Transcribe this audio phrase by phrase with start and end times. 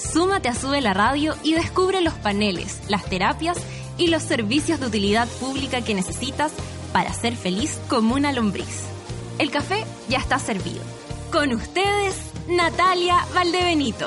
[0.00, 3.58] Súmate a Sube la Radio y descubre los paneles, las terapias
[3.98, 6.52] y los servicios de utilidad pública que necesitas
[6.92, 8.84] para ser feliz como una lombriz.
[9.38, 10.80] El café ya está servido.
[11.30, 12.16] Con ustedes,
[12.48, 14.06] Natalia Valdebenito.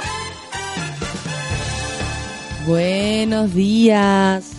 [2.66, 4.52] Buenos días.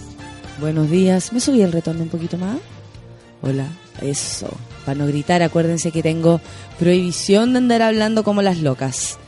[0.60, 1.32] Buenos días.
[1.32, 2.58] ¿Me subí el retorno un poquito más?
[3.42, 3.66] Hola.
[4.00, 4.48] Eso.
[4.84, 6.40] Para no gritar, acuérdense que tengo
[6.78, 9.18] prohibición de andar hablando como las locas.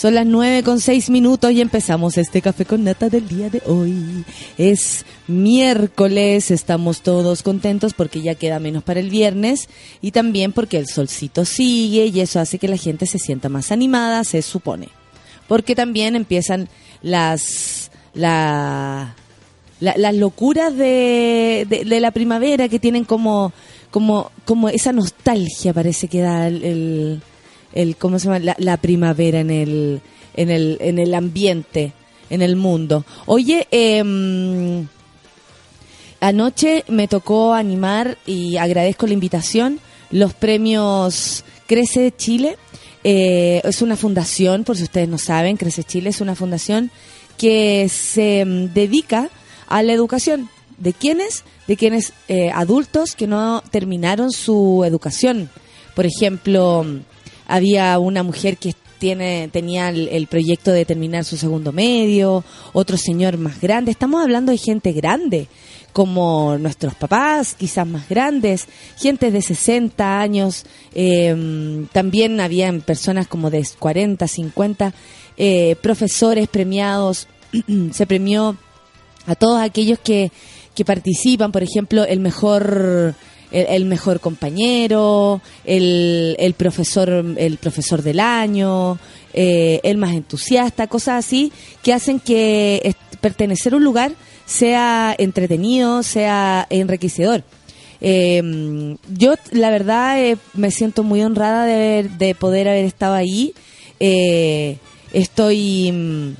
[0.00, 3.60] Son las nueve con seis minutos y empezamos este café con nata del día de
[3.66, 4.24] hoy.
[4.56, 9.68] Es miércoles, estamos todos contentos porque ya queda menos para el viernes
[10.00, 13.72] y también porque el solcito sigue y eso hace que la gente se sienta más
[13.72, 14.88] animada, se supone.
[15.46, 16.70] Porque también empiezan
[17.02, 19.14] las la,
[19.80, 23.52] las locuras de, de, la primavera que tienen como
[23.90, 27.20] como como esa nostalgia parece que da el
[27.98, 28.54] ¿cómo se llama?
[28.58, 30.00] La, primavera en el,
[30.34, 31.92] en el, en el ambiente,
[32.28, 33.04] en el mundo.
[33.26, 34.84] Oye, eh,
[36.20, 42.56] anoche me tocó animar y agradezco la invitación los premios Crece Chile.
[43.02, 46.90] Eh, es una fundación, por si ustedes no saben, Crece Chile es una fundación
[47.38, 49.30] que se mm, dedica
[49.68, 50.48] a la educación.
[50.76, 51.44] ¿De quiénes?
[51.66, 55.50] De quienes eh, adultos que no terminaron su educación.
[55.94, 56.84] Por ejemplo,
[57.50, 63.38] había una mujer que tiene, tenía el, proyecto de terminar su segundo medio, otro señor
[63.38, 63.90] más grande.
[63.90, 65.48] Estamos hablando de gente grande,
[65.92, 68.66] como nuestros papás, quizás más grandes,
[68.98, 70.64] gente de 60 años.
[70.94, 74.94] Eh, también habían personas como de 40, 50,
[75.36, 77.26] eh, profesores premiados.
[77.92, 78.56] Se premió
[79.26, 80.30] a todos aquellos que,
[80.74, 83.14] que participan, por ejemplo, el mejor
[83.50, 88.98] el, mejor compañero, el, el, profesor, el profesor del año,
[89.32, 91.52] eh, el más entusiasta, cosas así
[91.82, 94.12] que hacen que pertenecer a un lugar
[94.44, 97.44] sea entretenido, sea enriquecedor.
[98.00, 103.54] Eh, yo, la verdad, eh, me siento muy honrada de, de poder haber estado ahí.
[105.12, 105.92] estoy.
[105.92, 106.32] Mm,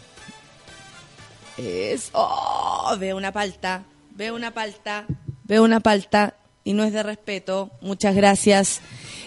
[2.12, 3.84] oh, veo una palta,
[4.16, 5.04] veo una palta,
[5.44, 6.34] veo una palta
[6.65, 7.71] y no es de respeto.
[7.81, 8.81] Muchas gracias.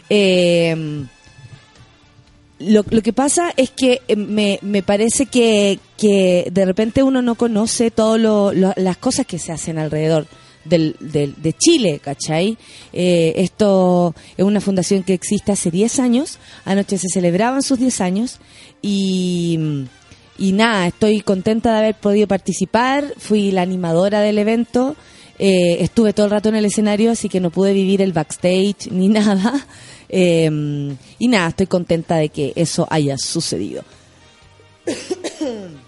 [0.10, 1.06] Eh,
[2.60, 7.22] lo, lo, que pasa es que eh, me, me parece que, que, de repente uno
[7.22, 10.28] no conoce todas las cosas que se hacen alrededor
[10.64, 12.58] del, del, de Chile, ¿cachai?
[12.94, 18.02] Eh, esto es una fundación que existe hace 10 años, anoche se celebraban sus 10
[18.02, 18.40] años
[18.82, 19.86] y,
[20.38, 24.96] y nada, estoy contenta de haber podido participar, fui la animadora del evento,
[25.40, 28.92] eh, estuve todo el rato en el escenario, así que no pude vivir el backstage
[28.92, 29.66] ni nada.
[30.10, 33.84] Em, y nada, estoy contenta de que eso haya sucedido.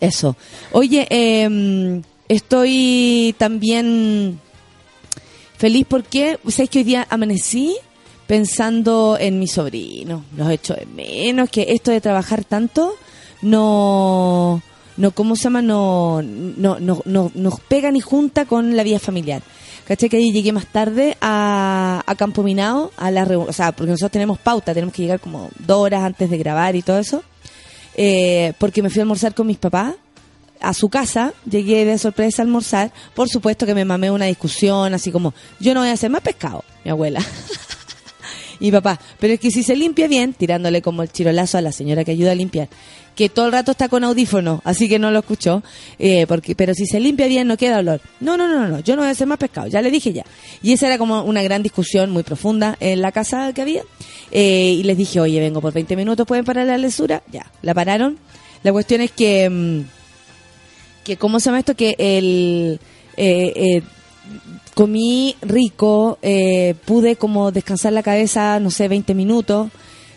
[0.00, 0.36] Eso.
[0.72, 4.40] Oye, em, estoy también
[5.56, 7.76] feliz porque, ¿sabes que hoy día amanecí
[8.26, 10.24] pensando en mi sobrino?
[10.36, 12.96] Los hecho de menos, que esto de trabajar tanto
[13.42, 14.60] no
[14.96, 15.62] no ¿cómo se llama?
[15.62, 19.42] No, no, no, no nos pega ni junta con la vida familiar.
[19.86, 20.08] ¿Caché?
[20.08, 24.12] Que ahí llegué más tarde a, a Campo Minado, a la o sea, porque nosotros
[24.12, 27.24] tenemos pauta, tenemos que llegar como dos horas antes de grabar y todo eso,
[27.96, 29.94] eh, porque me fui a almorzar con mis papás
[30.60, 34.94] a su casa, llegué de sorpresa a almorzar, por supuesto que me mamé una discusión,
[34.94, 37.20] así como, yo no voy a hacer más pescado, mi abuela.
[38.62, 41.72] y papá, pero es que si se limpia bien, tirándole como el chirolazo a la
[41.72, 42.68] señora que ayuda a limpiar,
[43.16, 45.64] que todo el rato está con audífono, así que no lo escuchó,
[45.98, 48.00] eh, porque, pero si se limpia bien no queda olor.
[48.20, 50.24] No, no, no, no, yo no voy a hacer más pescado, ya le dije ya.
[50.62, 53.82] Y esa era como una gran discusión muy profunda en la casa que había.
[54.30, 57.24] Eh, y les dije, oye, vengo por 20 minutos, ¿pueden parar la lesura?
[57.32, 58.16] Ya, la pararon.
[58.62, 59.80] La cuestión es que, mm,
[61.02, 61.74] que ¿cómo se llama esto?
[61.74, 62.78] Que el...
[63.16, 63.82] Eh,
[64.74, 66.18] comí rico,
[66.84, 69.68] pude como descansar la cabeza, no sé, 20 minutos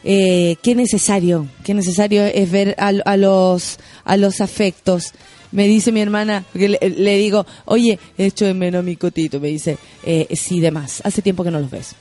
[0.07, 5.13] eh, qué necesario, qué necesario es ver a, los, a los afectos.
[5.51, 9.39] Me dice mi hermana, porque le, digo, oye, hecho de menos mi cotito.
[9.39, 11.01] Me dice, eh, sí, demás.
[11.03, 11.95] Hace tiempo que no los ves.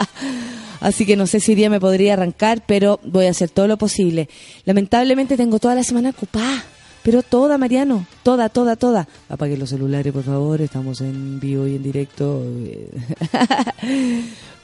[0.80, 3.76] Así que no sé si día me podría arrancar, pero voy a hacer todo lo
[3.76, 4.30] posible.
[4.64, 6.64] Lamentablemente tengo toda la semana ocupada.
[7.02, 9.08] Pero toda, Mariano, toda, toda, toda.
[9.28, 12.44] Apague los celulares, por favor, estamos en vivo y en directo.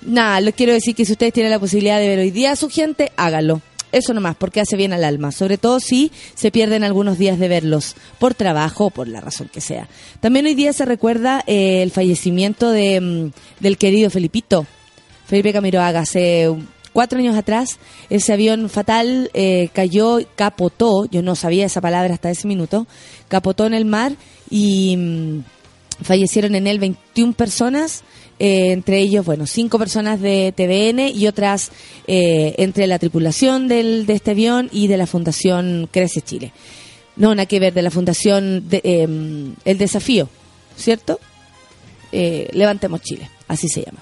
[0.03, 2.57] Nada, les quiero decir que si ustedes tienen la posibilidad de ver hoy día a
[2.57, 3.63] su gente, háganlo.
[3.93, 7.49] Eso nomás, porque hace bien al alma, sobre todo si se pierden algunos días de
[7.49, 9.89] verlos, por trabajo o por la razón que sea.
[10.21, 13.31] También hoy día se recuerda eh, el fallecimiento de, mm,
[13.61, 14.67] del querido Felipito,
[15.27, 16.53] Felipe Camiroaga, hace
[16.97, 17.79] cuatro años atrás,
[18.09, 22.87] ese avión fatal eh, cayó, capotó, yo no sabía esa palabra hasta ese minuto,
[23.29, 24.13] capotó en el mar
[24.49, 25.43] y mm,
[26.03, 28.03] fallecieron en él 21 personas
[28.39, 31.71] eh, entre ellos, bueno, cinco personas de TVN y otras
[32.07, 36.55] eh, entre la tripulación del, de este avión y de la Fundación Crece Chile.
[37.17, 40.31] No, nada que ver, de la Fundación de, em, El Desafío,
[40.79, 41.21] ¿cierto?
[42.11, 43.99] Eh, Levantemos Chile, así se llama.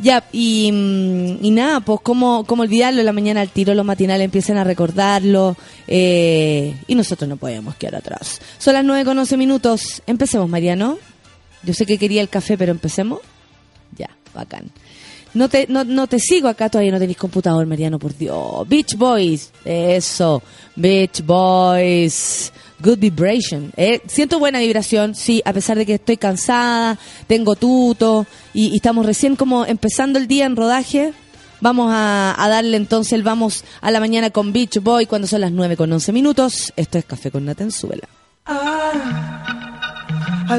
[0.00, 4.24] Ya, y, mm, y nada, pues cómo, cómo olvidarlo, la mañana al tiro los matinales
[4.24, 5.56] empiezan a recordarlo
[5.86, 8.40] y nosotros no podemos quedar atrás.
[8.58, 10.98] Son las nueve con once minutos, empecemos Mariano.
[11.62, 13.20] Yo sé que quería el café, pero empecemos.
[13.96, 14.70] Ya, bacán.
[15.34, 18.68] No te, no, no te sigo acá, todavía no tenéis computador, Mariano, por Dios.
[18.68, 20.42] Beach Boys, eso.
[20.76, 22.52] Beach Boys.
[22.82, 23.72] Good vibration.
[23.76, 26.98] Eh, siento buena vibración, sí, a pesar de que estoy cansada,
[27.28, 31.12] tengo tuto y, estamos recién como empezando el día en rodaje.
[31.60, 35.52] Vamos a, darle entonces el vamos a la mañana con Beach Boy cuando son las
[35.52, 36.72] 9 con 11 minutos.
[36.74, 38.08] Esto es Café con Natenzuela.
[38.46, 38.92] Ah,
[40.48, 40.58] I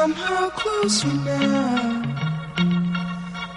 [0.00, 2.02] somehow closer now.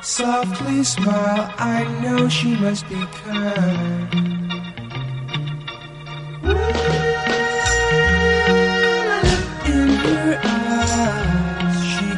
[0.01, 4.09] Softly smile, I know she must be kind.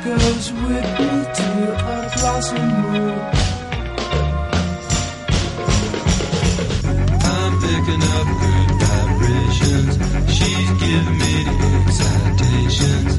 [0.05, 1.49] goes with me to
[1.89, 3.19] a blossom room.
[7.33, 9.93] I'm picking up good vibrations.
[10.35, 11.57] She's giving me the
[11.87, 13.14] excitations.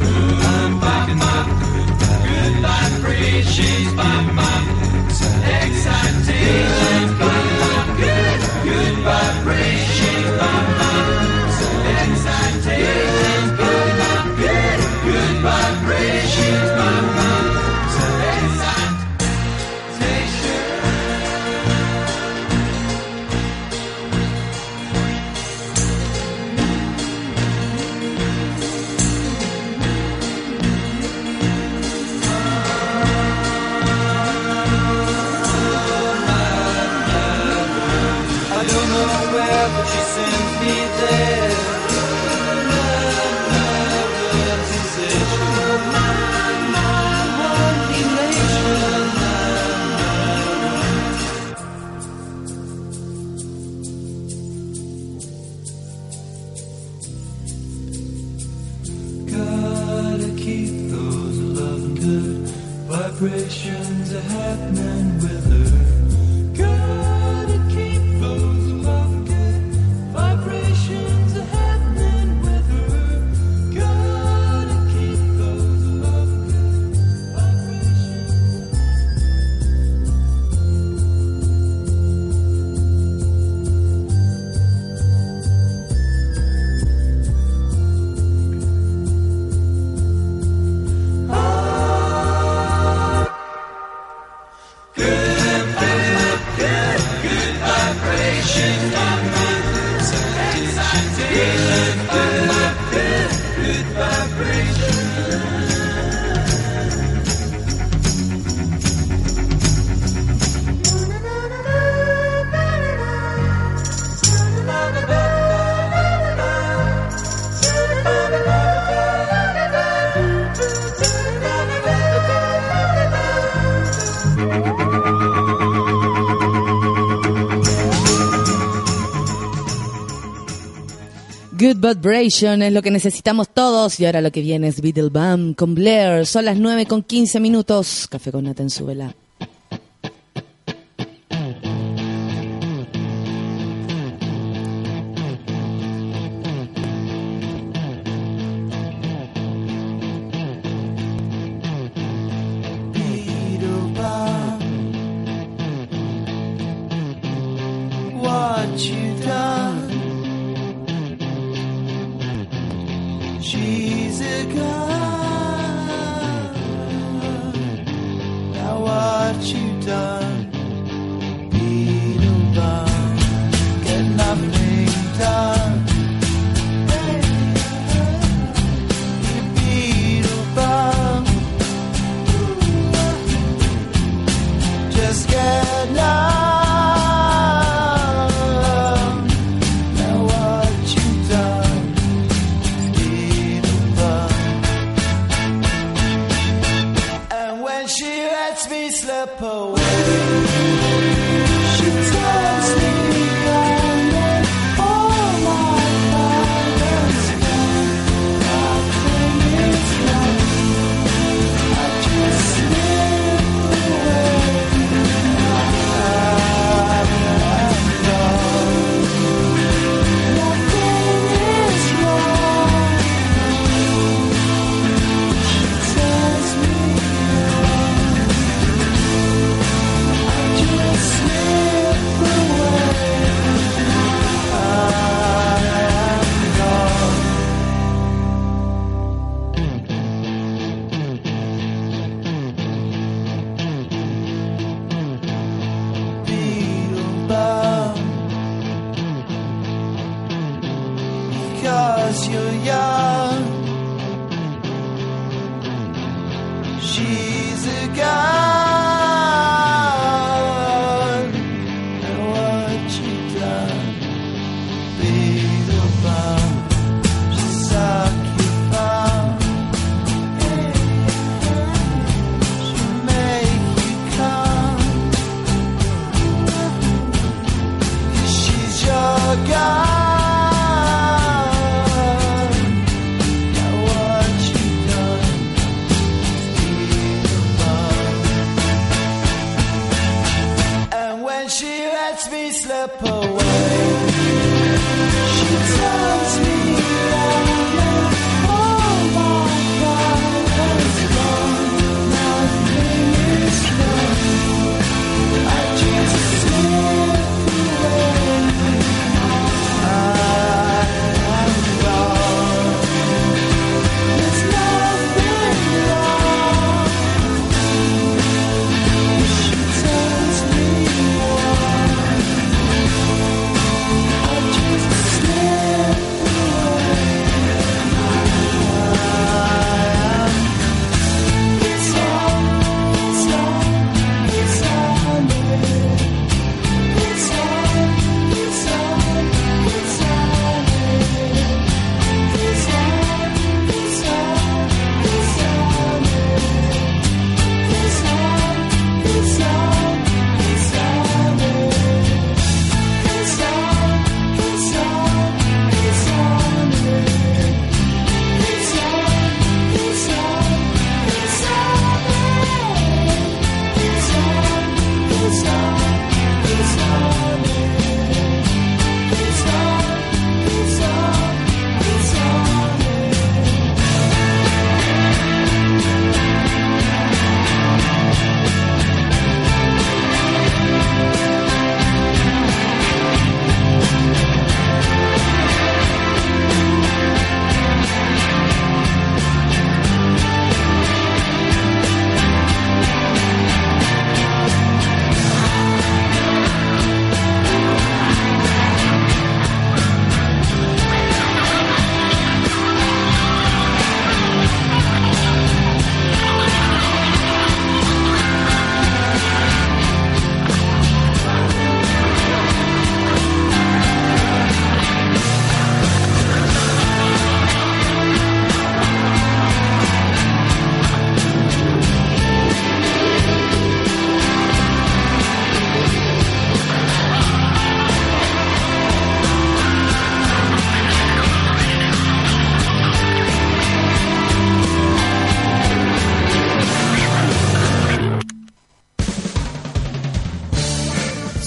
[132.30, 134.00] Generation es lo que necesitamos todos.
[134.00, 136.26] Y ahora lo que viene es Beetlebum con Blair.
[136.26, 138.06] Son las 9 con 15 minutos.
[138.10, 139.25] Café con Nata en.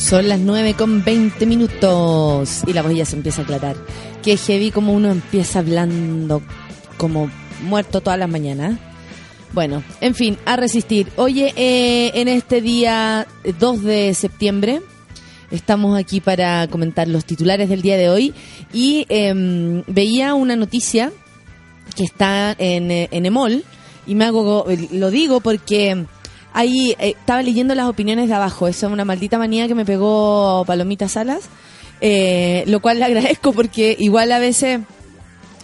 [0.10, 3.76] Son las 9 con 20 minutos y la voz se empieza a aclarar.
[4.24, 6.42] Que heavy como uno empieza hablando
[6.98, 7.30] como
[7.62, 8.80] muerto todas las mañanas.
[9.54, 11.12] Bueno, en fin, a resistir.
[11.16, 13.28] Oye, eh, en este día
[13.60, 14.82] 2 de septiembre
[15.52, 18.34] estamos aquí para comentar los titulares del día de hoy
[18.74, 21.12] y em, veía una noticia
[21.96, 23.64] que está en, eh, en Emol
[24.08, 26.08] y me hago, lo digo porque
[26.54, 28.68] ahí eh, estaba leyendo las opiniones de abajo.
[28.68, 31.50] Esa es una maldita manía que me pegó Palomita Salas,
[32.02, 34.82] eh, lo cual le agradezco porque igual a veces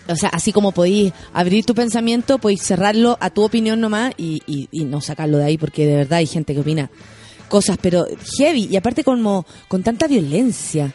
[0.08, 4.42] o sea, así como podéis abrir tu pensamiento, podéis cerrarlo a tu opinión nomás y,
[4.46, 6.92] y, y no sacarlo de ahí, porque de verdad hay gente que opina
[7.48, 8.06] cosas, pero
[8.38, 10.94] heavy, y aparte como con tanta violencia.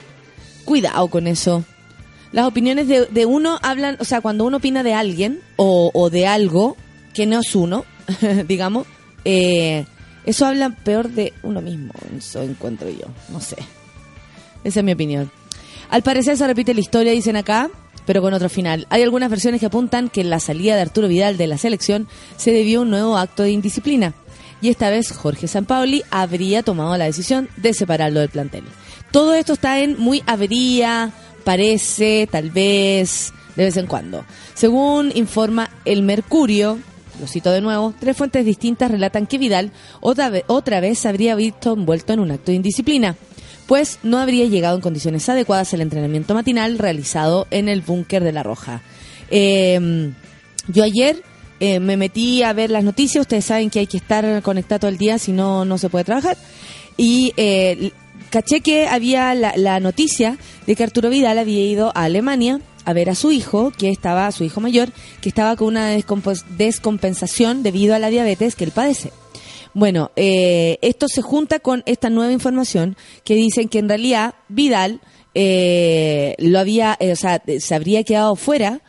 [0.64, 1.64] Cuidado con eso.
[2.32, 6.10] Las opiniones de, de uno hablan, o sea, cuando uno opina de alguien o, o
[6.10, 6.76] de algo
[7.12, 7.84] que no es uno,
[8.46, 8.86] digamos,
[9.24, 9.84] eh,
[10.26, 13.56] eso habla peor de uno mismo, eso encuentro yo, no sé.
[14.64, 15.30] Esa es mi opinión.
[15.88, 17.70] Al parecer se repite la historia, dicen acá,
[18.06, 18.86] pero con otro final.
[18.90, 22.52] Hay algunas versiones que apuntan que la salida de Arturo Vidal de la selección se
[22.52, 24.14] debió a un nuevo acto de indisciplina.
[24.62, 28.64] Y esta vez Jorge Sampaoli habría tomado la decisión de separarlo del plantel.
[29.10, 31.12] Todo esto está en muy habría,
[31.44, 34.24] parece, tal vez, de vez en cuando.
[34.54, 36.78] Según informa el Mercurio,
[37.20, 41.08] lo cito de nuevo, tres fuentes distintas relatan que Vidal otra, ve- otra vez se
[41.08, 43.16] habría visto envuelto en un acto de indisciplina
[43.66, 48.32] pues no habría llegado en condiciones adecuadas al entrenamiento matinal realizado en el búnker de
[48.32, 48.82] La Roja.
[49.30, 50.10] Eh,
[50.66, 51.22] yo ayer
[51.60, 54.90] eh, me metí a ver las noticias, ustedes saben que hay que estar conectado todo
[54.90, 56.36] el día, si no, no se puede trabajar,
[56.96, 57.92] y eh,
[58.30, 60.36] caché que había la noticia
[60.66, 64.30] de que Arturo Vidal había ido a Alemania a ver a su hijo, que estaba,
[64.32, 65.96] su hijo mayor, que estaba con una
[66.58, 69.12] descompensación debido a la diabetes que él padece.
[69.72, 75.00] Bueno, eh, esto se junta con esta nueva información que dicen que en realidad Vidal
[75.34, 78.80] eh, lo había, eh, o sea, se habría quedado fuera.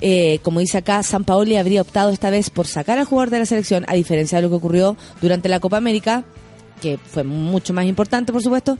[0.00, 3.40] eh, como dice acá, San Paoli habría optado esta vez por sacar al jugador de
[3.40, 6.24] la selección, a diferencia de lo que ocurrió durante la Copa América,
[6.80, 8.78] que fue mucho más importante, por supuesto,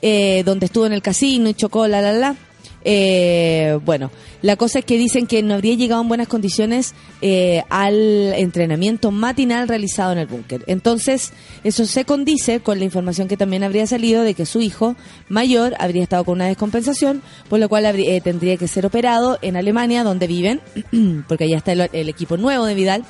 [0.00, 2.36] eh, donde estuvo en el casino y chocó, la, la, la.
[2.84, 4.10] Eh, bueno,
[4.42, 9.10] la cosa es que dicen que no habría llegado en buenas condiciones eh, al entrenamiento
[9.10, 10.64] matinal realizado en el búnker.
[10.66, 11.32] Entonces,
[11.64, 14.96] eso se condice con la información que también habría salido de que su hijo
[15.28, 19.56] mayor habría estado con una descompensación, por lo cual eh, tendría que ser operado en
[19.56, 20.60] Alemania, donde viven,
[21.28, 23.04] porque allá está el, el equipo nuevo de Vidal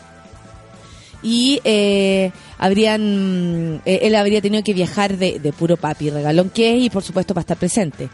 [1.22, 6.76] y eh, habrían eh, él habría tenido que viajar de, de puro papi regalón que
[6.76, 8.08] es y por supuesto para estar presente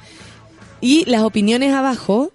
[0.81, 2.33] y las opiniones abajo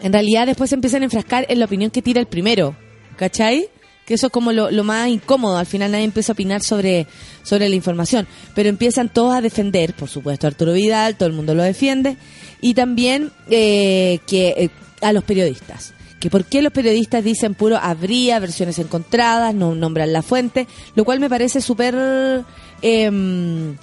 [0.00, 2.76] en realidad después se empiezan a enfrascar en la opinión que tira el primero
[3.16, 3.68] ¿cachai?
[4.06, 5.58] que eso es como lo, lo más incómodo.
[5.58, 7.06] Al final nadie empieza a opinar sobre
[7.42, 8.26] sobre la información.
[8.54, 12.16] Pero empiezan todos a defender por supuesto Arturo Vidal todo el mundo lo defiende.
[12.60, 14.70] Y también eh, que eh,
[15.02, 15.92] a los periodistas.
[16.20, 21.04] Que por qué los periodistas dicen puro habría versiones encontradas, no nombran la fuente, lo
[21.04, 22.44] cual me parece súper,
[22.80, 23.76] em,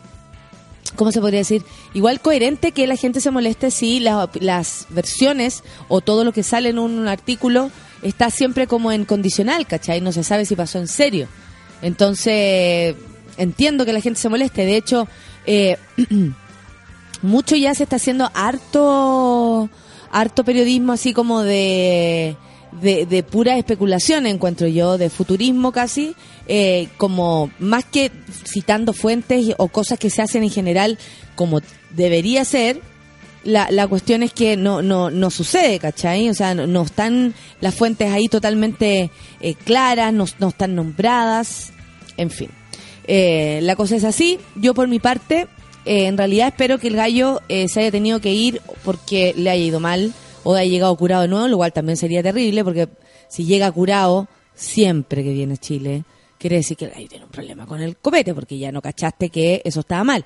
[0.96, 1.63] ¿cómo se podría decir?
[1.93, 6.43] Igual coherente que la gente se moleste si la- las versiones o todo lo que
[6.43, 10.02] sale en un artículo está siempre como en condicional, ¿cachai?
[10.02, 11.28] No se sabe si pasó en serio.
[11.82, 12.96] Entonces,
[13.38, 14.65] entiendo que la gente se moleste.
[14.65, 15.08] De hecho,
[15.46, 15.78] eh,
[17.22, 19.69] mucho ya se está haciendo harto
[20.12, 22.36] harto periodismo así como de
[22.81, 26.15] de, de pura especulación encuentro yo de futurismo casi
[26.47, 28.12] eh, como más que
[28.45, 30.97] citando fuentes o cosas que se hacen en general
[31.36, 32.81] como debería ser
[33.43, 36.29] la, la cuestión es que no, no, no sucede, ¿cachai?
[36.29, 41.73] O sea, no, no están las fuentes ahí totalmente eh, claras, no, no están nombradas,
[42.15, 42.49] en fin.
[43.05, 44.39] Eh, la cosa es así.
[44.55, 45.47] Yo por mi parte,
[45.86, 49.49] eh, en realidad espero que el gallo eh, se haya tenido que ir porque le
[49.49, 52.89] haya ido mal o haya llegado curado de nuevo, lo cual también sería terrible porque
[53.29, 56.03] si llega curado siempre que viene a Chile,
[56.38, 59.62] quiere decir que gallo tiene un problema con el copete porque ya no cachaste que
[59.65, 60.23] eso estaba mal.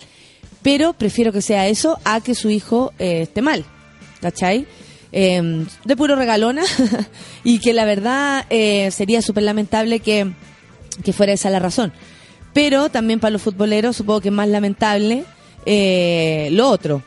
[0.61, 3.63] Pero prefiero que sea eso a que su hijo eh, esté mal,
[4.21, 4.67] ¿cachai?
[5.11, 6.63] Eh, de puro regalona
[7.43, 10.33] y que la verdad eh, sería súper lamentable que,
[11.03, 11.93] que fuera esa la razón.
[12.53, 15.23] Pero también para los futboleros supongo que es más lamentable
[15.69, 17.03] eh, lo otro,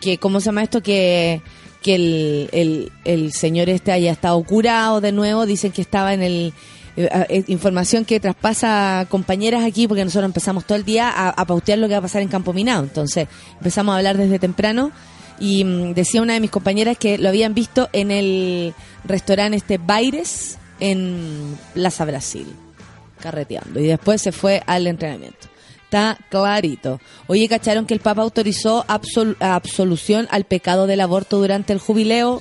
[0.00, 1.40] que cómo se llama esto, que,
[1.82, 6.52] que el, el, señor este haya estado curado de nuevo, dicen que estaba en el...
[6.96, 11.44] eh, eh, información que traspasa compañeras aquí porque nosotros empezamos todo el día a, a
[11.44, 12.82] pautear lo que va a pasar en Campo Minado.
[12.84, 14.92] Entonces empezamos a hablar desde temprano
[15.38, 19.78] y mm, decía una de mis compañeras que lo habían visto en el restaurante este
[19.78, 22.46] Baires en Plaza Brasil,
[23.20, 23.80] carreteando.
[23.80, 25.51] Y después se fue al entrenamiento.
[25.92, 27.02] Está clarito.
[27.26, 32.40] Oye, ¿cacharon que el Papa autorizó absol- absolución al pecado del aborto durante el jubileo?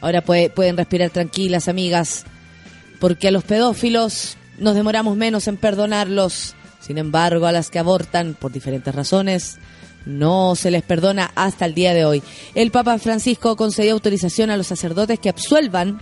[0.00, 2.22] Ahora puede- pueden respirar tranquilas, amigas,
[3.00, 6.54] porque a los pedófilos nos demoramos menos en perdonarlos.
[6.78, 9.58] Sin embargo, a las que abortan por diferentes razones,
[10.06, 12.22] no se les perdona hasta el día de hoy.
[12.54, 16.00] El Papa Francisco concedió autorización a los sacerdotes que absuelvan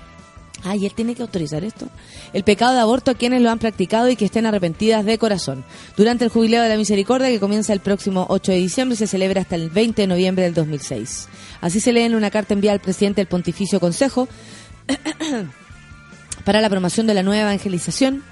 [0.62, 1.86] Ay, él tiene que autorizar esto.
[2.34, 5.64] El pecado de aborto a quienes lo han practicado y que estén arrepentidas de corazón.
[5.96, 9.40] Durante el Jubileo de la Misericordia, que comienza el próximo 8 de diciembre, se celebra
[9.40, 11.28] hasta el 20 de noviembre del 2006.
[11.62, 14.28] Así se lee en una carta enviada al presidente del Pontificio Consejo
[16.44, 18.22] para la promoción de la nueva evangelización.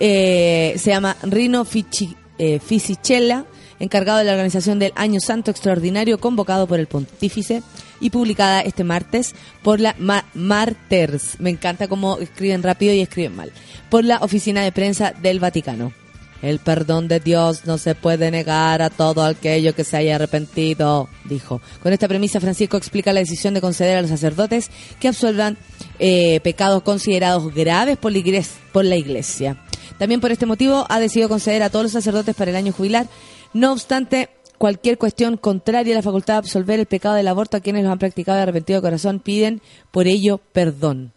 [0.00, 3.44] Eh, se llama Rino Fici- eh, Fisichella,
[3.80, 7.62] encargado de la organización del Año Santo Extraordinario, convocado por el pontífice
[8.00, 11.38] y publicada este martes por la Ma- Marters.
[11.40, 13.52] Me encanta cómo escriben rápido y escriben mal.
[13.90, 15.92] Por la Oficina de Prensa del Vaticano.
[16.40, 21.08] El perdón de Dios no se puede negar a todo aquello que se haya arrepentido,
[21.24, 21.60] dijo.
[21.82, 25.58] Con esta premisa, Francisco explica la decisión de conceder a los sacerdotes que absuelvan
[25.98, 29.56] eh, pecados considerados graves por la, igles- por la Iglesia.
[29.98, 33.08] También por este motivo ha decidido conceder a todos los sacerdotes para el año jubilar.
[33.52, 37.60] No obstante, cualquier cuestión contraria a la facultad de absolver el pecado del aborto a
[37.60, 41.12] quienes lo han practicado y arrepentido de corazón piden por ello perdón.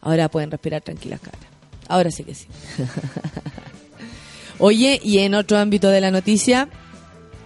[0.00, 1.38] Ahora pueden respirar tranquilas, cara.
[1.88, 2.46] Ahora sí que sí.
[4.58, 6.68] Oye, y en otro ámbito de la noticia,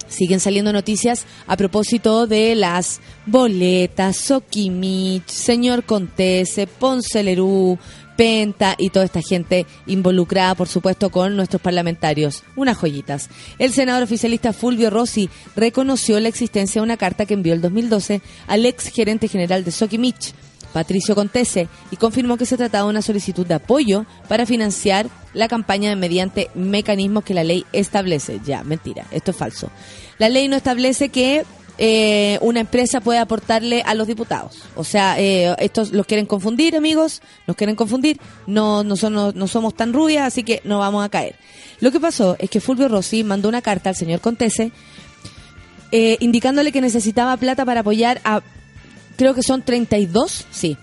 [0.08, 7.78] siguen saliendo noticias a propósito de las boletas, Soquimich, señor Contese, Ponce Lerú,
[8.18, 12.42] Penta y toda esta gente involucrada, por supuesto, con nuestros parlamentarios.
[12.56, 13.30] Unas joyitas.
[13.60, 18.20] El senador oficialista Fulvio Rossi reconoció la existencia de una carta que envió el 2012
[18.48, 20.34] al ex gerente general de Soquimich,
[20.72, 25.46] Patricio Contese, y confirmó que se trataba de una solicitud de apoyo para financiar la
[25.46, 28.40] campaña mediante mecanismos que la ley establece.
[28.44, 29.70] Ya, mentira, esto es falso.
[30.18, 31.44] La ley no establece que
[31.78, 34.58] eh, una empresa puede aportarle a los diputados.
[34.76, 39.46] O sea, eh, estos los quieren confundir, amigos, nos quieren confundir, no, no, son- no
[39.48, 41.36] somos tan rubias, así que no vamos a caer.
[41.80, 44.72] Lo que pasó es que Fulvio Rossi mandó una carta al señor Contese
[45.92, 48.42] eh, indicándole que necesitaba plata para apoyar a,
[49.16, 50.76] creo que son 32, sí,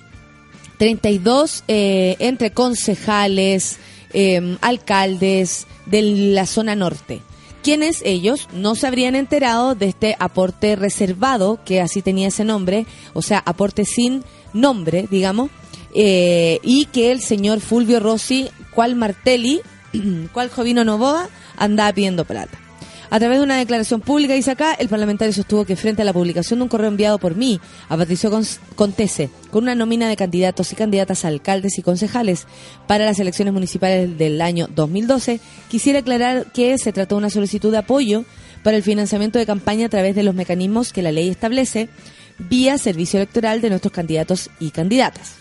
[0.78, 3.78] 32 eh, entre concejales,
[4.14, 7.22] eh, alcaldes de la zona norte.
[7.66, 12.86] Quienes ellos no se habrían enterado de este aporte reservado, que así tenía ese nombre,
[13.14, 14.24] o sea, aporte sin
[14.54, 15.50] nombre, digamos,
[15.96, 19.62] eh, y que el señor Fulvio Rossi, cual Martelli,
[20.32, 22.65] cual Jovino Novoa, andaba pidiendo plata.
[23.10, 26.14] A través de una declaración pública, dice acá, el parlamentario sostuvo que frente a la
[26.14, 28.32] publicación de un correo enviado por mí a Patricio
[28.76, 32.48] Contese con una nómina de candidatos y candidatas a alcaldes y concejales
[32.88, 35.40] para las elecciones municipales del año 2012,
[35.70, 38.26] quisiera aclarar que se trató de una solicitud de apoyo
[38.64, 41.90] para el financiamiento de campaña a través de los mecanismos que la ley establece
[42.38, 45.36] vía servicio electoral de nuestros candidatos y candidatas.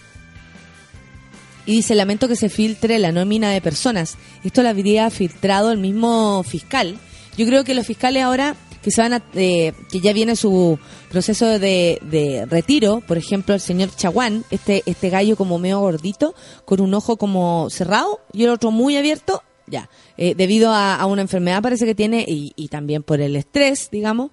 [1.66, 4.16] Y dice, lamento que se filtre la nómina de personas.
[4.44, 6.98] Esto lo habría filtrado el mismo fiscal.
[7.36, 10.78] Yo creo que los fiscales ahora que se van a, eh, que ya viene su
[11.10, 16.34] proceso de, de retiro, por ejemplo, el señor Chaguán, este, este gallo como medio gordito,
[16.66, 21.06] con un ojo como cerrado y el otro muy abierto, ya, eh, debido a, a
[21.06, 24.30] una enfermedad parece que tiene y, y también por el estrés, digamos,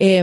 [0.00, 0.20] eh,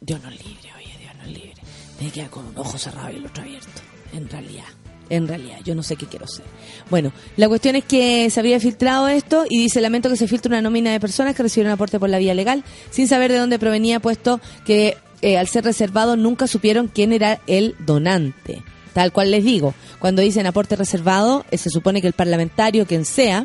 [0.00, 1.54] Dios nos libre, oye, Dios nos libre,
[1.98, 3.80] tiene que quedar con un ojo cerrado y el otro abierto,
[4.12, 4.79] en realidad.
[5.10, 6.44] En realidad, yo no sé qué quiero ser.
[6.88, 10.48] Bueno, la cuestión es que se había filtrado esto y dice, lamento que se filtre
[10.48, 13.58] una nómina de personas que recibieron aporte por la vía legal sin saber de dónde
[13.58, 18.62] provenía, puesto que eh, al ser reservado nunca supieron quién era el donante.
[18.92, 23.04] Tal cual les digo, cuando dicen aporte reservado, eh, se supone que el parlamentario, quien
[23.04, 23.44] sea,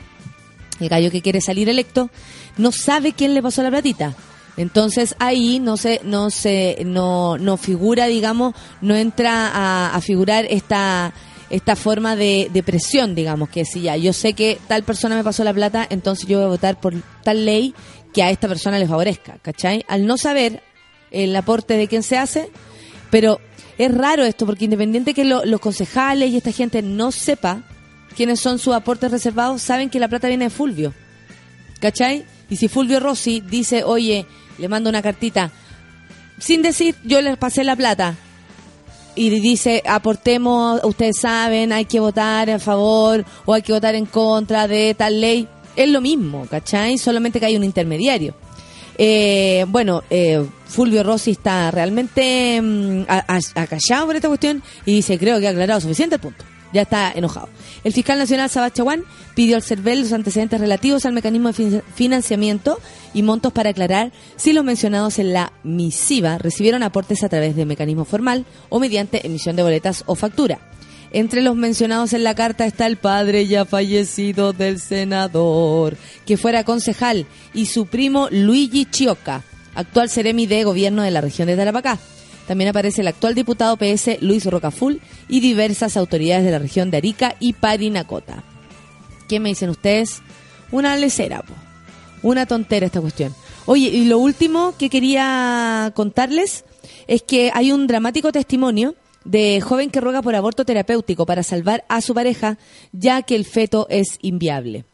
[0.79, 2.09] el gallo que quiere salir electo,
[2.57, 4.15] no sabe quién le pasó la platita.
[4.57, 10.45] Entonces ahí no se, no se, no, no figura, digamos, no entra a, a figurar
[10.49, 11.13] esta,
[11.49, 15.23] esta forma de, de presión, digamos, que si ya yo sé que tal persona me
[15.23, 17.73] pasó la plata, entonces yo voy a votar por tal ley
[18.13, 19.83] que a esta persona le favorezca, ¿cachai?
[19.87, 20.63] Al no saber
[21.11, 22.49] el aporte de quién se hace,
[23.11, 23.39] pero
[23.77, 27.63] es raro esto, porque independiente que lo- los concejales y esta gente no sepa
[28.15, 30.93] quiénes son sus aportes reservados, saben que la plata viene de Fulvio.
[31.79, 32.25] ¿Cachai?
[32.49, 34.25] Y si Fulvio Rossi dice, oye,
[34.57, 35.51] le mando una cartita,
[36.39, 38.15] sin decir, yo les pasé la plata,
[39.15, 44.05] y dice, aportemos, ustedes saben, hay que votar a favor o hay que votar en
[44.05, 46.97] contra de tal ley, es lo mismo, ¿cachai?
[46.97, 48.33] Solamente que hay un intermediario.
[48.97, 55.39] Eh, bueno, eh, Fulvio Rossi está realmente mm, acallado por esta cuestión y dice, creo
[55.39, 56.45] que ha aclarado suficiente el punto.
[56.73, 57.47] Ya está enojado.
[57.83, 62.79] El fiscal nacional Sabachaguán pidió al CERVEL los antecedentes relativos al mecanismo de fin- financiamiento
[63.13, 67.65] y montos para aclarar si los mencionados en la misiva recibieron aportes a través de
[67.65, 70.59] mecanismo formal o mediante emisión de boletas o factura.
[71.11, 76.65] Entre los mencionados en la carta está el padre ya fallecido del senador, que fuera
[76.65, 79.43] concejal, y su primo Luigi Chioca,
[79.75, 81.99] actual seremi de gobierno de la región de Tarapacá.
[82.47, 86.97] También aparece el actual diputado PS Luis Rocaful y diversas autoridades de la región de
[86.97, 88.43] Arica y Parinacota.
[89.27, 90.21] ¿Qué me dicen ustedes?
[90.71, 91.53] Una lecera, po.
[92.21, 93.33] una tontera esta cuestión.
[93.65, 96.65] Oye, y lo último que quería contarles
[97.07, 101.83] es que hay un dramático testimonio de joven que ruega por aborto terapéutico para salvar
[101.89, 102.59] a su pareja,
[102.91, 104.85] ya que el feto es inviable.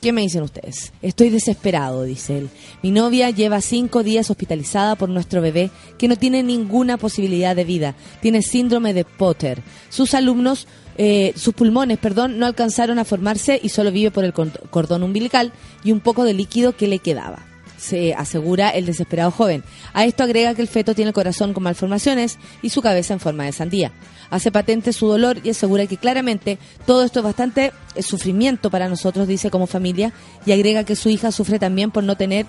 [0.00, 0.94] ¿Qué me dicen ustedes?
[1.02, 2.50] Estoy desesperado, dice él.
[2.82, 7.64] Mi novia lleva cinco días hospitalizada por nuestro bebé que no tiene ninguna posibilidad de
[7.64, 7.94] vida.
[8.22, 9.62] Tiene síndrome de Potter.
[9.90, 14.32] Sus alumnos, eh, sus pulmones, perdón, no alcanzaron a formarse y solo vive por el
[14.32, 15.52] cordón umbilical
[15.84, 17.49] y un poco de líquido que le quedaba.
[17.80, 19.64] Se asegura el desesperado joven.
[19.94, 23.20] A esto agrega que el feto tiene el corazón con malformaciones y su cabeza en
[23.20, 23.92] forma de sandía.
[24.28, 28.88] Hace patente su dolor y asegura que claramente todo esto es bastante eh, sufrimiento para
[28.88, 30.12] nosotros, dice como familia,
[30.44, 32.46] y agrega que su hija sufre también por no tener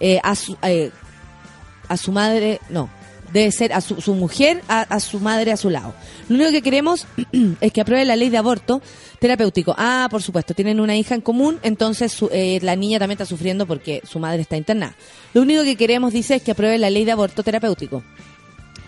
[0.00, 0.90] eh, a, su, eh,
[1.88, 2.90] a su madre, no,
[3.32, 5.94] debe ser a su, su mujer, a, a su madre a su lado.
[6.28, 7.06] Lo único que queremos
[7.60, 8.80] es que apruebe la ley de aborto
[9.18, 9.74] terapéutico.
[9.78, 13.26] Ah, por supuesto, tienen una hija en común, entonces su- eh, la niña también está
[13.26, 14.94] sufriendo porque su madre está internada.
[15.32, 18.02] Lo único que queremos, dice, es que apruebe la ley de aborto terapéutico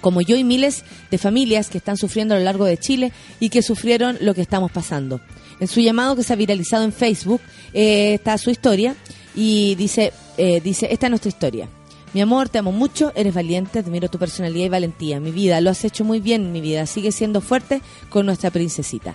[0.01, 3.49] como yo y miles de familias que están sufriendo a lo largo de Chile y
[3.49, 5.21] que sufrieron lo que estamos pasando.
[5.59, 7.41] En su llamado que se ha viralizado en Facebook
[7.73, 8.95] eh, está su historia
[9.35, 11.69] y dice, eh, dice, esta es nuestra historia.
[12.17, 15.21] Mi amor, te amo mucho, eres valiente, admiro tu personalidad y valentía.
[15.21, 16.87] Mi vida, lo has hecho muy bien, mi vida.
[16.87, 19.15] Sigue siendo fuerte con nuestra princesita.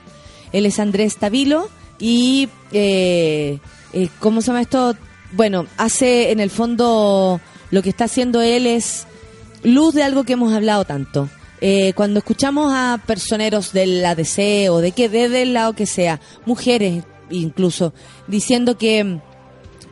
[0.51, 3.57] Él es Andrés Tabilo y, eh,
[3.93, 4.95] eh, ¿cómo se llama esto?
[5.31, 9.07] Bueno, hace en el fondo, lo que está haciendo él es
[9.63, 11.27] luz de algo que hemos hablado tanto.
[11.59, 16.19] Eh, cuando escuchamos a personeros del ADC o de que de del lado que sea,
[16.45, 17.95] mujeres incluso,
[18.27, 19.19] diciendo que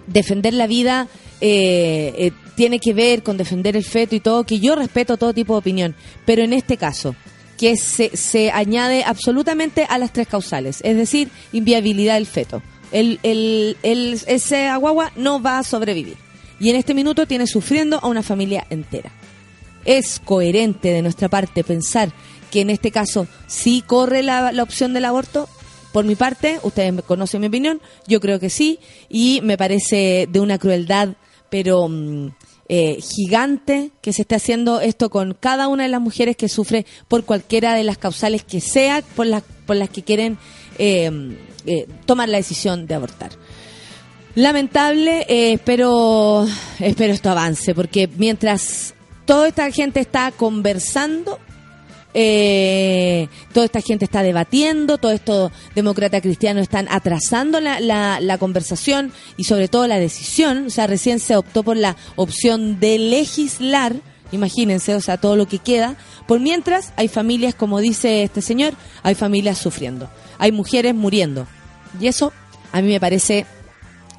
[0.06, 1.08] defender la vida
[1.41, 5.34] eh, eh, tiene que ver con defender el feto y todo, que yo respeto todo
[5.34, 7.15] tipo de opinión, pero en este caso,
[7.58, 12.62] que se, se añade absolutamente a las tres causales, es decir, inviabilidad del feto.
[12.91, 16.17] El, el, el- ese aguagua no va a sobrevivir.
[16.60, 19.12] Y en este minuto tiene sufriendo a una familia entera
[19.86, 22.12] es coherente de nuestra parte pensar
[22.52, 25.47] que en este caso sí corre la, la opción del aborto?
[25.93, 30.39] Por mi parte, ustedes conocen mi opinión, yo creo que sí, y me parece de
[30.41, 31.15] una crueldad,
[31.49, 32.29] pero mm,
[32.67, 36.85] eh, gigante, que se esté haciendo esto con cada una de las mujeres que sufre
[37.07, 40.38] por cualquiera de las causales que sea, por las, por las que quieren
[40.77, 41.09] eh,
[41.65, 43.31] eh, tomar la decisión de abortar.
[44.35, 46.47] Lamentable, eh, espero,
[46.79, 48.93] espero esto avance, porque mientras
[49.25, 51.39] toda esta gente está conversando,
[52.13, 58.38] eh, toda esta gente está debatiendo, todos estos demócratas cristianos están atrasando la, la, la
[58.38, 62.98] conversación y sobre todo la decisión, o sea, recién se optó por la opción de
[62.98, 63.95] legislar,
[64.32, 65.95] imagínense, o sea, todo lo que queda,
[66.28, 71.48] por mientras hay familias, como dice este señor, hay familias sufriendo, hay mujeres muriendo.
[72.00, 72.32] Y eso
[72.72, 73.45] a mí me parece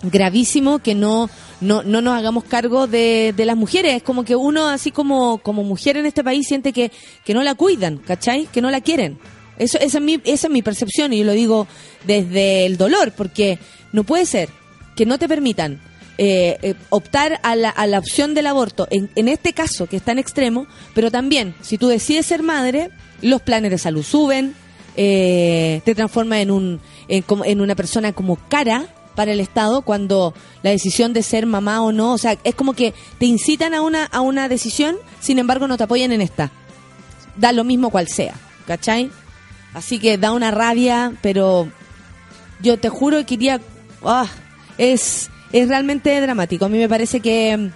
[0.02, 1.28] gravísimo que no,
[1.60, 3.96] no, no nos hagamos cargo de, de las mujeres.
[3.96, 6.90] Es como que uno, así como, como mujer en este país, siente que,
[7.24, 8.46] que no la cuidan, ¿cachai?
[8.46, 9.18] Que no la quieren.
[9.58, 11.66] Eso, esa, es mi, esa es mi percepción y yo lo digo
[12.06, 13.58] desde el dolor, porque
[13.92, 14.48] no puede ser
[14.96, 15.80] que no te permitan
[16.16, 19.96] eh, eh, optar a la, a la opción del aborto, en, en este caso que
[19.96, 22.90] es tan extremo, pero también si tú decides ser madre,
[23.22, 24.54] los planes de salud suben,
[24.96, 28.86] eh, te transforma en, un, en, en una persona como cara
[29.20, 32.72] para el Estado cuando la decisión de ser mamá o no, o sea, es como
[32.72, 36.50] que te incitan a una, a una decisión, sin embargo no te apoyan en esta.
[37.37, 38.33] Da lo mismo cual sea,
[38.66, 39.11] ¿cachai?
[39.74, 41.68] Así que da una rabia, pero
[42.62, 43.61] yo te juro que iría...
[44.06, 44.26] ah,
[44.78, 46.64] es, es realmente dramático.
[46.64, 47.70] A mí me parece que mm,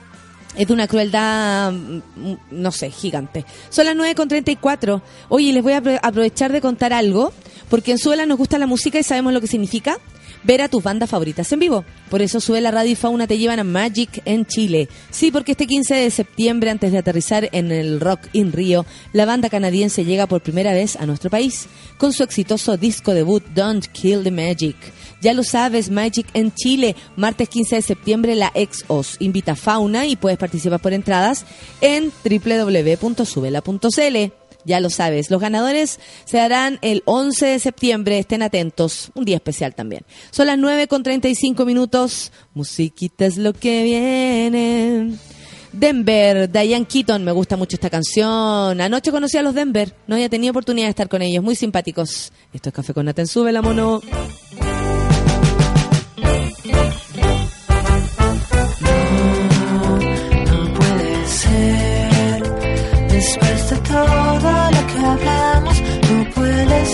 [0.56, 3.44] es de una crueldad, mm, mm, no sé, gigante.
[3.68, 5.02] Son las 9.34.
[5.28, 7.34] Oye, les voy a apro- aprovechar de contar algo,
[7.68, 9.98] porque en Suela nos gusta la música y sabemos lo que significa
[10.44, 11.84] ver a tus bandas favoritas en vivo.
[12.10, 14.88] Por eso sube la radio y Fauna te llevan a Magic en Chile.
[15.10, 19.24] Sí, porque este 15 de septiembre, antes de aterrizar en el Rock in Rio, la
[19.24, 21.66] banda canadiense llega por primera vez a nuestro país
[21.98, 24.76] con su exitoso disco debut Don't Kill the Magic.
[25.20, 30.06] Ya lo sabes, Magic en Chile, martes 15 de septiembre, la ex-OS invita a Fauna
[30.06, 31.46] y puedes participar por entradas
[31.80, 34.43] en www.subela.cl.
[34.64, 35.30] Ya lo sabes.
[35.30, 38.18] Los ganadores se harán el 11 de septiembre.
[38.18, 39.10] Estén atentos.
[39.14, 40.02] Un día especial también.
[40.30, 42.32] Son las 9 con 35 minutos.
[42.54, 45.18] Musiquita es lo que viene.
[45.76, 48.80] Denver, Diane Keaton, me gusta mucho esta canción.
[48.80, 52.32] Anoche conocí a los Denver, no había tenido oportunidad de estar con ellos, muy simpáticos.
[52.52, 54.00] Esto es Café con Naten, sube la mono.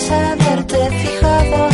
[0.01, 1.70] Puedes haberte fijado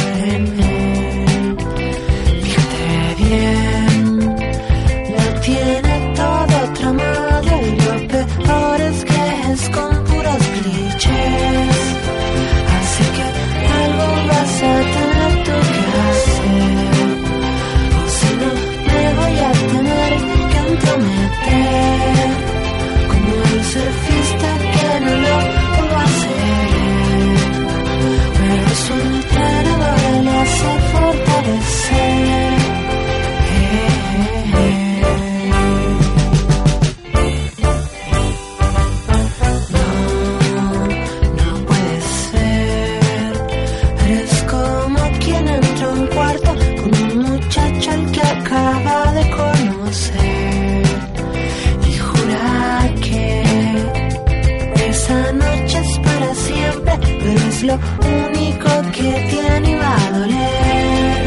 [57.67, 61.25] lo único que tiene y va a doler.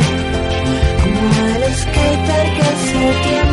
[1.02, 3.49] Como el skater que se tiende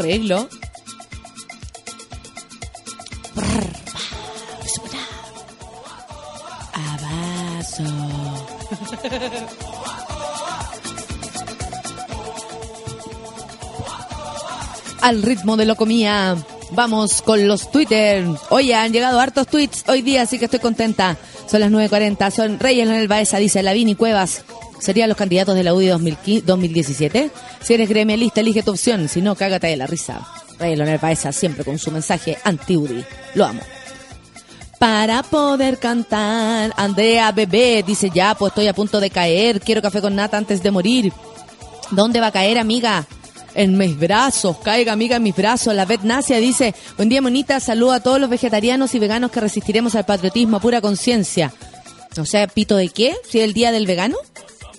[0.00, 0.48] arreglo.
[6.72, 7.84] Abaso.
[15.02, 16.36] Al ritmo de lo comía.
[16.72, 18.24] Vamos con los Twitter.
[18.50, 21.16] Oye, han llegado hartos tweets hoy día, así que estoy contenta.
[21.46, 22.30] Son las 9.40.
[22.30, 24.44] Son Reyes Leonel Baeza, dice Lavini Cuevas.
[24.80, 27.30] ¿Serían los candidatos de la UDI 2015 2017?
[27.60, 29.08] Si eres gremialista, elige tu opción.
[29.08, 30.26] Si no, cágate de la risa.
[30.58, 33.04] Reyes Leonel Baeza siempre con su mensaje anti-UDI.
[33.34, 33.60] Lo amo.
[34.78, 39.60] Para poder cantar, Andrea Bebé dice ya, pues estoy a punto de caer.
[39.60, 41.12] Quiero café con nata antes de morir.
[41.90, 43.06] ¿Dónde va a caer, amiga?
[43.54, 45.74] en mis brazos, caiga amiga en mis brazos.
[45.74, 49.40] La Bet Nacia dice, buen día monita, saludo a todos los vegetarianos y veganos que
[49.40, 51.52] resistiremos al patriotismo a pura conciencia.
[52.16, 53.14] O sea, ¿pito de qué?
[53.28, 54.16] ¿Si es el día del vegano?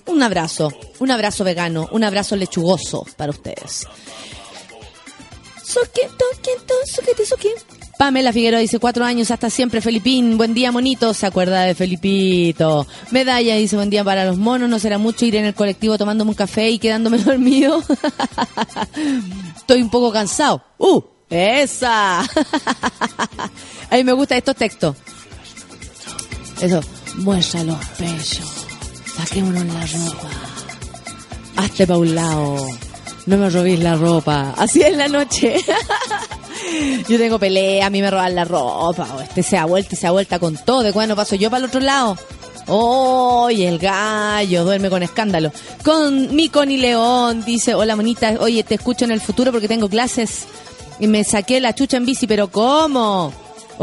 [0.07, 3.87] Un abrazo, un abrazo vegano, un abrazo lechugoso para ustedes.
[7.97, 10.35] Pamela Figueroa dice cuatro años hasta siempre, Felipín.
[10.35, 11.13] Buen día, monito.
[11.13, 12.87] Se acuerda de Felipito.
[13.11, 14.67] Medalla dice buen día para los monos.
[14.69, 17.83] No será mucho ir en el colectivo tomándome un café y quedándome dormido.
[19.55, 20.63] Estoy un poco cansado.
[20.79, 20.99] ¡Uh!
[21.29, 22.21] ¡Esa!
[23.89, 24.95] A mí me gustan estos textos.
[26.59, 26.81] Eso.
[27.17, 28.70] Muestra los pechos.
[29.15, 30.29] Saquémonos la ropa.
[31.57, 32.67] Hazte pa' un lado.
[33.25, 34.53] No me robéis la ropa.
[34.57, 35.57] Así es la noche.
[37.07, 39.07] Yo tengo pelea, a mí me roban la ropa.
[39.23, 40.83] Este se da vuelta y se da vuelta con todo.
[40.83, 42.17] ¿De cuándo paso yo para el otro lado?
[42.67, 43.49] ¡Oh!
[43.49, 45.51] Y el gallo duerme con escándalo.
[45.83, 48.35] Con mi Connie León dice: Hola, monita.
[48.39, 50.45] Oye, te escucho en el futuro porque tengo clases.
[50.99, 53.33] Y me saqué la chucha en bici, pero ¿cómo?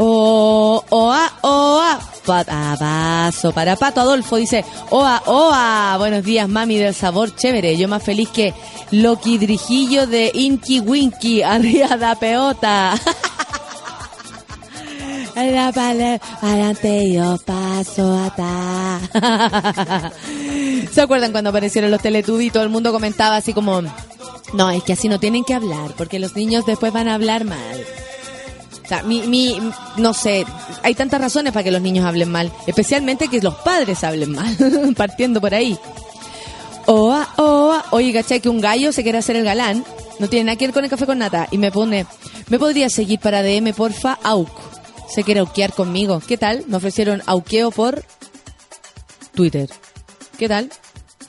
[0.01, 1.99] Oh, oa, oa.
[2.25, 7.89] Pat- Abrazo para Pato Adolfo dice, oa, oa, buenos días mami del sabor chévere, yo
[7.89, 8.53] más feliz que
[8.91, 12.93] Loki Drijillo de Inky Winky, arriba da peota.
[15.35, 15.67] La
[16.41, 19.01] Adelante yo paso atrás.
[20.93, 23.81] ¿Se acuerdan cuando aparecieron los Teletubbies y todo el mundo comentaba así como,
[24.53, 27.43] no, es que así no tienen que hablar, porque los niños después van a hablar
[27.43, 27.85] mal?
[28.89, 29.55] Sea, mi, mi,
[29.97, 30.47] no sé,
[30.81, 34.57] hay tantas razones para que los niños hablen mal, especialmente que los padres hablen mal,
[34.97, 35.77] partiendo por ahí.
[36.87, 38.39] Oa, oa, oye, ¿cachai?
[38.39, 39.85] Que un gallo se quiere hacer el galán,
[40.17, 42.07] no tiene nada que ver con el café con nata, y me pone,
[42.47, 44.17] ¿me podría seguir para DM, porfa?
[44.23, 44.49] Auk.
[45.07, 46.19] Se quiere auquear conmigo.
[46.27, 46.63] ¿Qué tal?
[46.67, 48.03] Me ofrecieron auqueo por
[49.35, 49.69] Twitter.
[50.39, 50.71] ¿Qué tal?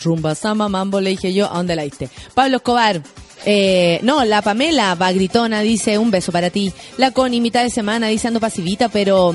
[0.03, 2.09] Rumba, Sama, Mambo, le dije yo, ¿a dónde la diste?
[2.33, 3.03] Pablo Escobar.
[3.45, 6.73] Eh, no, la Pamela va gritona, dice un beso para ti.
[6.97, 9.35] La Connie, mitad de semana, dice ando pasivita, pero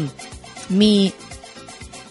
[0.70, 1.12] mi...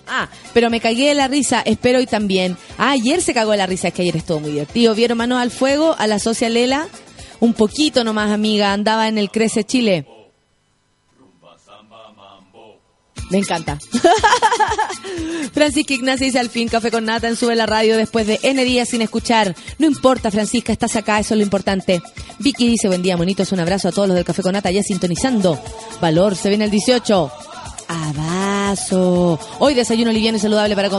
[0.07, 2.57] Ah, pero me cagué de la risa, espero hoy también.
[2.77, 4.95] Ah, ayer se cagó de la risa, es que ayer estuvo muy divertido.
[4.95, 5.95] ¿Vieron manos al fuego?
[5.99, 6.89] A la socia Lela,
[7.41, 10.07] un poquito nomás, amiga, andaba en el Crece Chile.
[13.31, 13.79] Me encanta.
[15.53, 18.65] Francisca Ignacia dice al fin café con nata en Sube la Radio después de N
[18.65, 19.55] días sin escuchar.
[19.79, 22.03] No importa, Francisca, estás acá, eso es lo importante.
[22.39, 24.83] Vicky dice buen día, monitos, un abrazo a todos los del café con nata ya
[24.83, 25.59] sintonizando.
[26.01, 27.33] Valor, se viene el 18.
[27.89, 29.39] Abrazo.
[29.59, 30.91] Hoy desayuno liviano y saludable para,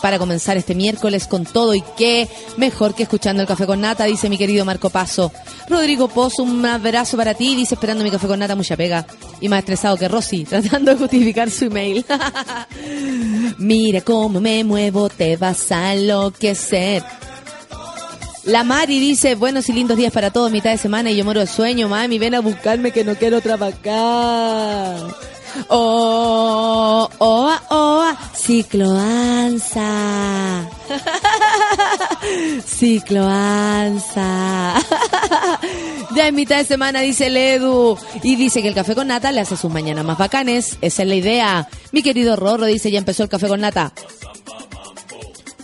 [0.00, 4.04] para comenzar este miércoles con todo y qué mejor que escuchando el café con nata,
[4.04, 5.32] dice mi querido Marco Paso.
[5.68, 9.06] Rodrigo Pozo, un abrazo para ti, dice esperando mi café con nata, mucha pega.
[9.40, 12.04] Y más estresado que Rosy, tratando de justificar su email.
[13.58, 17.02] Mira cómo me muevo, te vas a enloquecer.
[18.44, 21.40] La Mari dice, buenos y lindos días para todos, mitad de semana y yo muero
[21.40, 24.96] de sueño, mami, ven a buscarme que no quiero trabajar.
[25.68, 29.80] Oh, oh, oh, cicloanza.
[32.66, 34.74] Cicloanza.
[36.12, 37.96] Ya en mitad de semana dice el Edu.
[38.24, 40.76] Y dice que el café con nata le hace sus mañanas más bacanes.
[40.80, 41.68] Esa es la idea.
[41.92, 43.92] Mi querido Rorro dice, ya empezó el café con nata.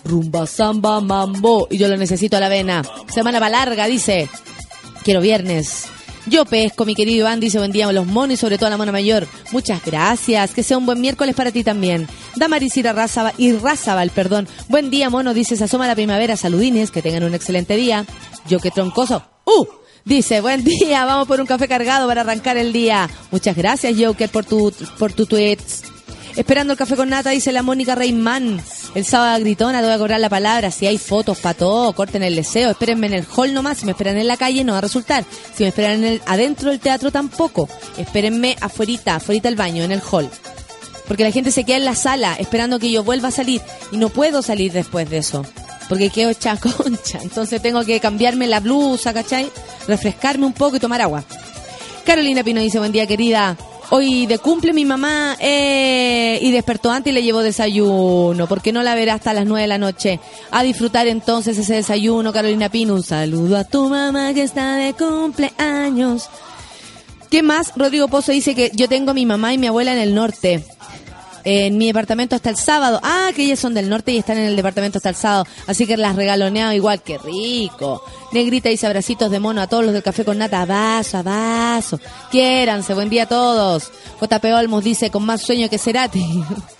[0.05, 1.67] Rumba, samba, mambo.
[1.69, 2.81] Y yo lo necesito a la vena.
[3.13, 4.29] Semana va larga, dice.
[5.03, 5.87] Quiero viernes.
[6.29, 8.71] Yo pesco, mi querido Iván, dice buen día a los monos y sobre todo a
[8.71, 9.27] la mona mayor.
[9.51, 10.53] Muchas gracias.
[10.53, 12.05] Que sea un buen miércoles para ti también.
[12.35, 14.47] Damarisira Razaba y Razabal, perdón.
[14.67, 16.35] Buen día, mono, dice, se asoma la primavera.
[16.35, 18.05] Saludines, que tengan un excelente día.
[18.47, 19.23] Yo que troncoso.
[19.45, 19.65] ¡Uh!
[20.03, 23.09] Dice, buen día, vamos por un café cargado para arrancar el día.
[23.31, 25.83] Muchas gracias, Joker, por tu, por tu tweets.
[26.37, 28.61] Esperando el café con nata, dice la Mónica Reimán.
[28.93, 30.69] El sábado gritona, te voy a cobrar la palabra.
[30.69, 32.69] Si hay fotos para todo, corten el deseo.
[32.69, 33.79] Espérenme en el hall nomás.
[33.79, 35.25] Si me esperan en la calle, no va a resultar.
[35.55, 37.67] Si me esperan en el, adentro del teatro, tampoco.
[37.97, 40.29] Espérenme afuerita, afuerita del baño, en el hall.
[41.07, 43.59] Porque la gente se queda en la sala esperando que yo vuelva a salir.
[43.91, 45.43] Y no puedo salir después de eso.
[45.89, 47.17] Porque quedo hecha concha.
[47.23, 49.49] Entonces tengo que cambiarme la blusa, ¿cachai?
[49.87, 51.23] Refrescarme un poco y tomar agua.
[52.05, 53.57] Carolina Pino dice, buen día querida.
[53.89, 58.83] Hoy de cumple mi mamá eh, y despertó antes y le llevó desayuno, porque no
[58.83, 60.19] la verá hasta las nueve de la noche.
[60.51, 62.95] A disfrutar entonces ese desayuno, Carolina Pino.
[62.95, 66.29] Un saludo a tu mamá que está de cumpleaños.
[67.29, 67.71] ¿Qué más?
[67.77, 70.65] Rodrigo Pozo dice que yo tengo a mi mamá y mi abuela en el norte.
[71.43, 72.99] En mi departamento hasta el sábado.
[73.03, 75.45] Ah, que ellas son del norte y están en el departamento hasta el sábado.
[75.65, 77.01] Así que las regaloneado igual.
[77.01, 78.03] que rico!
[78.31, 80.61] Negrita dice abracitos de mono a todos los del café con nata.
[80.61, 81.99] Abrazo, abrazo.
[82.31, 82.93] Quiéranse.
[82.93, 83.91] Buen día a todos.
[84.21, 86.43] JP Olmos dice con más sueño que Cerati.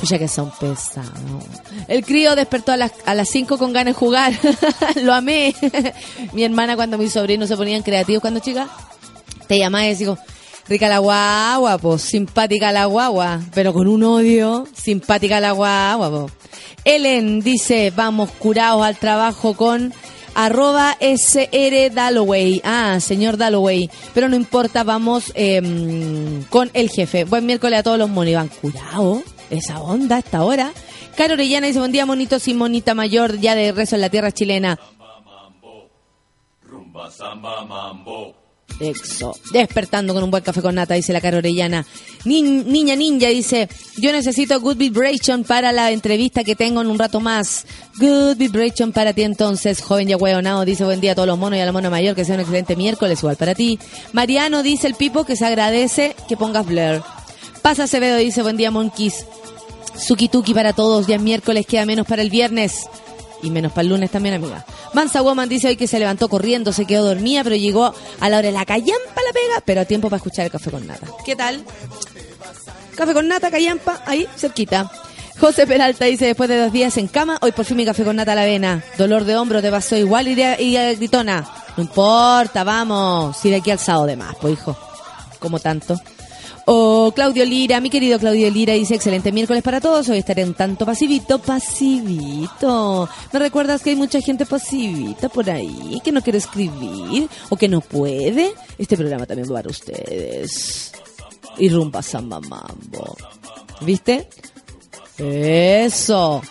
[0.00, 1.44] Pucha que son pesados.
[1.86, 4.32] El crío despertó a las, a las 5 con ganas de jugar.
[5.02, 5.54] Lo amé.
[6.32, 8.66] Mi hermana cuando mis sobrinos se ponían creativos cuando chica,
[9.46, 10.16] te llamaba y decía,
[10.68, 16.30] rica la guagua, pues, simpática la guagua, pero con un odio, simpática la guagua, po.
[16.84, 19.92] Ellen dice, vamos curados al trabajo con
[20.34, 22.60] arroba SR Dalloway.
[22.64, 23.90] Ah, señor Dalloway.
[24.14, 27.24] Pero no importa, vamos em, con el jefe.
[27.24, 28.34] Buen miércoles a todos los monos.
[28.34, 28.50] Van.
[29.50, 30.72] Esa onda, esta hora.
[31.16, 34.32] Caro Orellana dice, buen día, monitos y monita mayor, ya de rezo en la tierra
[34.32, 34.78] chilena.
[36.62, 38.34] Rumba samba mambo.
[38.80, 39.36] Exo.
[39.52, 41.84] Despertando con un buen café con nata, dice la cara orellana.
[42.24, 43.68] Ni- niña ninja dice,
[43.98, 47.66] yo necesito good vibration para la entrevista que tengo en un rato más.
[47.98, 51.58] Good vibration para ti entonces, joven ya hueonao, dice buen día a todos los monos
[51.58, 53.78] y a la mona mayor, que sea un excelente miércoles, igual para ti.
[54.12, 57.02] Mariano dice el Pipo que se agradece que pongas Blair.
[57.60, 59.26] Pasa Acevedo dice buen día monkeys.
[59.98, 62.86] Suki tuki para todos, ya es miércoles, queda menos para el viernes.
[63.42, 64.64] Y menos para el lunes también, amiga.
[64.92, 68.38] Mansa Woman dice hoy que se levantó corriendo, se quedó dormida, pero llegó a la
[68.38, 68.92] hora de la callampa
[69.26, 71.06] la pega, pero a tiempo para escuchar el café con nata.
[71.24, 71.64] ¿Qué tal?
[72.96, 74.90] Café con nata, callampa, ahí, cerquita.
[75.40, 78.16] José Peralta dice, después de dos días en cama, hoy por fin mi café con
[78.16, 78.84] nata a la avena.
[78.98, 81.48] Dolor de hombro te pasó igual y, de- y de gritona.
[81.78, 83.38] No importa, vamos.
[83.38, 84.76] Si de aquí al sábado de más, pues hijo.
[85.38, 85.96] Como tanto.
[86.66, 90.08] O Claudio Lira, mi querido Claudio Lira, dice excelente miércoles para todos.
[90.08, 93.08] Hoy estaré un tanto pasivito, pasivito.
[93.32, 97.68] ¿Me recuerdas que hay mucha gente pasivita por ahí que no quiere escribir o que
[97.68, 98.52] no puede?
[98.78, 100.92] Este programa también va para ustedes.
[101.58, 103.16] Y rumba samba mambo.
[103.80, 104.28] ¿Viste?
[105.18, 106.42] Eso.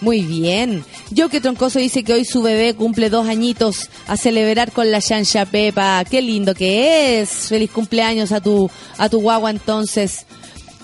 [0.00, 0.84] Muy bien.
[1.10, 5.00] Yo que troncoso dice que hoy su bebé cumple dos añitos a celebrar con la
[5.00, 6.04] Shansha Pepa.
[6.08, 7.30] Qué lindo que es.
[7.48, 10.26] Feliz cumpleaños a tu, a tu guagua entonces.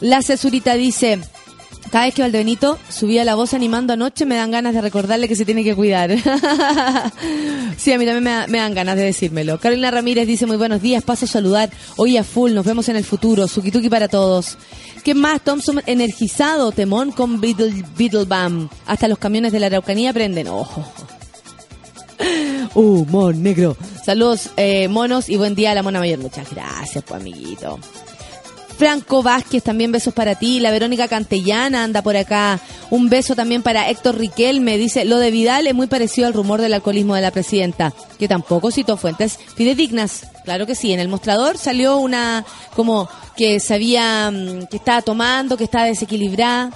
[0.01, 1.21] La cesurita dice,
[1.91, 5.37] cada vez que Valdebenito subía la voz animando anoche me dan ganas de recordarle que
[5.37, 6.11] se tiene que cuidar.
[7.77, 9.59] sí, a mí también me, da- me dan ganas de decírmelo.
[9.61, 11.71] Carolina Ramírez dice muy buenos días, paso a saludar.
[11.97, 13.47] Hoy a full, nos vemos en el futuro.
[13.47, 14.59] Sukituki para todos.
[15.05, 15.43] ¿Qué más?
[15.43, 18.69] Thompson energizado, temón con Beetle, Beetlebam.
[18.87, 20.49] Hasta los camiones de la Araucanía prenden.
[20.49, 20.85] Ojo.
[22.75, 23.77] Humor negro.
[24.05, 26.19] Saludos, eh, monos, y buen día a la mona mayor.
[26.19, 27.79] Muchas gracias, pues, amiguito.
[28.77, 30.61] Franco Vázquez, también besos para ti.
[30.61, 32.61] La Verónica Cantellana anda por acá.
[32.91, 34.79] Un beso también para Héctor Riquelme.
[34.79, 38.29] Dice, lo de Vidal es muy parecido al rumor del alcoholismo de la presidenta, que
[38.29, 40.27] tampoco citó fuentes fidedignas.
[40.45, 42.45] Claro que sí, en el mostrador salió una
[42.75, 46.71] como que sabía mm, que estaba tomando, que estaba desequilibrada.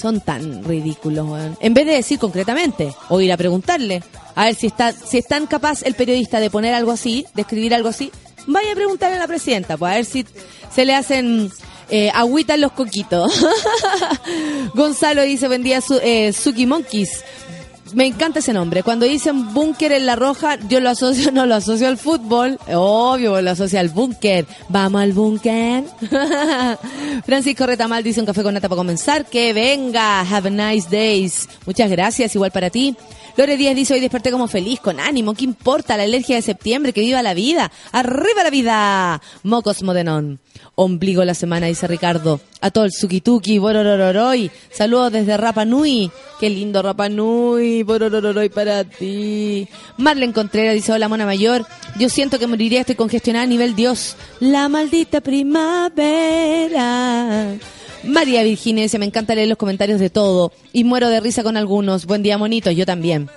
[0.00, 1.26] Son tan ridículos.
[1.60, 4.02] En vez de decir concretamente o ir a preguntarle,
[4.34, 7.42] a ver si está si es tan capaz el periodista de poner algo así, de
[7.42, 8.12] escribir algo así,
[8.46, 10.26] vaya a preguntarle a la presidenta, pues a ver si
[10.74, 11.50] se le hacen
[11.90, 13.46] eh, agüita en los coquitos.
[14.74, 17.22] Gonzalo dice, buen día, su, eh, Suki Monkeys.
[17.94, 18.82] Me encanta ese nombre.
[18.82, 22.58] Cuando dicen búnker en la roja, yo lo asocio, no lo asocio al fútbol.
[22.72, 24.46] Obvio, lo asocio al búnker.
[24.68, 25.84] Vamos al búnker.
[27.24, 29.24] Francisco Retamal dice un café con nata para comenzar.
[29.26, 30.20] Que venga.
[30.22, 31.48] Have a nice days.
[31.64, 32.96] Muchas gracias, igual para ti.
[33.36, 35.98] Lore Díaz dice, hoy desperté como feliz, con ánimo, ¿qué importa?
[35.98, 37.70] La alergia de septiembre, que viva la vida.
[37.92, 39.20] ¡Arriba la vida!
[39.42, 40.40] Mocos Modenón.
[40.74, 42.40] Ombligo la semana, dice Ricardo.
[42.62, 44.50] A todo el Sukituki, Bororororoy.
[44.70, 46.10] Saludos desde Rapa Nui.
[46.40, 49.68] Qué lindo Rapa Nui, Bororororoy para ti.
[49.98, 51.66] Marlene Contreras dice, hola mona mayor.
[51.98, 54.16] Yo siento que moriría, estoy congestionada a nivel Dios.
[54.40, 55.98] La maldita primavera.
[58.04, 61.56] María Virginia dice, me encanta leer los comentarios de todo y muero de risa con
[61.56, 62.06] algunos.
[62.06, 63.28] Buen día, monitos, yo también.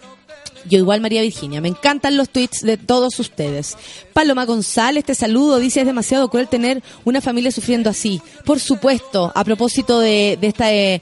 [0.68, 3.78] Yo igual María Virginia, me encantan los tweets de todos ustedes.
[4.14, 8.22] Paloma González, te saludo, dice es demasiado cruel tener una familia sufriendo así.
[8.46, 11.02] Por supuesto, a propósito de, de esta eh,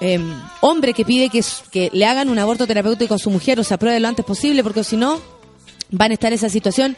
[0.00, 0.20] eh,
[0.60, 4.00] hombre que pide que, le hagan un aborto terapéutico a su mujer o se apruebe
[4.00, 5.20] lo antes posible, porque si no,
[5.90, 6.96] van a estar en esa situación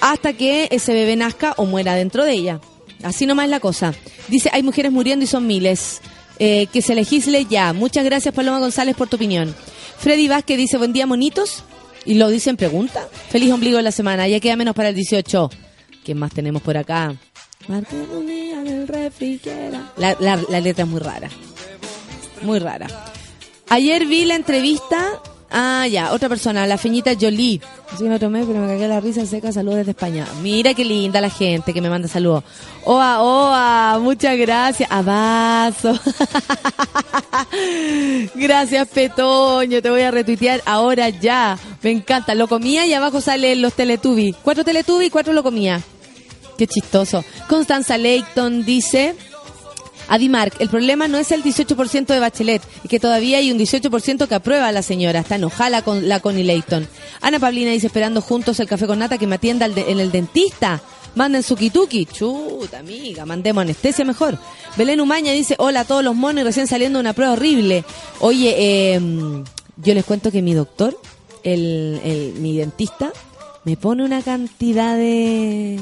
[0.00, 2.60] hasta que ese bebé nazca o muera dentro de ella.
[3.04, 3.94] Así nomás es la cosa.
[4.28, 6.00] Dice, hay mujeres muriendo y son miles.
[6.40, 7.72] Eh, que se legisle ya.
[7.72, 9.54] Muchas gracias, Paloma González, por tu opinión.
[9.98, 11.62] Freddy Vázquez dice, buen día, monitos.
[12.04, 13.08] Y lo dice en pregunta.
[13.30, 14.26] Feliz ombligo de la semana.
[14.26, 15.50] Ya queda menos para el 18.
[16.04, 17.14] ¿Qué más tenemos por acá?
[19.96, 21.30] La, la, la letra es muy rara.
[22.42, 22.88] Muy rara.
[23.70, 25.22] Ayer vi la entrevista.
[25.56, 27.60] Ah, ya, otra persona, la feñita Jolie.
[27.96, 29.52] Sí, no tomé, pero me cagué la risa seca.
[29.52, 30.26] Saludos desde España.
[30.42, 32.42] Mira qué linda la gente que me manda saludos.
[32.82, 34.90] Oa, oa, muchas gracias.
[34.90, 35.94] Abrazo.
[38.34, 39.80] gracias, Petoño.
[39.80, 41.56] Te voy a retuitear ahora ya.
[41.82, 42.34] Me encanta.
[42.34, 44.34] Lo comía y abajo salen los Teletubbies.
[44.42, 45.80] Cuatro Teletubbies cuatro lo comía.
[46.58, 47.24] Qué chistoso.
[47.48, 49.14] Constanza Leighton dice.
[50.08, 54.26] Adimark, el problema no es el 18% de Bachelet, es que todavía hay un 18%
[54.28, 55.20] que aprueba a la señora.
[55.20, 56.86] Está enojada con la Connie Layton.
[57.20, 60.80] Ana Pablina dice, esperando juntos el café con nata que me atienda en el dentista.
[61.14, 62.06] Manden su kituki.
[62.06, 64.36] Chuta, amiga, mandemos anestesia mejor.
[64.76, 67.84] Belén Umaña dice, hola a todos los monos recién saliendo una prueba horrible.
[68.20, 69.00] Oye, eh,
[69.76, 70.98] yo les cuento que mi doctor,
[71.44, 73.12] el, el- mi dentista,
[73.64, 75.78] me pone una cantidad de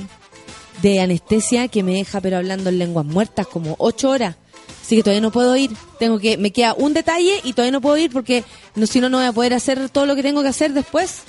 [0.83, 4.37] de anestesia que me deja pero hablando en lenguas muertas como ocho horas.
[4.83, 5.71] Así que todavía no puedo ir.
[5.99, 9.09] Tengo que, me queda un detalle y todavía no puedo ir porque no, si no,
[9.09, 11.23] no voy a poder hacer todo lo que tengo que hacer después.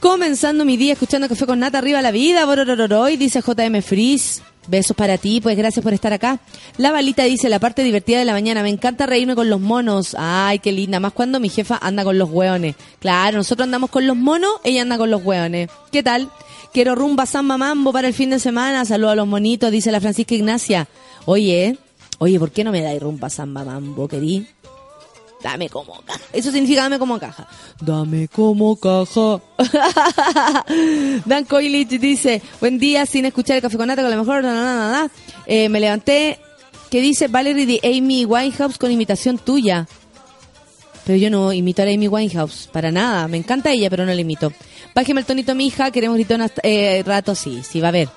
[0.00, 4.42] Comenzando mi día escuchando Café con Nata, arriba la vida, bororororoy, dice JM Freeze.
[4.68, 6.40] Besos para ti, pues gracias por estar acá.
[6.76, 10.16] La balita dice, la parte divertida de la mañana, me encanta reírme con los monos.
[10.18, 12.74] Ay, qué linda, más cuando mi jefa anda con los hueones.
[12.98, 15.70] Claro, nosotros andamos con los monos, ella anda con los hueones.
[15.92, 16.30] ¿Qué tal?
[16.76, 18.84] Quiero rumba samba mambo para el fin de semana.
[18.84, 20.86] Saludos a los monitos, dice la Francisca Ignacia.
[21.24, 21.78] Oye,
[22.18, 24.46] oye, ¿por qué no me dais rumba samba mambo, querí?
[25.42, 26.20] Dame como caja.
[26.34, 27.48] Eso significa dame como caja.
[27.80, 29.40] Dame como caja.
[31.24, 34.42] Dan Coilich dice, buen día sin escuchar el café con nata con la mejor.
[34.42, 35.10] na, na, na.
[35.46, 36.38] Eh, me levanté,
[36.90, 39.88] que dice Valerie de Amy Winehouse con imitación tuya.
[41.06, 43.28] Pero yo no imito a Amy Winehouse, para nada.
[43.28, 44.52] Me encanta ella, pero no la imito.
[44.92, 48.08] Bájeme el tonito, mi hija, queremos gritar un eh, rato, sí, sí, va a ver.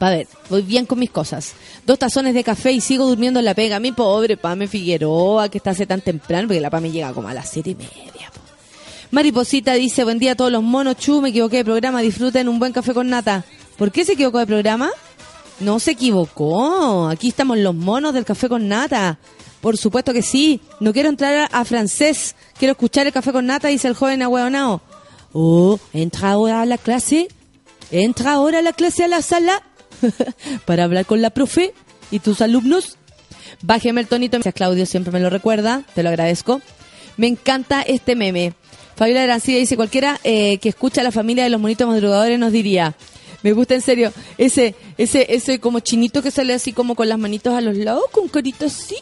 [0.00, 1.54] Va a ver, voy bien con mis cosas.
[1.84, 3.80] Dos tazones de café y sigo durmiendo en la pega.
[3.80, 7.34] Mi pobre Pame Figueroa, que está hace tan temprano, porque la Pame llega como a
[7.34, 8.30] las siete y media.
[8.32, 8.40] po.
[9.10, 12.60] Mariposita dice, buen día a todos los monos, chu, me equivoqué de programa, disfruten un
[12.60, 13.44] buen café con nata.
[13.76, 14.90] ¿Por qué se equivocó de programa?
[15.58, 17.08] No se equivocó.
[17.08, 19.18] Aquí estamos los monos del café con nata.
[19.64, 20.60] Por supuesto que sí.
[20.78, 22.36] No quiero entrar a, francés.
[22.58, 24.82] Quiero escuchar el café con nata, dice el joven ahueonao.
[25.32, 27.28] Oh, entra ahora a la clase.
[27.90, 29.62] Entra ahora a la clase a la sala.
[30.66, 31.72] para hablar con la profe
[32.10, 32.98] y tus alumnos.
[33.62, 34.36] Bájeme el tonito.
[34.36, 35.82] Gracias, Claudio, siempre me lo recuerda.
[35.94, 36.60] Te lo agradezco.
[37.16, 38.52] Me encanta este meme.
[38.96, 42.52] Fabiola Arancilla dice, cualquiera eh, que escucha a la familia de los monitos madrugadores nos
[42.52, 42.94] diría,
[43.42, 47.18] me gusta en serio, ese, ese, ese como chinito que sale así como con las
[47.18, 48.96] manitos a los lados, con carita así.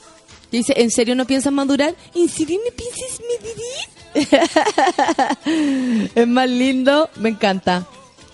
[0.52, 1.96] Dice, ¿en serio no piensas madurar?
[2.14, 3.92] ¿En serio no piensas medir?
[6.14, 7.86] es más lindo, me encanta.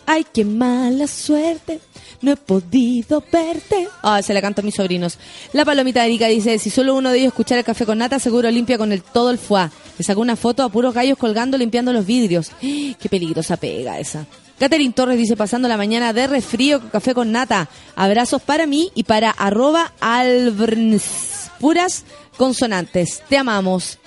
[0.04, 1.80] Ay, qué mala suerte.
[2.20, 3.86] No he podido verte.
[4.02, 5.16] Ah, se la canto a mis sobrinos.
[5.52, 8.50] La palomita Erika dice, si solo uno de ellos escuchara el café con nata, seguro
[8.50, 9.70] limpia con el todo el foie.
[9.96, 12.50] Le sacó una foto a puros gallos colgando, limpiando los vidrios.
[12.60, 14.26] Qué peligrosa pega esa.
[14.58, 17.68] Catherine Torres dice, pasando la mañana de resfrío con café con nata.
[17.94, 21.47] Abrazos para mí y para arroba albrns.
[21.60, 22.04] Puras
[22.36, 23.22] consonantes.
[23.28, 23.98] Te amamos.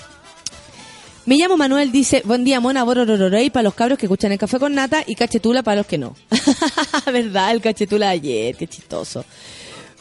[1.26, 4.58] Me llamo Manuel, dice, buen día, mona, bororororey, para los cabros que escuchan el café
[4.60, 6.16] con nata y cachetula para los que no.
[7.06, 7.52] ¿Verdad?
[7.52, 9.24] El cachetula de ayer, qué chistoso.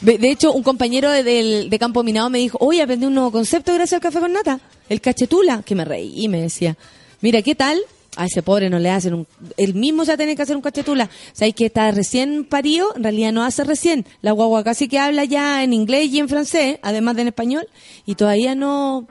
[0.01, 3.15] De de hecho, un compañero de, del- de Campo Minado me dijo, oye, aprendí un
[3.15, 4.61] nuevo concepto gracias al café con nata.
[4.89, 6.77] El cachetula, que me reí y me decía,
[7.21, 7.79] mira, ¿qué tal?
[8.17, 9.27] A ese pobre no le hacen un...
[9.57, 11.09] Él mismo se va que hacer un cachetula.
[11.33, 12.89] ¿Sabes que está recién parido?
[12.97, 14.05] En realidad no hace recién.
[14.21, 17.69] La guagua casi que habla ya en inglés y en francés, además de en español,
[18.07, 19.07] y todavía no...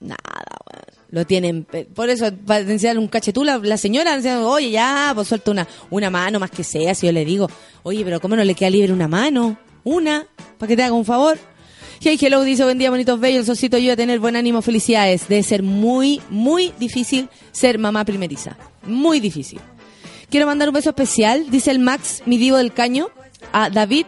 [0.00, 0.18] Nada.
[1.10, 1.64] Lo tienen.
[1.64, 6.10] pe- Por eso, para enseñarle un cachetula, la señora oye, ya, pues suelta una, una
[6.10, 6.94] mano más que sea.
[6.94, 7.48] Si yo le digo,
[7.82, 9.58] oye, pero ¿cómo no le queda libre una mano?
[9.84, 10.26] Una,
[10.58, 11.38] para que te haga un favor.
[12.04, 13.42] Hey, hello, dice, buen día, bonitos bellos.
[13.42, 15.28] El socito yo a tener buen ánimo, felicidades.
[15.28, 18.56] Debe ser muy, muy difícil ser mamá primeriza.
[18.84, 19.60] Muy difícil.
[20.28, 23.10] Quiero mandar un beso especial, dice el Max, mi divo del caño,
[23.52, 24.06] a David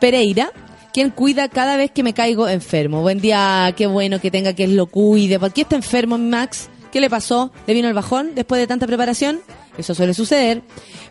[0.00, 0.50] Pereira,
[0.92, 3.02] quien cuida cada vez que me caigo enfermo.
[3.02, 5.38] Buen día, qué bueno que tenga que lo cuide.
[5.38, 6.68] ¿Por está enfermo Max?
[6.90, 7.52] ¿Qué le pasó?
[7.68, 9.38] ¿Le vino el bajón después de tanta preparación?
[9.78, 10.62] Eso suele suceder.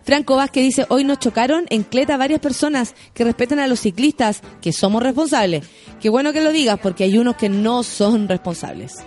[0.03, 4.41] Franco Vázquez dice, hoy nos chocaron en Cleta varias personas que respetan a los ciclistas,
[4.61, 5.65] que somos responsables.
[6.01, 9.03] Qué bueno que lo digas, porque hay unos que no son responsables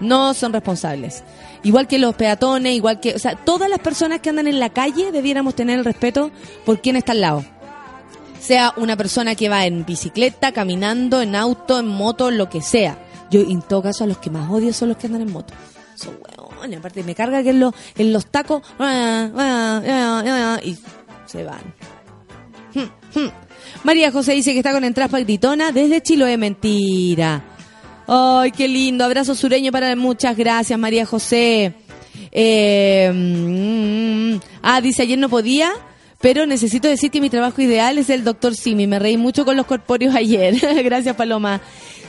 [0.00, 1.22] no son responsables.
[1.62, 4.70] Igual que los peatones, igual que, o sea, todas las personas que andan en la
[4.70, 6.30] calle debiéramos tener el respeto
[6.64, 7.44] por quien está al lado.
[8.40, 12.98] Sea una persona que va en bicicleta, caminando, en auto, en moto, lo que sea.
[13.30, 15.52] Yo, en todo caso, a los que más odio son los que andan en moto.
[16.06, 20.76] Hueones, aparte me carga que en los, tacos, ah, ah, ah, y
[21.26, 21.74] se van.
[22.74, 23.30] Hmm, hmm.
[23.84, 27.42] María José dice que está con entradas para Gritona desde Chiloé, mentira.
[28.06, 29.04] Ay, qué lindo.
[29.04, 31.74] Abrazo sureño para muchas gracias, María José.
[32.32, 35.70] Eh, mm, ah, dice ayer no podía,
[36.20, 38.86] pero necesito decir que mi trabajo ideal es el doctor Simi.
[38.86, 40.54] Me reí mucho con los corpóreos ayer.
[40.84, 41.60] gracias, Paloma.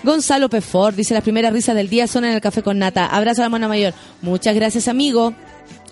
[0.03, 3.05] Gonzalo Pefort dice las primeras risas del día son en el café con nata.
[3.05, 3.93] Abrazo a la mano mayor.
[4.21, 5.33] Muchas gracias, amigo.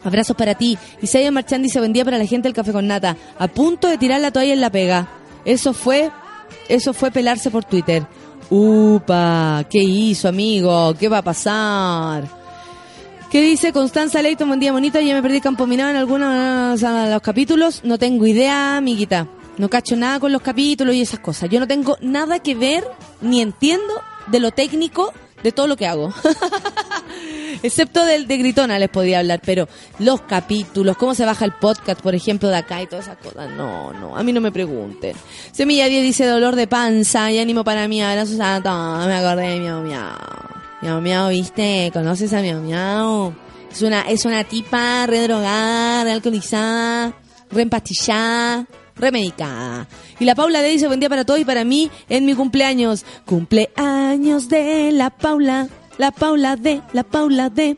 [0.04, 0.78] Abrazos para ti.
[1.02, 3.16] Isaías Marchand dice buen día para la gente del café con nata.
[3.38, 5.08] A punto de tirar la toalla en la pega.
[5.46, 6.12] Eso fue
[6.68, 8.06] eso fue pelarse por Twitter.
[8.50, 10.96] Upa, ¿qué hizo, amigo?
[11.00, 12.39] ¿Qué va a pasar?
[13.30, 14.48] ¿Qué dice Constanza Leito?
[14.48, 15.00] Buen día, bonito.
[15.00, 17.82] Ya me perdí campo en algunos de los capítulos.
[17.84, 19.28] No tengo idea, amiguita.
[19.60, 21.48] No cacho nada con los capítulos y esas cosas.
[21.48, 22.84] Yo no tengo nada que ver
[23.22, 25.14] ni entiendo de lo técnico
[25.44, 26.12] de todo lo que hago.
[27.62, 29.68] Excepto del de Gritona les podía hablar, pero
[30.00, 33.52] los capítulos, cómo se baja el podcast, por ejemplo, de acá y todas esas cosas,
[33.52, 35.16] no, no, a mí no me pregunten.
[35.52, 38.70] Semilla 10 dice dolor de panza y ánimo para mí, abrazo santo,
[39.06, 40.69] me acordé de miau miau.
[40.82, 41.92] Miau miau, ¿viste?
[41.92, 43.34] ¿Conoces a miau miau?
[43.70, 47.14] Es una, es una tipa redrogada, realcoholizada,
[47.52, 48.66] reempastillada,
[48.96, 49.88] remedicada.
[50.20, 53.06] Y la Paula le dice buen día para todos y para mí en mi cumpleaños.
[53.26, 55.68] Cumpleaños de la Paula,
[55.98, 57.78] la Paula de, la Paula de.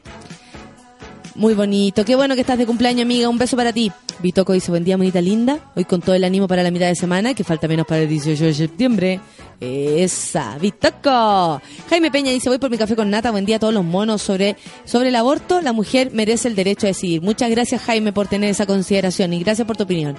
[1.33, 3.29] Muy bonito, qué bueno que estás de cumpleaños, amiga.
[3.29, 3.91] Un beso para ti.
[4.19, 5.71] Vitoco dice buen día, bonita linda.
[5.75, 8.09] Hoy con todo el ánimo para la mitad de semana, que falta menos para el
[8.09, 9.19] 18 de septiembre.
[9.61, 11.61] Esa, Vitoco.
[11.87, 14.23] Jaime Peña dice, voy por mi café con nata, buen día a todos los monos
[14.23, 15.61] sobre, sobre el aborto.
[15.61, 17.21] La mujer merece el derecho a decidir.
[17.21, 20.17] Muchas gracias Jaime por tener esa consideración y gracias por tu opinión.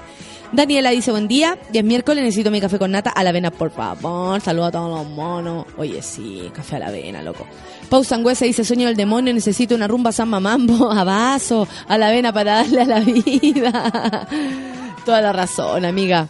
[0.52, 3.50] Daniela dice, buen día, y es miércoles, necesito mi café con nata a la avena,
[3.50, 4.40] por favor.
[4.40, 5.66] Saludos a todos los monos.
[5.76, 7.44] Oye, sí, café a la avena, loco.
[7.90, 12.08] Pau Sangüesa dice, sueño del demonio, necesito una rumba samba mambo, a vaso, a la
[12.08, 14.28] avena para darle a la vida.
[15.04, 16.28] Toda la razón, amiga.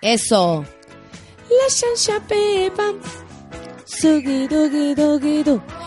[0.00, 0.64] Eso.
[1.58, 2.92] La chancha pepa.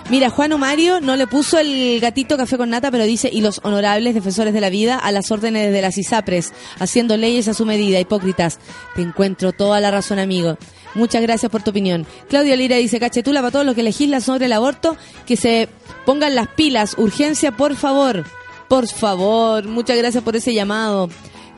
[0.09, 3.59] Mira, Juan Mario no le puso el gatito café con nata, pero dice, y los
[3.63, 7.65] honorables defensores de la vida a las órdenes de las ISAPRES, haciendo leyes a su
[7.65, 8.59] medida, hipócritas.
[8.95, 10.57] Te encuentro toda la razón, amigo.
[10.93, 12.05] Muchas gracias por tu opinión.
[12.29, 14.95] Claudio Lira dice, cachetula para todos los que legislan sobre el aborto,
[15.25, 15.67] que se
[16.05, 16.95] pongan las pilas.
[16.97, 18.23] Urgencia, por favor.
[18.69, 19.65] Por favor.
[19.65, 21.09] Muchas gracias por ese llamado.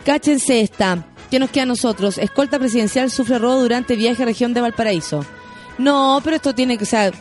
[0.06, 1.06] Cáchense esta.
[1.30, 2.18] ¿Qué nos queda a nosotros?
[2.18, 5.26] Escolta presidencial sufre robo durante viaje a región de Valparaíso.
[5.78, 7.12] No, pero esto tiene que, o sea,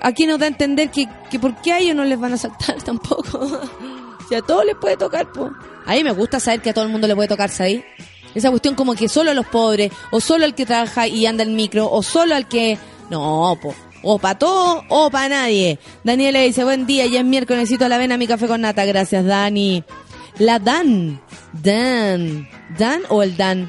[0.00, 2.36] aquí nos da a entender que, que por qué a ellos no les van a
[2.36, 3.60] saltar tampoco.
[4.28, 5.50] si a todos les puede tocar, pues.
[5.86, 7.84] A mí me gusta saber que a todo el mundo le puede tocarse ahí.
[8.34, 11.42] Esa cuestión como que solo a los pobres, o solo al que trabaja y anda
[11.42, 12.78] en micro, o solo al que...
[13.10, 13.74] No, po.
[14.02, 15.78] O para todo o para nadie.
[16.04, 18.84] Daniela dice, buen día, ya es miércoles, necesito la vena mi café con nata.
[18.84, 19.82] Gracias, Dani.
[20.38, 21.20] La Dan.
[21.52, 22.48] Dan.
[22.78, 23.68] ¿Dan o el Dan?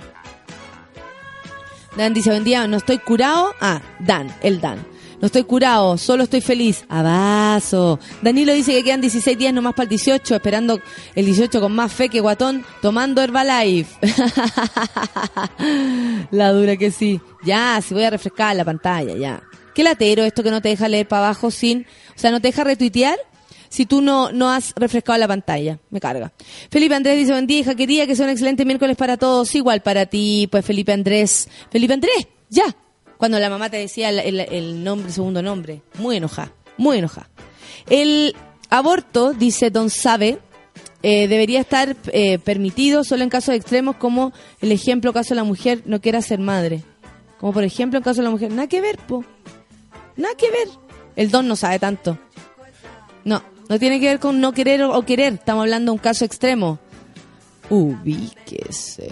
[1.96, 3.54] Dan dice, buen día, no estoy curado.
[3.60, 4.86] Ah, Dan, el Dan.
[5.22, 6.86] No estoy curado, solo estoy feliz.
[6.88, 8.00] Abrazo.
[8.22, 10.80] Danilo dice que quedan 16 días nomás para el 18, esperando
[11.14, 14.00] el 18 con más fe que Guatón, tomando Herbalife.
[16.32, 17.20] la dura que sí.
[17.44, 19.44] Ya, si voy a refrescar la pantalla, ya.
[19.76, 21.86] Qué latero esto que no te deja leer para abajo sin...
[22.16, 23.18] O sea, no te deja retuitear
[23.70, 25.80] si tú no, no has refrescado la pantalla.
[25.89, 26.32] Me carga.
[26.70, 29.53] Felipe Andrés dice, buen día, hija querida, que sea un excelente miércoles para todos.
[29.55, 31.47] Igual para ti, pues Felipe Andrés.
[31.72, 32.76] Felipe Andrés, ya.
[33.17, 35.82] Cuando la mamá te decía el, el- el nombre, segundo nombre.
[35.99, 37.30] Muy enojada, muy enojada.
[37.89, 38.36] El
[38.70, 40.39] aborto, dice Don Sabe,
[41.03, 45.43] eh, debería estar eh, permitido solo en casos extremos como el ejemplo caso de la
[45.43, 46.82] mujer no quiera ser madre.
[47.39, 49.24] Como por ejemplo en caso de la mujer, nada que ver, po.
[50.17, 50.67] Nada que ver.
[51.15, 52.17] El don no sabe tanto.
[53.24, 55.34] No, no tiene que ver con no querer o, querer.
[55.34, 56.80] Estamos hablando de un caso extremo.
[57.70, 59.11] Ubíquese.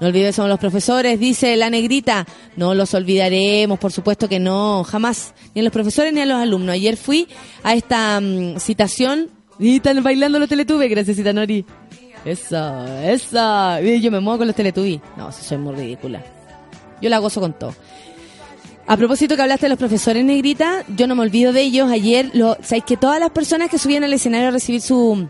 [0.00, 2.26] No olvides, somos los profesores, dice la negrita.
[2.56, 5.32] No los olvidaremos, por supuesto que no, jamás.
[5.54, 6.74] Ni a los profesores ni a los alumnos.
[6.74, 7.28] Ayer fui
[7.62, 9.30] a esta mm, citación
[9.60, 11.64] y están bailando los teletubbies, gracias, Nori.
[12.24, 13.80] Eso, eso.
[13.80, 15.00] Yo me muevo con los teletubbies.
[15.16, 16.20] No, soy muy ridícula.
[17.00, 17.74] Yo la gozo con todo.
[18.86, 21.90] A propósito que hablaste de los profesores negrita, yo no me olvido de ellos.
[21.90, 25.26] Ayer, lo, sabéis que todas las personas que subían al escenario a recibir su,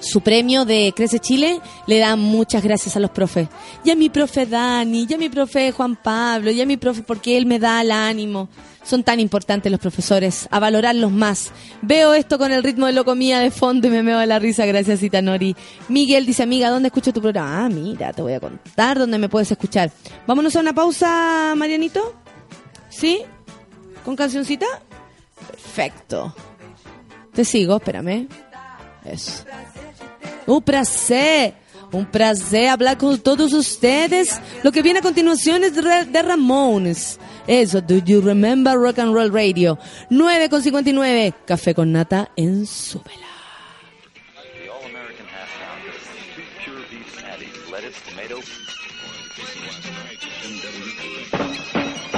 [0.00, 3.48] su premio de Crece Chile le dan muchas gracias a los profes.
[3.82, 7.02] Y a mi profe Dani, y a mi profe Juan Pablo, y a mi profe
[7.02, 8.50] porque él me da el ánimo.
[8.84, 11.50] Son tan importantes los profesores, a valorarlos más.
[11.80, 14.66] Veo esto con el ritmo de locomía de fondo y me meo de la risa,
[14.66, 15.56] gracias Itanori.
[15.88, 17.64] Miguel dice, amiga, ¿dónde escucho tu programa?
[17.64, 19.90] Ah, mira, te voy a contar dónde me puedes escuchar.
[20.26, 22.21] Vámonos a una pausa, Marianito.
[22.92, 23.22] ¿Sí?
[24.04, 24.66] ¿Con cancioncita?
[25.50, 26.34] Perfecto.
[27.32, 28.28] Te sigo, espérame.
[29.04, 29.44] Eso.
[30.46, 31.54] Un placer.
[31.90, 34.40] Un placer hablar con todos ustedes.
[34.62, 37.18] Lo que viene a continuación es de Ramones.
[37.46, 39.78] Eso, Do You Remember Rock and Roll Radio?
[40.10, 41.34] 9 con 59.
[41.46, 43.12] Café con nata en Súbela.
[43.14, 43.31] The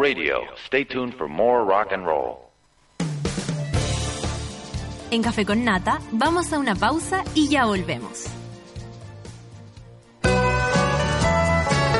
[0.00, 0.46] Radio.
[0.66, 2.38] Stay tuned for more rock and roll.
[5.10, 8.24] En Café con Nata vamos a una pausa y ya volvemos.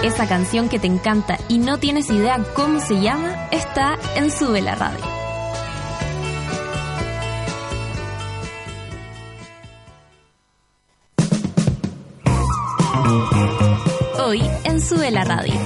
[0.03, 4.63] Esa canción que te encanta y no tienes idea cómo se llama está en Sube
[4.63, 5.05] la Radio.
[14.25, 15.60] Hoy en Sube la Radio.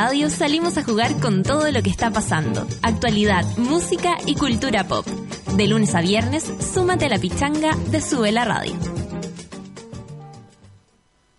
[0.00, 2.64] Radio salimos a jugar con todo lo que está pasando.
[2.82, 5.04] Actualidad, música y cultura pop.
[5.56, 8.74] De lunes a viernes, súmate a la pichanga de Sube la Radio.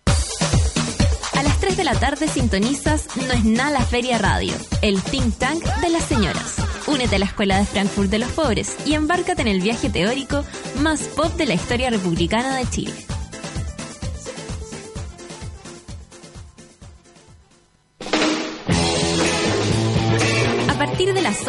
[0.04, 4.52] A las 3 de la tarde sintonizas No es nada la Feria Radio,
[4.82, 6.56] el think tank de las señoras.
[6.86, 10.44] Únete a la Escuela de Frankfurt de los Pobres y embárcate en el viaje teórico
[10.82, 12.92] más pop de la historia republicana de Chile.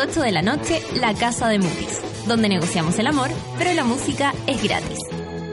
[0.01, 3.29] 8 de la noche, La Casa de Movies, donde negociamos el amor,
[3.59, 4.97] pero la música es gratis.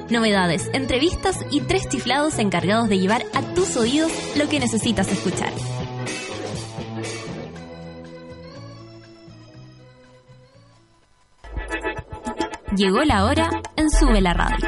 [0.09, 5.53] Novedades, entrevistas y tres chiflados encargados de llevar a tus oídos lo que necesitas escuchar.
[12.75, 14.67] Llegó la hora en Sube la Radio.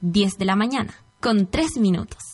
[0.00, 2.33] Diez de la mañana, con tres minutos.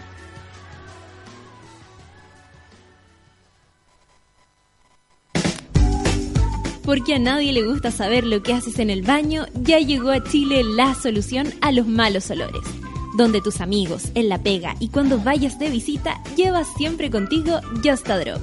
[6.83, 10.23] Porque a nadie le gusta saber lo que haces en el baño, ya llegó a
[10.23, 12.63] Chile la solución a los malos olores.
[13.15, 18.07] Donde tus amigos, en la pega y cuando vayas de visita, llevas siempre contigo Just
[18.07, 18.41] Drop.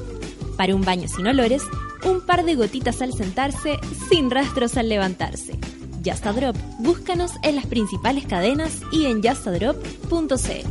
[0.56, 1.62] Para un baño sin olores,
[2.04, 3.78] un par de gotitas al sentarse,
[4.08, 5.58] sin rastros al levantarse.
[6.04, 10.68] Just Drop, búscanos en las principales cadenas y en justadrop.cl.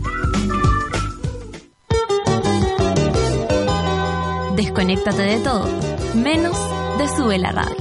[4.55, 5.67] Desconéctate de todo,
[6.15, 6.57] menos
[7.05, 7.75] Sube la Radio.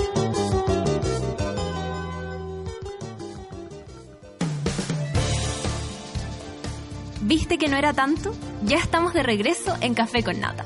[7.23, 8.33] ¿Viste que no era tanto?
[8.65, 10.65] Ya estamos de regreso en Café con Nata.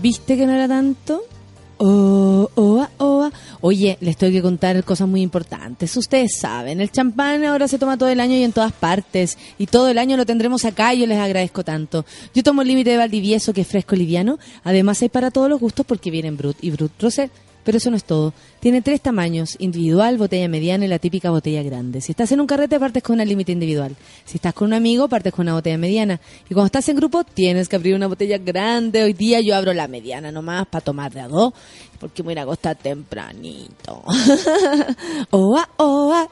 [0.00, 1.22] ¿Viste que no era tanto?
[1.78, 3.30] Oh, oh, oh.
[3.60, 5.96] Oye, les tengo que contar cosas muy importantes.
[5.96, 9.36] Ustedes saben, el champán ahora se toma todo el año y en todas partes.
[9.58, 12.04] Y todo el año lo tendremos acá y yo les agradezco tanto.
[12.34, 14.38] Yo tomo el límite de Valdivieso, que es fresco liviano.
[14.64, 17.30] Además hay para todos los gustos porque vienen Brut y Brut Rosé.
[17.68, 18.32] Pero eso no es todo.
[18.60, 22.00] Tiene tres tamaños, individual, botella mediana y la típica botella grande.
[22.00, 23.94] Si estás en un carrete, partes con una límite individual.
[24.24, 26.18] Si estás con un amigo, partes con una botella mediana.
[26.48, 29.02] Y cuando estás en grupo, tienes que abrir una botella grande.
[29.02, 31.52] Hoy día yo abro la mediana nomás para tomar de a dos,
[32.00, 34.02] porque me voy tempranito.
[35.30, 36.26] oa, oa.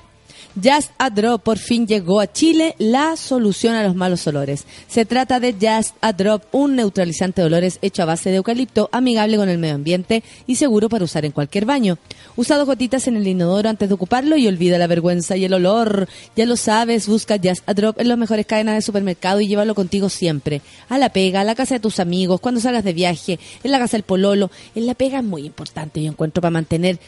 [0.62, 4.64] Just a Drop por fin llegó a Chile, la solución a los malos olores.
[4.88, 8.88] Se trata de Just a Drop, un neutralizante de olores hecho a base de eucalipto,
[8.90, 11.98] amigable con el medio ambiente y seguro para usar en cualquier baño.
[12.36, 15.52] Usa dos gotitas en el inodoro antes de ocuparlo y olvida la vergüenza y el
[15.52, 16.08] olor.
[16.36, 19.74] Ya lo sabes, busca Just a Drop en las mejores cadenas de supermercado y llévalo
[19.74, 20.62] contigo siempre.
[20.88, 23.78] A la pega, a la casa de tus amigos, cuando salgas de viaje, en la
[23.78, 24.50] casa del pololo.
[24.74, 26.98] En la pega es muy importante, yo encuentro, para mantener...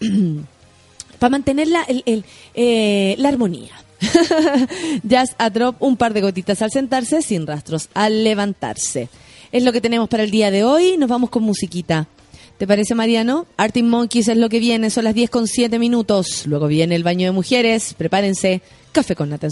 [1.18, 3.72] para mantener la, el- el, eh, la armonía.
[5.08, 9.08] Just a drop, un par de gotitas al sentarse, sin rastros al levantarse.
[9.52, 10.96] Es lo que tenemos para el día de hoy.
[10.96, 12.06] Nos vamos con musiquita.
[12.58, 13.46] ¿Te parece, Mariano?
[13.56, 16.46] Arctic Monkeys es lo que viene, son las 10 con 7 minutos.
[16.46, 17.94] Luego viene el baño de mujeres.
[17.96, 18.62] Prepárense.
[18.92, 19.46] Café con nata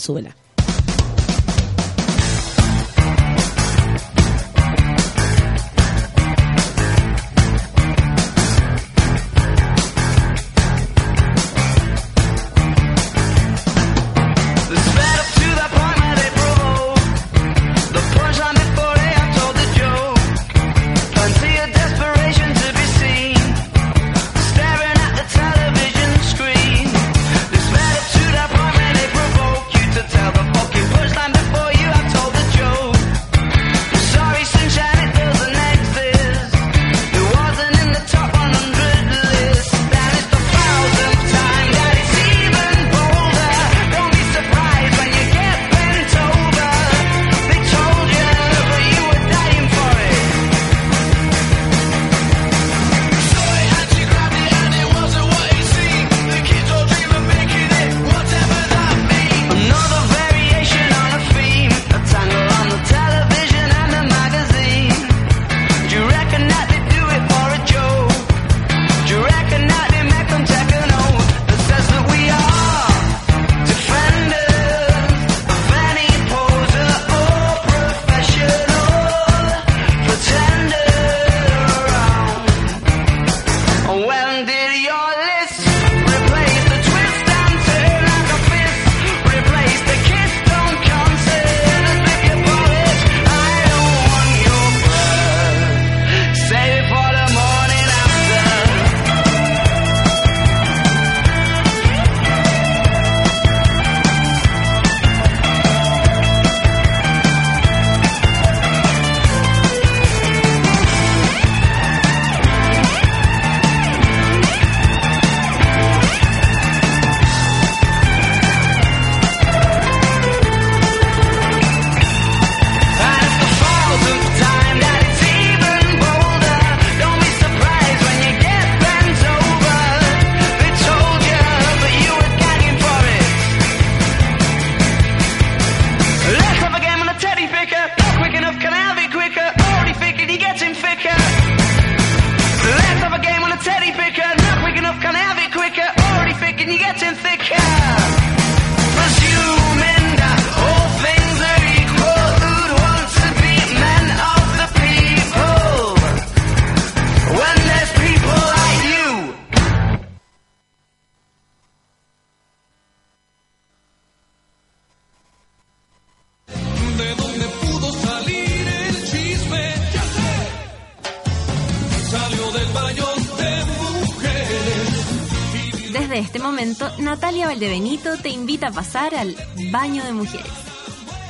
[178.23, 179.37] Te invita a pasar al
[179.71, 180.53] baño de mujeres.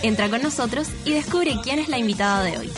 [0.03, 2.71] Entra con nosotros y descubre quién es la invitada de hoy.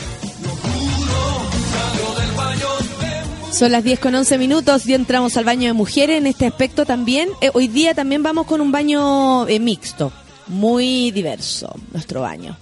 [3.51, 6.85] Son las 10 con 11 minutos y entramos al baño de mujeres en este aspecto
[6.85, 7.29] también.
[7.41, 10.11] Eh, hoy día también vamos con un baño eh, mixto,
[10.47, 12.57] muy diverso, nuestro baño.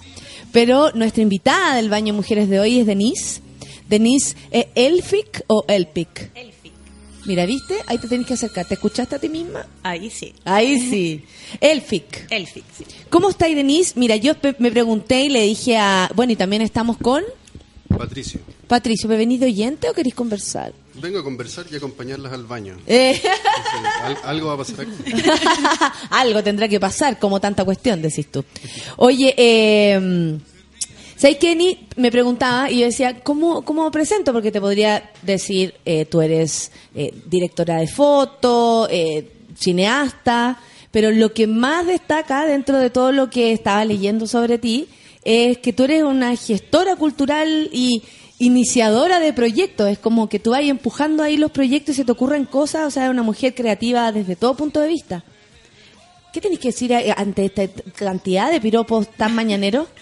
[0.51, 3.41] Pero nuestra invitada del baño de mujeres de hoy es Denise.
[3.89, 6.31] Denise, ¿eh, ¿Elfic o Elpic?
[7.25, 7.74] Mira, ¿viste?
[7.87, 8.65] Ahí te tenés que acercar.
[8.65, 9.65] ¿Te escuchaste a ti misma?
[9.83, 10.33] Ahí sí.
[10.43, 11.23] Ahí sí.
[11.61, 12.27] Elfic.
[12.31, 12.85] Elfic, sí.
[13.09, 13.93] ¿Cómo está Denise?
[13.95, 16.09] Mira, yo me pregunté y le dije a...
[16.15, 17.23] Bueno, y también estamos con...
[17.97, 20.73] Patricio, Patricio, ¿me venís de oyente o queréis conversar?
[20.95, 22.77] vengo a conversar y acompañarlas al baño.
[22.87, 23.21] Eh,
[24.03, 24.91] al- algo va a pasar aquí.
[26.09, 28.43] algo tendrá que pasar, como tanta cuestión, decís tú.
[28.97, 30.37] Oye, eh,
[31.15, 31.87] ¿sabes qué, Ni?
[31.95, 34.33] Me preguntaba y yo decía, ¿cómo, cómo presento?
[34.33, 40.59] Porque te podría decir, eh, tú eres eh, directora de foto, eh, cineasta,
[40.91, 44.87] pero lo que más destaca dentro de todo lo que estaba leyendo sobre ti
[45.23, 48.03] es que tú eres una gestora cultural y
[48.39, 49.89] iniciadora de proyectos.
[49.89, 52.91] Es como que tú vas empujando ahí los proyectos y se te ocurren cosas, o
[52.91, 55.23] sea, una mujer creativa desde todo punto de vista.
[56.31, 59.87] ¿Qué tenés que decir eh, ante esta cantidad de piropos tan mañaneros?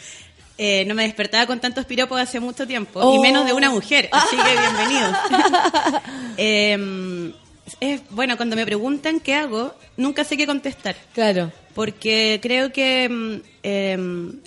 [0.58, 3.16] Eh, no me despertaba con tantos piropos hace mucho tiempo, Oh.
[3.16, 5.16] y menos de una mujer, así que bienvenidos.
[6.38, 7.34] Eh,
[7.80, 11.52] es, bueno, cuando me preguntan qué hago, nunca sé qué contestar, Claro.
[11.74, 13.98] porque creo que eh,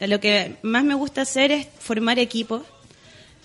[0.00, 2.62] lo que más me gusta hacer es formar equipos.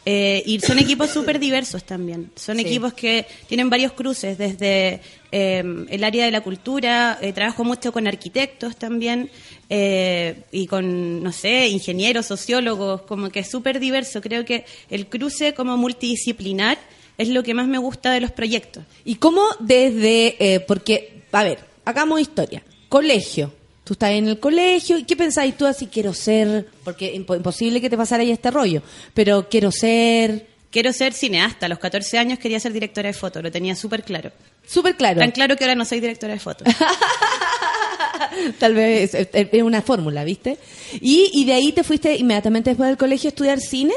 [0.06, 2.32] Eh, y son equipos súper diversos también.
[2.36, 2.62] Son Sí.
[2.64, 7.92] equipos que tienen varios cruces, desde eh, el área de la cultura, eh, trabajo mucho
[7.92, 9.30] con arquitectos también,
[9.70, 14.22] eh, y con, no sé, ingenieros, sociólogos, como que es súper diverso.
[14.22, 16.78] Creo que el cruce como multidisciplinar
[17.18, 18.84] es lo que más me gusta de los proyectos.
[19.06, 22.64] ¿Y cómo desde, eh, porque, a ver, hagamos historia.
[22.90, 23.54] Colegio.
[23.92, 25.88] Tú estás en el colegio, ¿y qué pensáis tú así?
[25.88, 28.82] Quiero ser, porque impo- imposible que te pasara ahí este rollo,
[29.14, 31.66] pero quiero ser, Quiero ser cineasta.
[31.66, 34.32] A los 14 años quería ser directora de foto, lo tenía súper claro.
[34.66, 35.20] súper claro.
[35.20, 36.64] Tan claro que ahora no soy directora de foto.
[38.60, 40.58] Tal vez es una fórmula, ¿viste?
[41.02, 43.94] Y, y de ahí te fuiste inmediatamente después del colegio a estudiar cine.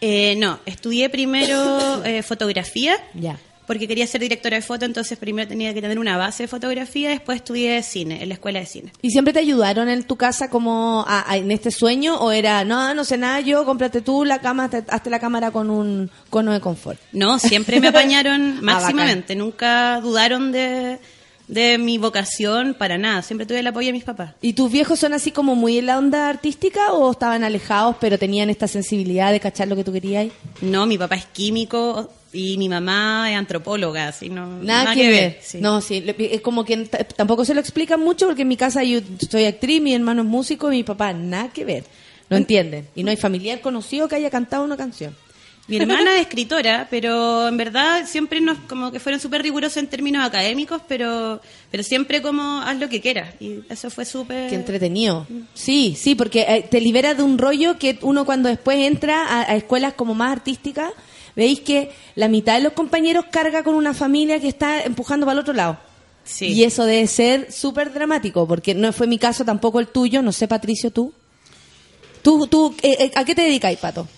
[0.00, 3.40] Eh, no, estudié primero eh, fotografía, Ya.
[3.66, 7.10] Porque quería ser directora de foto, entonces primero tenía que tener una base de fotografía,
[7.10, 8.92] después estudié cine, en la escuela de cine.
[9.02, 12.64] ¿Y siempre te ayudaron en tu casa como a- a- en este sueño o era,
[12.64, 16.10] no, no sé nada, yo, cómprate tú la cama, te- hazte la cámara con un
[16.30, 16.98] cono de confort?
[17.12, 20.98] No, siempre me apañaron Ah, máximamente, nunca dudaron de,
[21.48, 24.34] de mi vocación para nada, siempre tuve el apoyo de mis papás.
[24.42, 28.18] ¿Y tus viejos son así como muy en la onda artística o estaban alejados pero
[28.18, 30.28] tenían esta sensibilidad de cachar lo que tú querías?
[30.60, 35.38] No, mi papá es químico y mi mamá es antropóloga, así no Nada, que, ver.
[35.42, 35.58] sí.
[35.60, 36.76] No, sí, es como que
[37.16, 39.00] tampoco se lo explican mucho porque en mi casa yo
[39.30, 41.84] soy actriz, mi hermano es músico y mi papá nada que ver.
[42.28, 42.88] No entienden.
[42.94, 45.14] Y no hay familiar conocido que haya cantado una canción.
[45.68, 49.88] Mi hermana es escritora, pero en verdad siempre nos como que fueron súper rigurosos en
[49.88, 51.40] términos académicos, pero
[51.72, 55.26] pero siempre como haz lo que quieras y eso fue súper Qué entretenido.
[55.54, 59.40] Sí, sí, porque eh, te libera de un rollo que uno cuando después entra a,
[59.50, 60.92] a escuelas como más artísticas,
[61.36, 65.34] veis que la mitad de los compañeros carga con una familia que está empujando para
[65.34, 65.78] el otro lado.
[66.24, 66.46] Sí.
[66.46, 70.32] Y eso debe ser súper dramático, porque no fue mi caso, tampoco el tuyo, no
[70.32, 71.12] sé, Patricio, tú.
[72.22, 74.08] ¿Tú, tú eh, eh, a qué te dedicáis, Pato?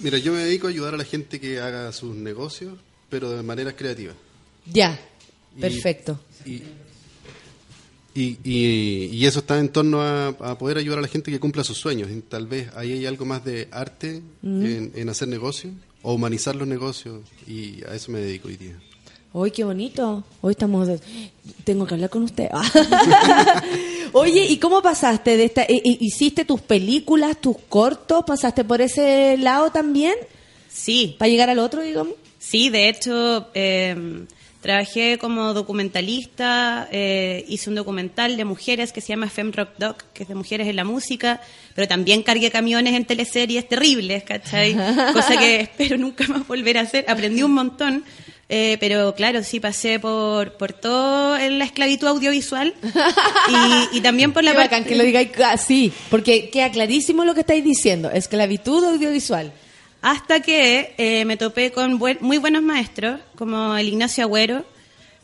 [0.00, 2.74] Mira, yo me dedico a ayudar a la gente que haga sus negocios,
[3.08, 4.12] pero de manera creativa.
[4.66, 4.98] Ya,
[5.56, 6.18] Y- perfecto.
[6.44, 6.62] Y,
[8.14, 11.40] y, y- y eso está en torno a, a poder ayudar a la gente que
[11.40, 12.10] cumpla sus sueños.
[12.10, 15.72] Y tal vez ahí hay algo más de arte en, en hacer negocios
[16.04, 18.78] o humanizar los negocios y a eso me dedico hoy día.
[19.32, 20.22] Uy, qué bonito.
[20.42, 20.88] Hoy estamos...
[21.64, 22.48] Tengo que hablar con usted.
[24.12, 25.62] Oye, ¿y cómo pasaste de esta...
[25.62, 28.22] eh, eh, ¿Hiciste tus películas, tus cortos?
[28.24, 30.14] ¿Pasaste por ese lado también?
[30.68, 32.14] Sí, ¿Para llegar al otro, digamos?
[32.38, 34.24] sí, de hecho eh,
[34.64, 40.04] trabajé como documentalista, eh, hice un documental de mujeres que se llama Fem Rock Doc,
[40.14, 41.42] que es de mujeres en la música,
[41.74, 44.74] pero también cargué camiones en teleseries terribles, ¿cachai?
[45.12, 47.04] Cosa que espero nunca más volver a hacer.
[47.08, 48.04] Aprendí un montón.
[48.48, 52.72] eh, pero claro, sí pasé por, por todo en la esclavitud audiovisual
[53.92, 54.70] y, y también por la Qué parte...
[54.76, 58.10] bacán que lo digáis así, porque queda clarísimo lo que estáis diciendo.
[58.10, 59.52] Esclavitud audiovisual.
[60.06, 64.62] Hasta que eh, me topé con buen- muy buenos maestros, como el Ignacio Agüero,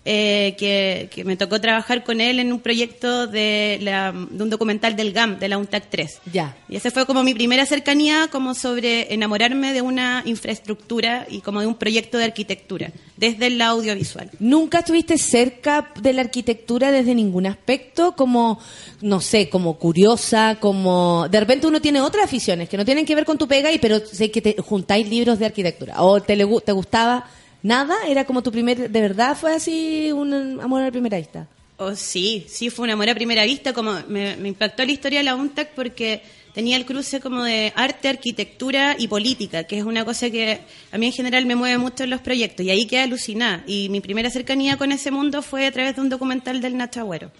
[0.04, 4.48] eh, que, que me tocó trabajar con él en un proyecto de, la- de un
[4.48, 6.20] documental del GAM, de la UNTAC 3.
[6.32, 6.56] Ya.
[6.70, 11.60] Y esa fue como mi primera cercanía como sobre enamorarme de una infraestructura y como
[11.60, 14.30] de un proyecto de arquitectura, desde el audiovisual.
[14.38, 18.12] ¿Nunca estuviste cerca de la arquitectura desde ningún aspecto?
[18.16, 18.58] Como,
[19.02, 21.28] no sé, como curiosa, como...
[21.30, 23.78] De repente uno tiene otras aficiones que no tienen que ver con tu pega, y
[23.78, 26.02] pero sé que te juntáis libros de arquitectura.
[26.02, 27.26] ¿O te, le te gustaba
[27.62, 27.94] nada?
[28.08, 28.90] ¿Era como tu primer...
[28.90, 31.46] ¿De verdad fue así un amor a primera vista?
[31.76, 35.20] Oh, sí, sí, fue un amor a primera vista, como me, me impactó la historia
[35.20, 36.22] de la UNTAC porque
[36.52, 40.60] tenía el cruce como de arte, arquitectura y política, que es una cosa que
[40.92, 43.62] a mí en general me mueve mucho en los proyectos, y ahí quedé alucinada.
[43.66, 47.00] Y mi primera cercanía con ese mundo fue a través de un documental del Nacho
[47.00, 47.30] Agüero.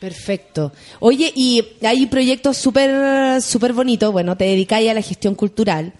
[0.00, 0.72] Perfecto.
[0.98, 5.92] Oye, y hay proyectos súper súper bonitos, bueno, te dedicáis a la gestión cultural.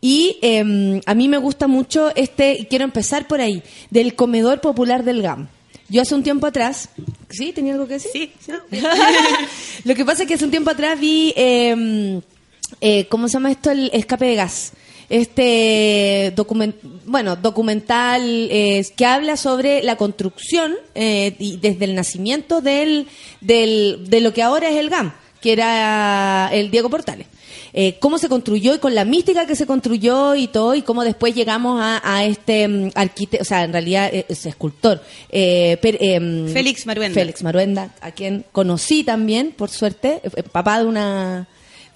[0.00, 4.60] Y eh, a mí me gusta mucho este, y quiero empezar por ahí, del comedor
[4.60, 5.48] popular del GAM.
[5.88, 6.90] Yo hace un tiempo atrás,
[7.30, 7.52] ¿sí?
[7.52, 8.30] ¿Tenía algo que decir?
[8.38, 8.80] Sí, sí.
[9.84, 12.20] Lo que pasa es que hace un tiempo atrás vi, eh,
[12.80, 13.70] eh, ¿cómo se llama esto?
[13.70, 14.72] El escape de gas.
[15.08, 16.76] Este document,
[17.06, 23.06] bueno, documental eh, que habla sobre la construcción eh, y desde el nacimiento del,
[23.40, 27.26] del, de lo que ahora es el GAM, que era el Diego Portales.
[27.74, 31.04] Eh, cómo se construyó y con la mística que se construyó y todo, y cómo
[31.04, 35.02] después llegamos a, a este arquitecto, o sea, en realidad eh, es escultor.
[35.30, 37.14] eh, per- em, Félix Maruenda.
[37.14, 41.46] Félix Maruenda, a quien conocí también, por suerte, eh, papá de una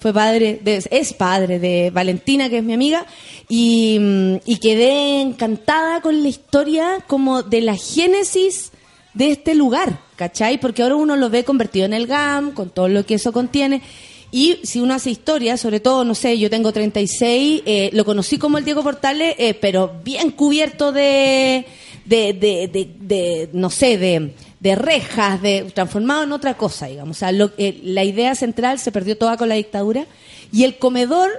[0.03, 3.05] fue padre de, es padre de Valentina que es mi amiga
[3.47, 8.73] y, mm, y quedé encantada con la historia como de la génesis
[9.13, 10.59] de este lugar, ¿cachai?
[10.59, 13.81] Porque ahora uno lo ve convertido en el GAM, con todo lo que eso contiene.
[14.29, 18.37] Y si uno hace historia, sobre todo, no sé, yo tengo 36, eh, lo conocí
[18.37, 21.65] como el Diego Portales, eh, pero bien cubierto de,
[22.05, 27.17] de, de, de- de, no sé, de, de rejas, de transformado en otra cosa, digamos.
[27.17, 30.05] O sea, lo- eh, la idea central se perdió toda con la dictadura
[30.51, 31.29] y el comedor,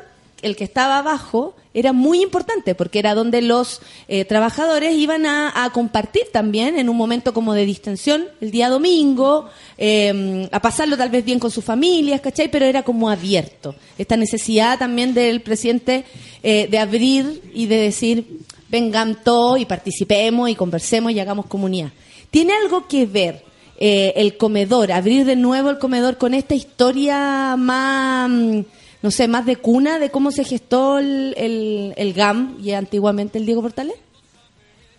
[0.42, 5.68] el que estaba abajo, era muy importante porque era donde los eh, trabajadores iban a,
[5.72, 11.10] compartir también en un momento como de distensión el día domingo, eh, a pasarlo tal
[11.10, 12.48] vez bien con sus familias, ¿cachai?
[12.48, 13.74] Pero era como abierto.
[13.98, 16.04] Esta necesidad también del presidente
[16.44, 18.38] eh, de abrir y de decir,
[18.74, 21.92] vengan todos y participemos y conversemos y hagamos comunidad.
[22.28, 23.44] ¿Tiene algo que ver
[23.78, 28.60] eh, el comedor, abrir de nuevo el comedor con esta historia más, mm,
[29.00, 33.38] no sé, más de cuna de cómo se gestó el, el, el GAM y antiguamente
[33.38, 33.94] el Diego Portales?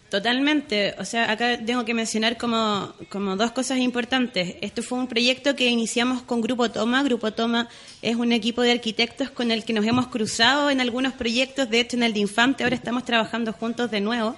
[0.10, 0.96] Totalmente.
[1.00, 4.56] O sea, acá tengo que mencionar como, como dos cosas importantes.
[4.62, 7.02] Esto fue un proyecto que iniciamos con Grupo Toma.
[7.04, 7.68] Grupo Toma
[8.02, 11.70] es un equipo de arquitectos con el que nos hemos cruzado en algunos proyectos.
[11.70, 14.36] De hecho, en el de Infante ahora estamos trabajando juntos de nuevo.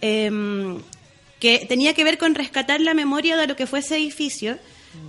[0.00, 0.78] Em,
[1.38, 4.58] que tenía que ver con rescatar la memoria de lo que fue ese edificio.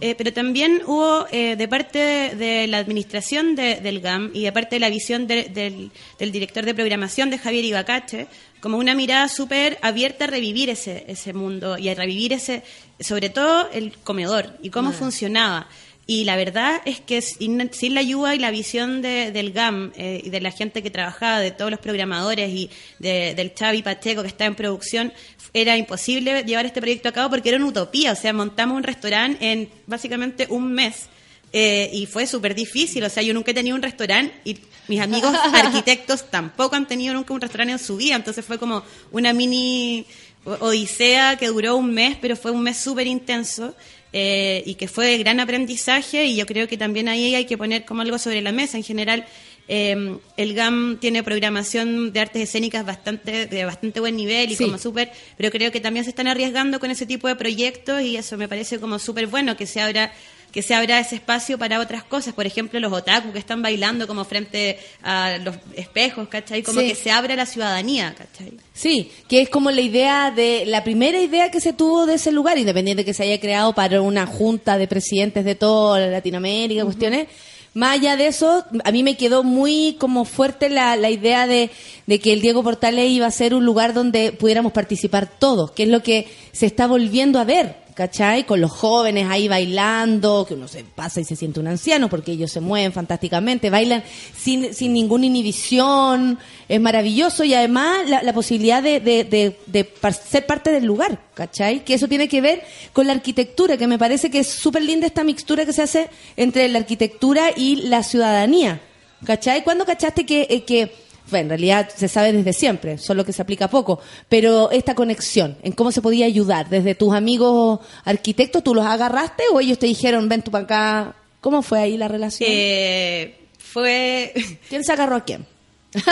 [0.01, 4.43] Eh, pero también hubo eh, de parte de, de la administración de- del GAM y
[4.43, 8.27] de parte de la visión de- del, del director de programación de Javier Ibacache,
[8.59, 12.64] como una mirada súper abierta a revivir ese, ese mundo y a revivir ese,
[12.99, 15.68] sobre todo el comedor y cómo funcionaba.
[16.09, 19.91] Y la verdad es que sin, sin la ayuda y la visión de- del GAM
[19.97, 22.69] eh, y de la gente que trabajaba, de todos los programadores y
[22.99, 25.11] de- del Xavi Pacheco que está en producción,
[25.53, 28.13] era imposible llevar este proyecto a cabo porque era una utopía.
[28.13, 31.07] O sea, montamos un restaurante en básicamente un mes
[31.51, 33.03] eh, y fue súper difícil.
[33.03, 34.57] O sea, yo nunca he tenido un restaurante y
[34.88, 38.15] mis amigos arquitectos tampoco han tenido nunca un restaurante en su vida.
[38.15, 38.81] Entonces fue como
[39.11, 40.05] una mini
[40.45, 43.75] odisea que duró un mes, pero fue un mes súper intenso
[44.13, 47.57] eh, y que fue de gran aprendizaje y yo creo que también ahí hay que
[47.57, 48.77] poner como algo sobre la mesa.
[48.77, 49.25] En general,
[49.67, 54.63] eh, el GAM tiene programación de artes escénicas bastante de bastante buen nivel y Sí.
[54.65, 58.15] como súper, pero creo que también se están arriesgando con ese tipo de proyectos y
[58.17, 60.13] eso me parece como súper bueno que se abra
[60.57, 64.07] que se abra ese espacio para otras cosas, por ejemplo los otaku que están bailando
[64.07, 66.63] como frente a los espejos, ¿cachai?
[66.63, 66.88] Como Sí.
[66.88, 68.53] que se abra la ciudadanía, ¿cachai?
[68.73, 72.31] Sí, que es como la idea de, la primera idea que se tuvo de ese
[72.31, 77.27] lugar, independiente que se haya creado para una junta de presidentes de toda Latinoamérica, cuestiones.
[77.75, 81.69] Más allá de eso, a mí me quedó muy como fuerte la, la idea de,
[82.07, 85.84] de que el Diego Portales iba a ser un lugar donde pudiéramos participar todos, que
[85.84, 87.86] es lo que se está volviendo a ver.
[87.97, 88.43] ¿Cachai?
[88.43, 92.31] Con los jóvenes ahí bailando, que uno se pasa y se siente un anciano porque
[92.33, 94.03] ellos se mueven fantásticamente, bailan
[94.37, 96.37] sin, sin ninguna inhibición,
[96.69, 99.89] es maravilloso y además la, posibilidad de, de- de- de
[100.29, 101.83] ser parte del lugar, ¿cachai?
[101.83, 102.61] Que eso tiene que ver
[102.93, 106.09] con la arquitectura, que me parece que es súper linda esta mixtura que se hace
[106.35, 108.79] entre la arquitectura y la ciudadanía,
[109.25, 109.63] ¿cachai?
[109.63, 110.91] ¿Cuándo cachaste que, eh, que
[111.29, 113.99] bueno, en realidad se sabe desde siempre, solo que se aplica poco,
[114.29, 119.43] pero esta conexión, en cómo se podía ayudar, desde tus amigos arquitectos, ¿tú los agarraste
[119.51, 121.15] o ellos te dijeron, ven tú para acá?
[121.41, 122.49] ¿Cómo fue ahí la relación?
[122.51, 124.33] Eh, fue...
[124.69, 125.45] ¿Quién se agarró a quién?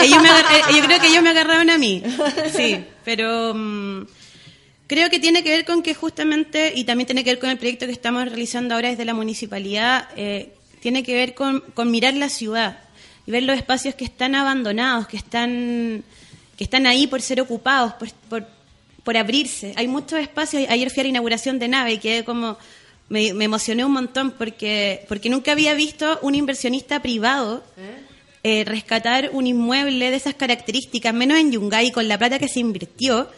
[0.02, 2.02] ellos me agar- eh, yo creo que ellos me agarraron a mí,
[2.56, 4.06] sí, pero mm,
[4.86, 7.58] creo que tiene que ver con que justamente, y también tiene que ver con el
[7.58, 12.14] proyecto que estamos realizando ahora desde la municipalidad, eh, tiene que ver con, con mirar
[12.14, 12.80] la ciudad
[13.26, 16.02] y ver los espacios que están abandonados, que están,
[16.56, 18.46] que están ahí por ser ocupados, por, por,
[19.02, 19.72] por abrirse.
[19.76, 22.56] Hay muchos espacios, ayer fui a la inauguración de nave y quedé como...
[23.08, 27.62] Me, me emocioné un montón porque, porque nunca había visto un inversionista privado
[28.48, 32.60] eh, rescatar un inmueble de esas características, menos en Yungay, con la plata que se
[32.60, 33.28] invirtió,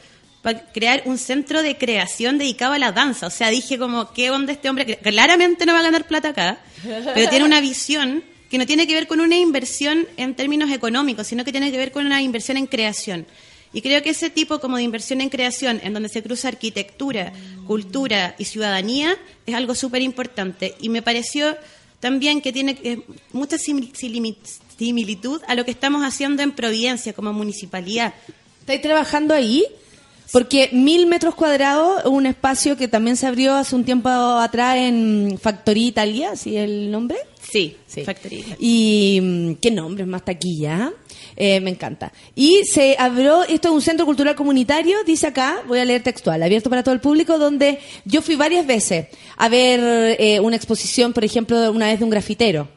[0.43, 3.27] para crear un centro de creación dedicado a la danza.
[3.27, 4.99] O sea, dije como, ¿qué onda este hombre?
[4.99, 6.59] Claramente no va a ganar plata acá,
[7.15, 11.27] pero tiene una visión que no tiene que ver con una inversión en términos económicos,
[11.27, 13.27] sino que tiene que ver con una inversión en creación.
[13.73, 17.33] Y creo que ese tipo como de inversión en creación, en donde se cruza arquitectura,
[17.67, 20.75] cultura y ciudadanía, es algo súper importante.
[20.81, 21.57] Y me pareció
[22.01, 23.01] también que tiene eh,
[23.33, 28.15] mucha similitud a lo que estamos haciendo en Providencia como municipalidad.
[28.61, 29.67] ¿Estáis trabajando ahí?
[30.33, 35.39] Porque mil metros cuadrados, un espacio que también se abrió hace un tiempo atrás en
[35.41, 37.17] Factoría Italia, ¿sí el nombre?
[37.51, 38.05] Sí, Sí.
[38.05, 38.45] Factoría.
[38.61, 40.93] Y mm, qué nombre más taquilla.
[41.35, 42.13] Eh, me encanta.
[42.35, 46.43] Y se abrió, esto es un centro cultural comunitario, dice acá, voy a leer textual,
[46.43, 49.07] abierto para todo el público, donde yo fui varias veces
[49.37, 52.69] a ver eh, una exposición, por ejemplo, una vez de un grafitero.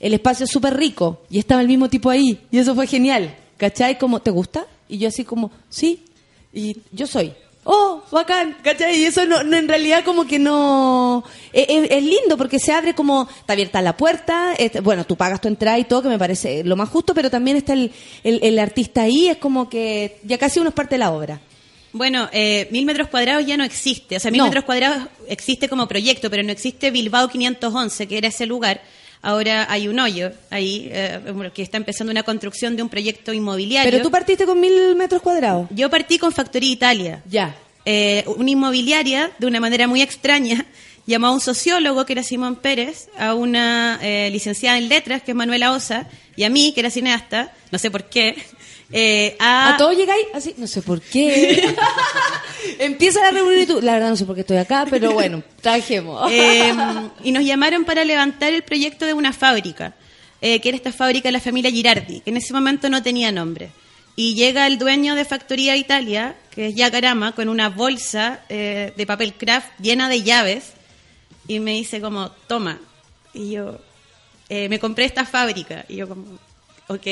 [0.00, 2.40] El espacio es súper rico y estaba el mismo tipo ahí.
[2.50, 3.36] Y eso fue genial.
[3.56, 3.98] ¿Cachai?
[3.98, 4.66] Como, ¿te gusta?
[4.88, 6.04] Y yo así como, sí.
[6.52, 7.32] Y yo soy.
[7.70, 8.98] Oh, bacán, ¿cachai?
[8.98, 11.22] Y eso no, no, en realidad como que no...
[11.52, 13.28] Es, es- es lindo porque se abre como...
[13.40, 16.64] Está abierta la puerta, este, bueno, tú pagas tu entrada y todo, que me parece
[16.64, 17.92] lo más justo, pero también está el,
[18.24, 21.40] el, el artista ahí, es como que ya casi uno es parte de la obra.
[21.92, 24.16] Bueno, eh, mil metros cuadrados ya no existe.
[24.16, 24.44] O sea, mil No.
[24.46, 28.80] metros cuadrados existe como proyecto, pero no existe Bilbao 511, que era ese lugar.
[29.22, 31.20] Ahora hay un hoyo ahí, eh,
[31.54, 33.90] que está empezando una construcción de un proyecto inmobiliario.
[33.90, 35.68] Pero tú partiste con mil metros cuadrados.
[35.70, 37.22] Yo partí con Factoría Italia.
[37.28, 37.54] Ya.
[37.84, 40.66] eh, una inmobiliaria de una manera muy extraña
[41.06, 45.30] llamó a un sociólogo que era Simón Pérez, a una eh, licenciada en letras que
[45.32, 48.36] es Manuela Osa y a mí que era cineasta, no sé por qué,
[48.90, 50.54] eh, a, ¿A todos llegáis así?
[50.56, 51.74] No sé por qué.
[52.78, 53.80] Empieza la reunión y tú...
[53.82, 56.30] La verdad no sé por qué estoy acá, pero bueno, trabajemos.
[56.32, 56.72] Eh,
[57.22, 59.94] y nos llamaron para levantar el proyecto de una fábrica,
[60.40, 63.30] eh, que era esta fábrica de la familia Girardi, que en ese momento no tenía
[63.30, 63.70] nombre.
[64.16, 69.06] Y llega el dueño de Factoría Italia, que es Yacarama, con una bolsa eh, de
[69.06, 70.72] papel craft llena de llaves,
[71.46, 72.80] y me dice como, toma.
[73.32, 73.78] Y yo,
[74.50, 75.84] me compré esta fábrica.
[75.88, 76.38] Y yo como,
[76.88, 77.06] ok.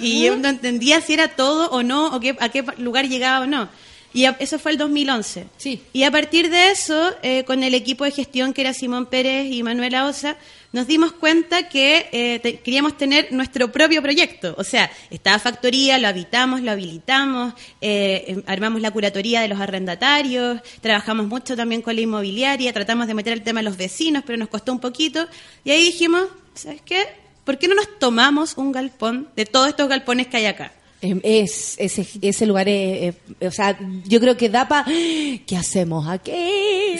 [0.00, 3.40] Y yo no entendía si era todo o no, o qué, a qué lugar llegaba
[3.44, 3.68] o no.
[4.12, 5.46] Y a- eso fue el 2011.
[5.56, 5.80] Sí.
[5.92, 9.50] Y a partir de eso, eh, con el equipo de gestión que era Simón Pérez
[9.50, 10.36] y Manuela Osa,
[10.70, 14.54] nos dimos cuenta que eh, te- queríamos tener nuestro propio proyecto.
[14.56, 19.58] O sea, estaba factoría, lo habitamos, lo habilitamos, eh, em, armamos la curatoría de los
[19.60, 24.22] arrendatarios, trabajamos mucho también con la inmobiliaria, tratamos de meter el tema de los vecinos,
[24.24, 25.26] pero nos costó un poquito.
[25.64, 27.04] Y ahí dijimos, ¿sabes qué?
[27.44, 30.72] ¿Por qué no nos tomamos un galpón de todos estos galpones que hay acá?
[31.02, 35.56] Em, Es, ese, ese lugar es, es- o sea, yo creo que da para, ¿qué
[35.56, 36.32] hacemos aquí?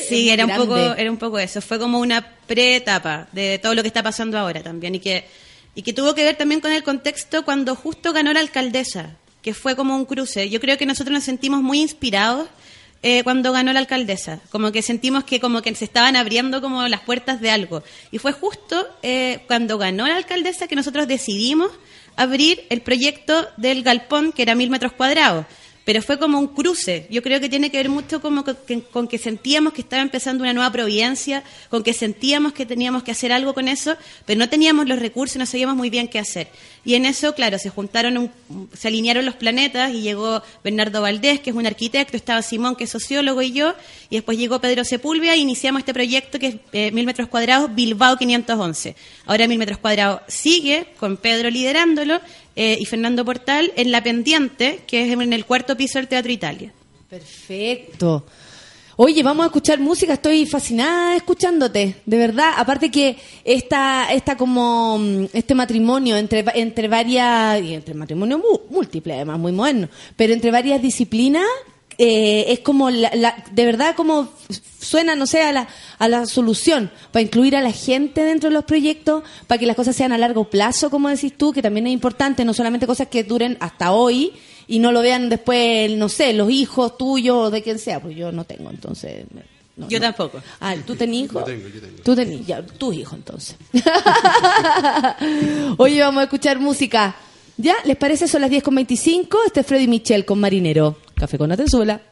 [0.09, 1.61] Sí, era un poco, era un poco eso.
[1.63, 5.25] Fue como una pre-etapa de todo lo que está pasando ahora también y que
[5.77, 9.55] y que tuvo que ver también con el contexto cuando justo ganó la alcaldesa, que
[9.55, 10.49] fue como un cruce.
[10.49, 12.47] Yo creo que nosotros nos sentimos muy inspirados
[13.07, 16.89] eh, cuando ganó la alcaldesa, como que sentimos que como que se estaban abriendo como
[16.89, 17.83] las puertas de algo.
[18.11, 21.71] Y fue justo eh, cuando ganó la alcaldesa que nosotros decidimos
[22.17, 25.45] abrir el proyecto del galpón, que era mil metros cuadrados.
[25.85, 27.07] Pero fue como un cruce.
[27.11, 28.43] Yo creo que tiene que ver mucho como
[28.91, 33.11] con que, sentíamos que estaba empezando una nueva providencia, con que sentíamos que teníamos que
[33.11, 33.95] hacer algo con eso,
[34.25, 36.49] pero no teníamos los recursos no sabíamos muy bien qué hacer.
[36.87, 41.41] Y en eso, claro, se juntaron, un- se alinearon los planetas y llegó Bernardo Valdés,
[41.41, 43.75] que es un arquitecto, estaba Simón, que es sociólogo, y yo,
[44.09, 47.75] y después llegó Pedro Sepúlveda y iniciamos este proyecto que es eh, Mil Metros Cuadrados,
[47.75, 48.97] Bilbao 511.
[49.27, 52.21] Ahora Mil Metros Cuadrados sigue, con Pedro liderándolo,
[52.57, 56.33] eh, y Fernando Portal en La Pendiente, que es en el cuarto piso del Teatro
[56.33, 56.73] Italia.
[57.09, 58.25] Perfecto.
[58.97, 62.53] Oye, vamos a escuchar música, estoy fascinada escuchándote, de verdad.
[62.57, 68.41] Aparte que esta, esta como mm, este matrimonio entre, entre varias, y entre matrimonio
[68.71, 71.47] múltiple, además muy moderno, pero entre varias disciplinas,
[71.99, 74.29] eh, es como, la, la- de verdad, como
[74.81, 75.69] suena, no sé, a la,
[75.99, 79.77] a la solución, para incluir a la gente dentro de los proyectos, para que las
[79.77, 83.09] cosas sean a largo plazo, como decís tú, que también es importante, no solamente cosas
[83.09, 84.33] que duren hasta hoy
[84.67, 88.17] y no lo vean después, no sé, los hijos tuyos o de quien sea, pues
[88.17, 89.25] yo no tengo, entonces...
[89.77, 90.05] no, Yo no.
[90.07, 90.41] tampoco.
[90.61, 91.43] Ah, ¿tú tenés hijos?
[91.43, 92.03] Yo tengo, yo tengo.
[92.03, 93.57] Tú tenés, ya, tus hijos entonces.
[95.79, 97.15] Oye, vamos a escuchar música.
[97.57, 97.75] ¿Ya?
[97.85, 98.27] ¿Les parece?
[98.29, 99.39] Son las 10 con 25.
[99.47, 100.97] Este es Freddy Michel con Marinero.
[101.25, 102.03] Café con Atenzuela.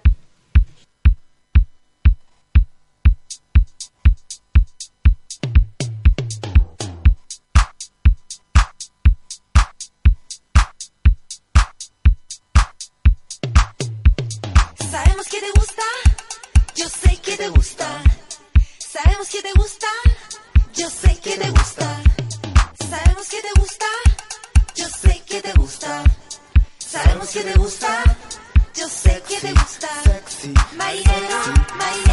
[14.91, 15.83] Sabemos que te gusta,
[16.75, 18.03] yo sé que te gusta.
[18.79, 19.89] Sabemos que te gusta,
[20.75, 22.03] yo sé que te gusta.
[22.89, 23.87] Sabemos que te gusta,
[24.75, 26.03] yo sé que te gusta.
[26.79, 28.05] Sabemos que te gusta,
[29.13, 29.89] sé que te gusta.
[30.77, 31.39] Marinero,
[31.77, 32.12] marinero.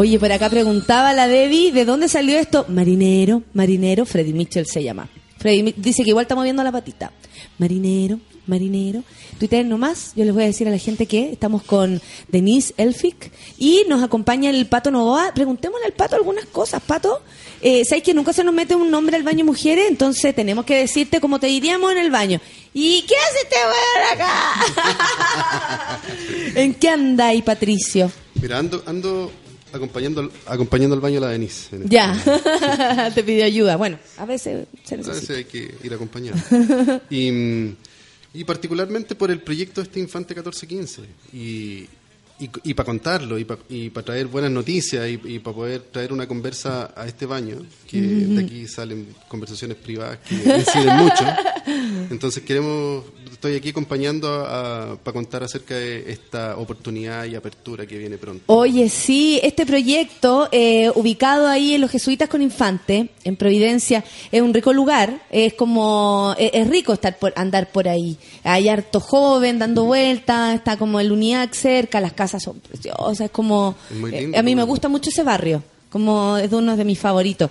[0.00, 2.64] Oye, por acá preguntaba la Debbie, ¿de dónde salió esto?
[2.68, 5.10] Marinero, marinero, Freddy Mitchell se llama.
[5.36, 7.12] Freddy dice que igual está moviendo la patita.
[7.58, 9.04] Marinero, marinero.
[9.38, 13.30] Tuiteen nomás, yo les voy a decir a la gente que estamos con Denise Elfic
[13.58, 15.34] y nos acompaña el Pato Novoa.
[15.34, 16.80] Preguntémosle al Pato algunas cosas.
[16.80, 17.20] Pato,
[17.60, 19.84] eh, ¿sabes que nunca se nos mete un nombre al baño mujeres?
[19.86, 22.40] Entonces tenemos que decirte como te diríamos en el baño.
[22.72, 26.00] ¿Y qué hace este weón acá?
[26.54, 28.10] ¿En qué andáis, Patricio?
[28.40, 29.30] Mira, ando, ando
[29.72, 31.74] acompañando, al- acompañando al baño a la Denise.
[31.76, 33.76] en este Ya, te pidió ayuda.
[33.76, 35.20] Bueno, a veces se A necesita.
[35.32, 36.36] veces hay que ir acompañado.
[37.10, 37.74] y,
[38.32, 41.02] y particularmente por el proyecto de este Infante 1415.
[41.32, 41.86] Y,
[42.64, 47.06] y, para contarlo, y para traer buenas noticias, y, para poder traer una conversa a
[47.06, 51.22] este baño, que de aquí salen conversaciones privadas que inciden mucho.
[52.10, 54.28] Entonces queremos, estoy aquí acompañando
[55.02, 58.42] para contar acerca de esta oportunidad y apertura que viene pronto.
[58.46, 64.42] Oye, sí, este proyecto, eh, ubicado ahí en los Jesuitas con Infante, en Providencia, es
[64.42, 68.16] un rico lugar, es como, es, es rico estar por, andar por ahí.
[68.44, 73.30] Hay harto joven dando vueltas, está como el UNIAC cerca, las casas son preciosas, es
[73.30, 76.84] como, Es muy eh, a mí me gusta mucho ese barrio, como es uno de
[76.84, 77.50] mis favoritos.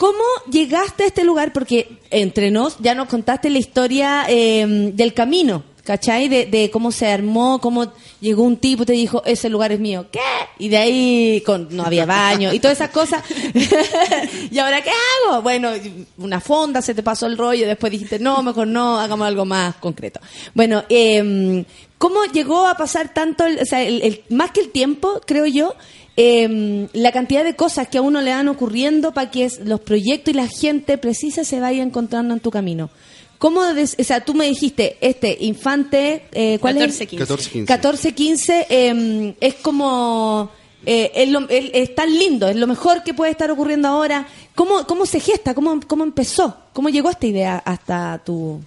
[0.00, 1.52] ¿Cómo llegaste a este lugar?
[1.52, 4.64] Porque entre nos ya nos contaste la historia eh,
[4.94, 6.26] del camino, ¿cachai?
[6.30, 9.78] De, de cómo se armó, cómo llegó un tipo y te dijo, ese lugar es
[9.80, 10.06] mío.
[10.10, 10.18] ¿Qué?
[10.58, 13.22] Y de ahí con, no había baño y todas esas cosas.
[14.50, 14.90] ¿Y ahora qué
[15.28, 15.42] hago?
[15.42, 15.68] Bueno,
[16.16, 19.76] una fonda, se te pasó el rollo, después dijiste, no, mejor no, hagamos algo más
[19.76, 20.18] concreto.
[20.54, 21.62] Bueno, eh,
[21.98, 25.74] ¿cómo llegó a pasar tanto, o sea, el- más que el tiempo, creo yo,
[26.22, 29.80] eh, la cantidad de cosas que a uno le van ocurriendo para que es- los
[29.80, 32.90] proyectos y la gente precisa se vaya encontrando en tu camino.
[33.38, 37.08] ¿Cómo, des- o sea, tú me dijiste, este infante, eh, ¿cuál 14, es?
[37.10, 37.24] 15.
[37.26, 37.66] 14-15.
[37.66, 40.50] 14-15 eh, es como,
[40.84, 44.26] eh, es, lo- es- es tan lindo, es lo mejor que puede estar ocurriendo ahora.
[44.54, 45.54] ¿Cómo, cómo se gesta?
[45.54, 46.54] ¿Cómo, ¿Cómo empezó?
[46.74, 48.60] ¿Cómo llegó esta idea hasta tu,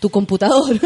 [0.00, 0.80] tu computador?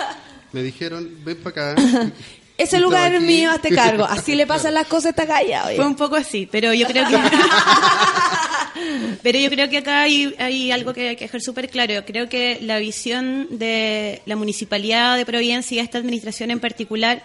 [0.52, 1.82] Me dijeron, ven para acá.
[2.56, 4.04] Ese lugar es mío, hazte cargo.
[4.04, 5.56] Así le pasan las cosas a esta calle.
[5.66, 5.76] oye.
[5.76, 7.16] Fue un poco así, pero yo creo que
[9.22, 12.04] pero yo creo que acá hay, hay algo que hay que dejar súper claro.
[12.06, 17.24] Creo que la visión de la municipalidad de Providencia y esta administración en particular,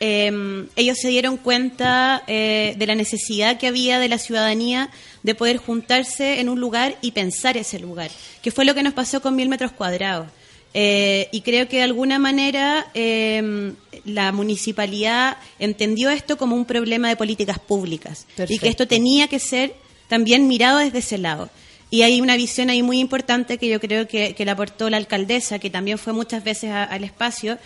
[0.00, 4.90] eh, ellos se dieron cuenta eh, de la necesidad que había de la ciudadanía
[5.22, 8.10] de poder juntarse en un lugar y pensar ese lugar,
[8.42, 10.26] que fue lo que nos pasó con mil metros cuadrados.
[10.76, 13.72] Eh, y creo que de alguna manera eh,
[14.04, 19.38] la municipalidad entendió esto como un problema de políticas públicas y que esto tenía que
[19.38, 19.74] ser
[20.08, 21.48] también mirado desde ese lado.
[21.90, 24.96] Y hay una visión ahí muy importante que yo creo que, que la aportó la
[24.96, 27.56] alcaldesa, que también fue muchas veces a- al espacio,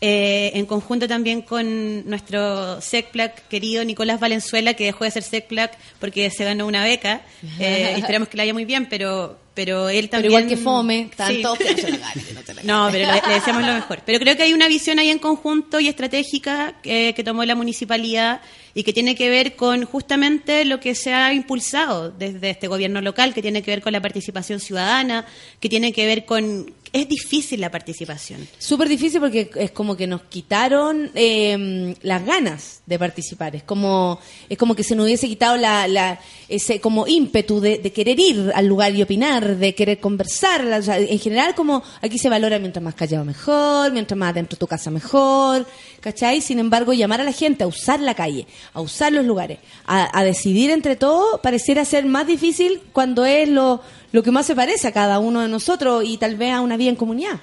[0.00, 5.76] eh, en conjunto también con nuestro SECPLAC querido Nicolás Valenzuela, que dejó de ser SECPLAC
[5.98, 7.22] porque se ganó una beca.
[7.60, 10.30] Eh, esperamos que le vaya muy bien, pero, pero él Pero también...
[10.30, 11.16] igual que fome, Sí.
[11.16, 12.62] tanto que no la gane, no la.
[12.62, 14.02] No, pero le, le deseamos lo mejor.
[14.06, 17.56] Pero creo que hay una visión ahí en conjunto y estratégica eh, que tomó la
[17.56, 18.40] municipalidad
[18.72, 23.00] y que tiene que ver con justamente lo que se ha impulsado desde este gobierno
[23.00, 25.26] local, que tiene que ver con la participación ciudadana,
[25.58, 26.72] que tiene que ver con...
[26.92, 28.46] Es difícil la participación.
[28.58, 33.54] Súper difícil porque es como que nos quitaron eh, las ganas de participar.
[33.56, 37.78] Es como es como que se nos hubiese quitado la, la- ese como ímpetu de,
[37.78, 40.64] de querer ir al lugar y opinar, de querer conversar.
[40.88, 44.66] En general, como aquí se valora mientras más callado mejor, mientras más dentro de tu
[44.66, 45.66] casa mejor,
[46.08, 46.40] ¿cachai?
[46.40, 50.08] Sin embargo, llamar a la gente a usar la calle, a usar los lugares, a,
[50.18, 53.82] a decidir entre todos, pareciera ser más difícil cuando es lo,
[54.12, 56.76] lo que más se parece a cada uno de nosotros y tal vez a una
[56.76, 57.40] vida en comunidad.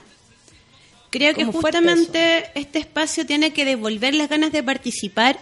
[1.11, 5.37] Creo que justamente este espacio tiene que devolver las ganas de participar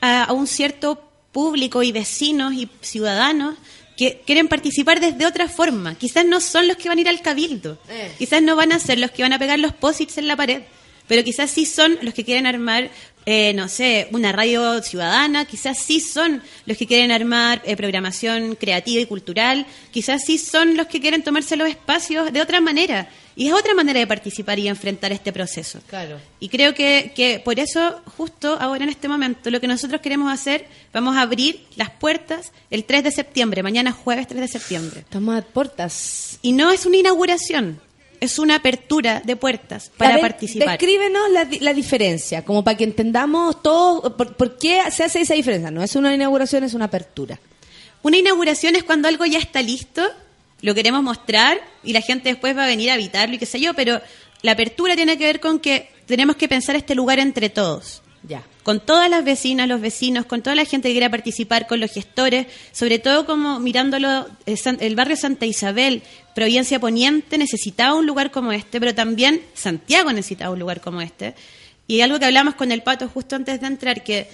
[0.00, 1.02] a, a un cierto
[1.32, 3.54] público y vecinos y ciudadanos
[3.96, 5.94] que quieren participar desde otra forma.
[5.94, 8.12] Quizás no son los que van a ir al cabildo, Eh.
[8.18, 10.62] quizás no van a ser los que van a pegar los posits en la pared,
[11.06, 12.90] pero quizás sí son los que quieren armar,
[13.26, 18.54] eh, no sé, una radio ciudadana, quizás sí son los que quieren armar eh, programación
[18.54, 23.08] creativa y cultural, quizás sí son los que quieren tomarse los espacios de otra manera.
[23.36, 25.80] Y es otra manera de participar y enfrentar este proceso.
[25.88, 26.20] Claro.
[26.38, 30.32] Y creo que, que por eso, justo ahora en este momento, lo que nosotros queremos
[30.32, 35.00] hacer, vamos a abrir las puertas el 3 de septiembre, mañana jueves 3 de septiembre.
[35.00, 36.38] Estamos a puertas.
[36.42, 37.80] Y no es una inauguración,
[38.24, 40.78] es una apertura de puertas para ver, participar.
[40.78, 45.34] Descríbenos la, la diferencia, como para que entendamos todo, por, por qué se hace esa
[45.34, 45.70] diferencia.
[45.70, 47.38] No es una inauguración, es una apertura.
[48.02, 50.02] Una inauguración es cuando algo ya está listo,
[50.60, 53.60] lo queremos mostrar y la gente después va a venir a habitarlo y qué sé
[53.60, 54.00] yo, pero
[54.42, 58.02] la apertura tiene que ver con que tenemos que pensar este lugar entre todos.
[58.26, 58.42] Ya.
[58.62, 61.92] con todas las vecinas, los vecinos, con toda la gente que quiera participar, con los
[61.92, 66.02] gestores, sobre todo como mirándolo, eh, el barrio Santa Isabel,
[66.34, 71.34] Providencia Poniente necesitaba un lugar como este, pero también Santiago necesitaba un lugar como este.
[71.86, 74.28] Y algo que hablamos con el Pato justo antes de entrar, que,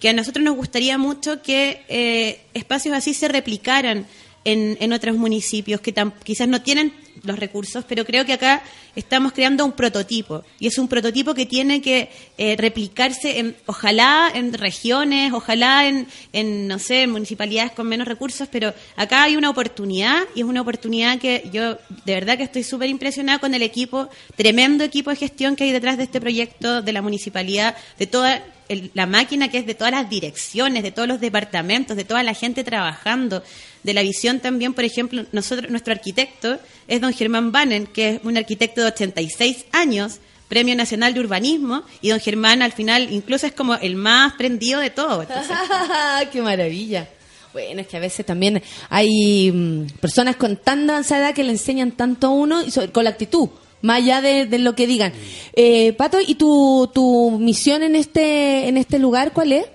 [0.00, 4.06] que a nosotros nos gustaría mucho que eh, espacios así se replicaran
[4.44, 6.92] en, en otros municipios que quizás no tienen
[7.22, 8.62] los recursos, pero creo que acá
[8.94, 14.30] estamos creando un prototipo y es un prototipo que tiene que eh, replicarse en, ojalá
[14.34, 19.36] en regiones, ojalá en, en, no sé, en municipalidades con menos recursos, pero acá hay
[19.36, 23.54] una oportunidad y es una oportunidad que yo de verdad que estoy súper impresionada con
[23.54, 27.76] el equipo, tremendo equipo de gestión que hay detrás de este proyecto de la municipalidad,
[27.98, 31.96] de toda el- la máquina que es de todas las direcciones, de todos los departamentos,
[31.96, 33.42] de toda la gente trabajando,
[33.82, 38.20] de la visión también, por ejemplo, nosotros, nuestro arquitecto es don Germán Banen, que es
[38.24, 40.18] un arquitecto de 86 años,
[40.48, 44.80] Premio Nacional de Urbanismo, y don Germán al final incluso es como el más prendido
[44.80, 45.26] de todo.
[46.32, 47.08] ¡Qué maravilla!
[47.52, 51.92] Bueno, es que a veces también hay mm, personas con tan avanzada que le enseñan
[51.92, 53.48] tanto a uno y con la actitud,
[53.82, 55.12] más allá de, de lo que digan.
[55.54, 59.66] Eh, Pato, ¿y tu, tu misión en este, en este lugar cuál es?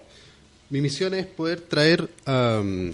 [0.70, 2.94] Mi misión es poder traer am,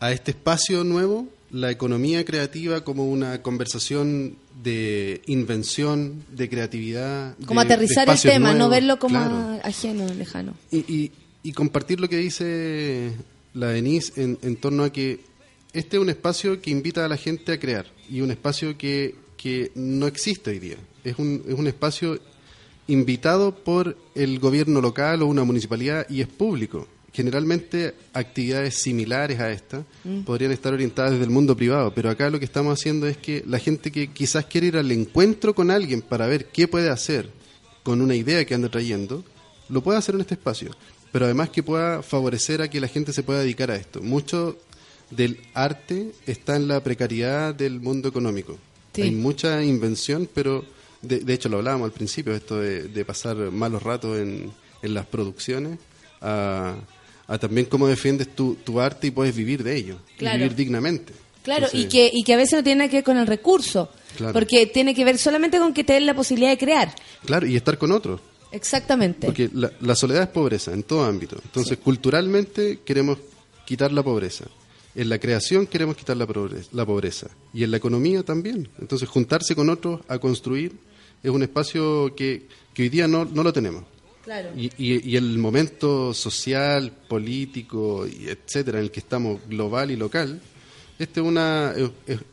[0.00, 7.34] a este espacio nuevo la economía creativa como una conversación de invención, de creatividad.
[7.46, 9.60] Como de- de aterrizar el tema, no verlo como claro.
[9.64, 10.54] ajeno, lejano.
[10.70, 11.12] Y, y-
[11.42, 13.12] y compartir lo que dice
[13.54, 15.20] la Denise en, en torno a que
[15.72, 19.14] este es un espacio que invita a la gente a crear y un espacio que,
[19.38, 20.76] que no existe hoy día.
[21.04, 22.18] Es un, es un espacio
[22.88, 26.86] invitado por el gobierno local o una municipalidad y es público.
[27.12, 29.84] Generalmente actividades similares a esta
[30.26, 33.42] podrían estar orientadas desde el mundo privado, pero acá lo que estamos haciendo es que
[33.46, 37.30] la gente que quizás quiere ir al encuentro con alguien para ver qué puede hacer
[37.82, 39.24] con una idea que anda trayendo,
[39.68, 40.70] lo puede hacer en este espacio,
[41.10, 44.02] pero además que pueda favorecer a que la gente se pueda dedicar a esto.
[44.02, 44.58] Mucho
[45.10, 48.58] del arte está en la precariedad del mundo económico.
[49.02, 49.08] Sí.
[49.08, 50.64] Hay mucha invención, pero
[51.02, 54.50] de, de hecho lo hablábamos al principio, esto de, de pasar malos ratos en,
[54.82, 55.78] en las producciones,
[56.20, 56.74] a,
[57.26, 61.12] a también cómo defiendes tu, tu arte y puedes vivir de ello, y vivir dignamente.
[61.42, 63.26] Claro, Entonces, y, que, y que a veces no tiene nada que ver con el
[63.26, 64.32] recurso, Claro.
[64.32, 66.92] porque tiene que ver solamente con que te den la posibilidad de crear.
[67.24, 68.20] Claro, y estar con otros.
[68.50, 69.26] Exactamente.
[69.26, 71.36] Porque la, la soledad es pobreza en todo ámbito.
[71.44, 73.18] Entonces, culturalmente queremos
[73.64, 74.46] quitar la pobreza.
[74.98, 77.28] En la creación queremos quitar la pobreza, la pobreza.
[77.54, 78.68] Y en la economía también.
[78.80, 80.72] Entonces, juntarse con otros a construir
[81.22, 83.84] es un espacio que, que hoy día no, no lo tenemos.
[84.24, 84.50] Claro.
[84.56, 89.96] Y, y- y el momento social, político, y etcétera, en el que estamos global y
[89.96, 90.40] local,
[90.98, 91.74] este es, una,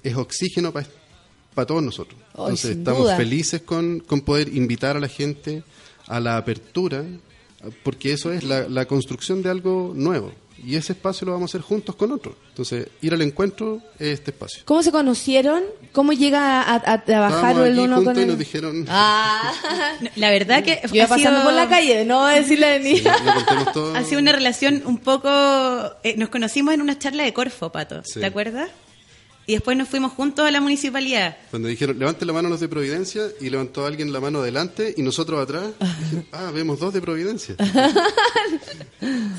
[0.03, 2.19] es, oxígeno para todos nosotros.
[2.33, 3.15] Ay, Entonces estamos duda.
[3.15, 5.63] felices con, con poder invitar a la gente
[6.07, 7.05] a la apertura,
[7.83, 10.31] porque eso es la, la construcción de algo nuevo.
[10.63, 12.33] Y ese espacio lo vamos a hacer juntos con otros.
[12.49, 14.63] Entonces, ir al encuentro es este espacio.
[14.65, 15.63] ¿Cómo se conocieron?
[15.91, 19.51] ¿Cómo llega a, a trabajar el uno con y el nos dijeron, Ah,
[20.15, 22.67] la verdad que yo iba ha pasando sido- por la calle, no voy a decirle
[22.67, 22.99] de mí.
[23.01, 23.95] le contemos todo.
[23.95, 25.29] Ha sido una relación un poco...
[26.03, 28.19] eh, nos conocimos en una charla de Corfo, Pato, Sí.
[28.21, 28.69] ¿te acuerdas?
[29.47, 31.37] Y después nos fuimos juntos a la municipalidad.
[31.51, 35.03] Cuando dijeron, levanten la mano los de Providencia, y levantó alguien la mano adelante y
[35.03, 35.65] nosotros atrás,
[36.11, 37.55] dije, ah, vemos dos de Providencia.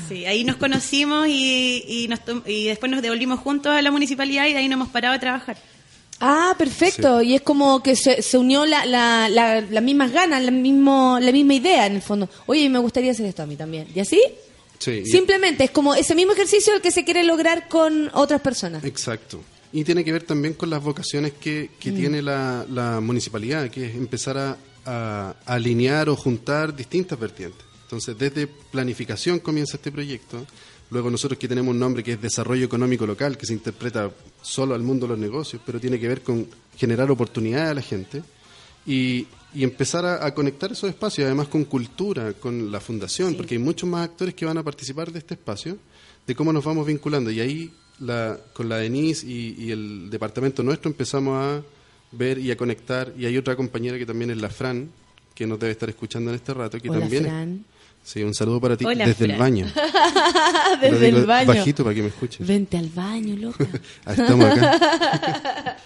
[0.07, 3.91] Sí, ahí nos conocimos y, y, nos tom- y después nos devolvimos juntos a la
[3.91, 5.57] municipalidad y de ahí nos hemos parado a trabajar.
[6.21, 7.21] Ah, perfecto.
[7.21, 11.17] Y es como que se, se unió la, la, la- las mismas ganas, la, mismo,
[11.21, 12.29] la misma idea en el fondo.
[12.45, 13.87] Oye, me gustaría hacer esto a mí también.
[13.93, 14.21] ¿Y así?
[14.79, 18.39] Sí, y- Simplemente es como ese mismo ejercicio el que se quiere lograr con otras
[18.41, 18.83] personas.
[18.85, 19.41] Exacto.
[19.73, 23.87] Y tiene que ver también con las vocaciones que, que tiene la, la municipalidad, que
[23.87, 27.65] es empezar a, a alinear o juntar distintas vertientes.
[27.83, 30.45] Entonces, desde planificación comienza este proyecto.
[30.89, 34.09] Luego nosotros que tenemos un nombre que es desarrollo económico local, que se interpreta
[34.41, 37.81] solo al mundo de los negocios, pero tiene que ver con generar oportunidades a la
[37.81, 38.23] gente
[38.85, 43.55] y, y empezar a, a conectar esos espacios, además con cultura, con la fundación, porque
[43.55, 45.77] hay muchos más actores que van a participar de este espacio,
[46.25, 47.31] de cómo nos vamos vinculando.
[47.31, 51.61] Y ahí, la, con la Denise y, y el departamento nuestro, empezamos a
[52.11, 53.13] ver y a conectar.
[53.17, 54.89] Y hay otra compañera que también es la Fran,
[55.35, 57.77] que nos debe estar escuchando en este rato, que Hola, también es-.
[58.11, 59.67] Sí, un saludo para ti Hola, desde el baño.
[60.81, 61.47] Desde digo el baño.
[61.47, 62.47] Bajito para que me escuches.
[62.47, 63.67] Vente al baño, loca.
[64.05, 65.77] Ah, Estamos acá.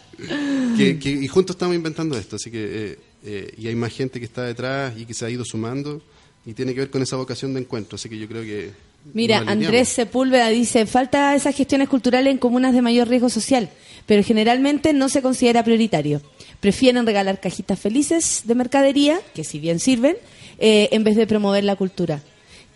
[0.78, 4.20] Que- que- y juntos estamos inventando esto, así que eh, eh, y hay más gente
[4.20, 6.02] que está detrás y que se ha ido sumando
[6.46, 8.72] y tiene que ver con esa vocación de encuentro, así que yo creo que
[9.14, 9.40] Mira.
[9.48, 13.70] Andrés Sepúlveda dice, falta esas gestiones culturales en comunas de mayor riesgo social,
[14.06, 16.22] pero generalmente no se considera prioritario.
[16.60, 20.18] Prefieren regalar cajitas felices de mercadería, que si bien sirven,
[20.60, 22.22] eh, en vez de promover la cultura.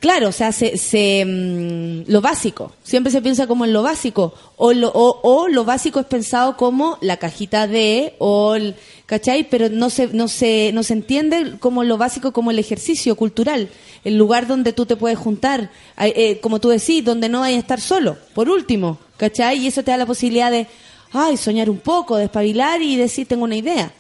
[0.05, 4.35] Claro, o sea, se, se, mm, lo básico, siempre se piensa como en lo básico,
[4.55, 8.75] o lo, o, o lo básico es pensado como la cajita de, o el,
[9.07, 9.49] ¿cachai?
[9.49, 13.67] Pero no se, no se, no se entiende como lo básico como el ejercicio cultural,
[14.03, 17.81] el lugar donde tú te puedes juntar, eh, como tú decís, donde no hay estar
[17.81, 19.57] solo, por último, ¿cachai?
[19.57, 20.67] Y eso te da la posibilidad de,
[21.13, 23.91] ay, soñar un poco, despabilar y decir, tengo una idea.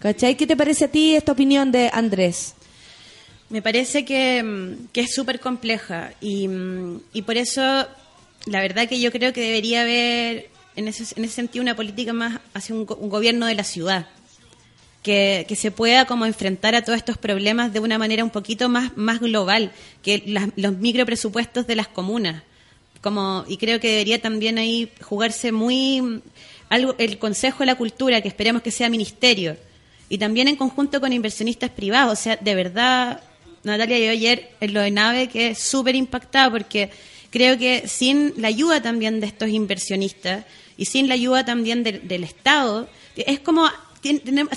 [0.00, 0.36] ¿Cachai?
[0.36, 2.56] ¿Qué te parece a ti esta opinión de Andrés?
[3.52, 7.62] Me parece que, mm, que es súper compleja y, mm, y por eso
[8.46, 12.12] la verdad que yo creo que debería haber en ese, en ese sentido una política
[12.12, 14.06] más hacia un gobierno de la ciudad
[15.02, 18.68] que, que se pueda como enfrentar a todos estos problemas de una manera un poquito
[18.68, 19.70] más, más global
[20.02, 22.42] que las- los micropresupuestos de las comunas.
[23.02, 26.20] Como, y creo que debería también ahí jugarse muy mm,
[26.70, 29.56] algo, el Consejo de la Cultura, que esperemos que sea ministerio,
[30.08, 32.18] y también en conjunto con inversionistas privados.
[32.18, 33.20] O sea, de verdad,
[33.64, 36.90] Natalia, yo ayer en lo de nave que súper impactada porque
[37.30, 40.44] creo que sin la ayuda también de estos inversionistas
[40.76, 43.68] y sin la ayuda también del- del Estado, es como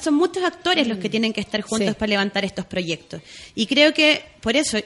[0.02, 1.95] son muchos actores los que tienen que estar juntos Sí.
[1.99, 3.22] para levantar estos proyectos.
[3.53, 4.80] Y creo que por eso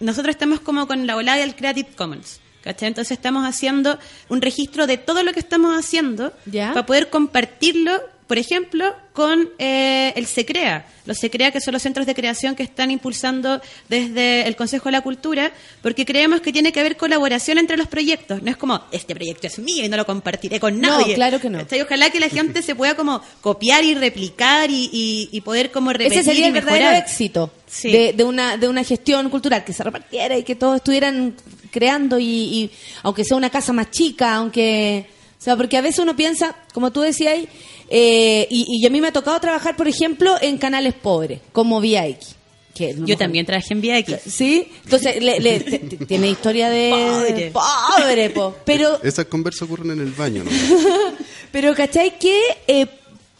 [0.00, 2.40] nosotros estamos como con la ola del Creative Commons.
[2.62, 2.86] ¿cachai?
[2.88, 6.68] Entonces estamos haciendo un registro de todo lo que estamos haciendo Ya.
[6.72, 8.00] para poder compartirlo,
[8.32, 10.86] por ejemplo, con eh, el SECREA.
[11.04, 13.60] Los SECREA, que son los centros de creación que están impulsando
[13.90, 15.52] desde el Consejo de la Cultura,
[15.82, 18.42] porque creemos que tiene que haber colaboración entre los proyectos.
[18.42, 21.14] No es como, este proyecto es mío y no lo compartiré con No, nadie.
[21.14, 21.58] claro que no.
[21.84, 25.92] Ojalá que la gente se pueda como copiar y replicar y, y- y poder como
[25.92, 27.92] repetir Ese sería y el verdadero éxito Sí.
[27.92, 31.34] de, de una, de una gestión cultural, que se repartiera y que todos estuvieran
[31.70, 32.70] creando y, y
[33.02, 35.04] aunque sea una casa más chica, aunque...
[35.38, 37.48] O sea, porque a veces uno piensa, como tú decías, ahí,
[37.94, 41.78] eh, y, y a mí me ha tocado trabajar, por ejemplo, en canales pobres, como
[41.78, 42.36] VIX.
[42.74, 44.22] Que Yo mejor- también trabajé en VX.
[44.32, 44.66] ¿Sí?
[44.84, 46.88] Entonces, le- le- te- te- tiene historia de...
[46.90, 47.52] Pobre.
[47.52, 48.56] Pobre, po.
[48.64, 50.50] Pero Esas conversas ocurren en el baño, ¿no?
[51.52, 52.18] pero, ¿cachai?
[52.18, 52.86] Que, eh,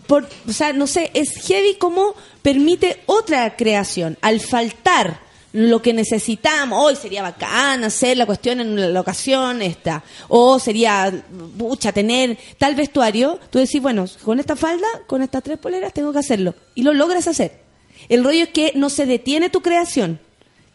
[0.06, 4.18] por, o sea, no sé, es heavy como permite otra creación.
[4.20, 5.22] Al faltar
[5.52, 11.12] lo que necesitamos, hoy sería bacán hacer la cuestión en la locación esta, o sería,
[11.58, 16.12] pucha, tener tal vestuario, tú decís, bueno, con esta falda, con estas tres poleras, tengo
[16.12, 16.54] que hacerlo.
[16.74, 17.60] Y lo logras hacer.
[18.08, 20.18] El rollo es que no se detiene tu creación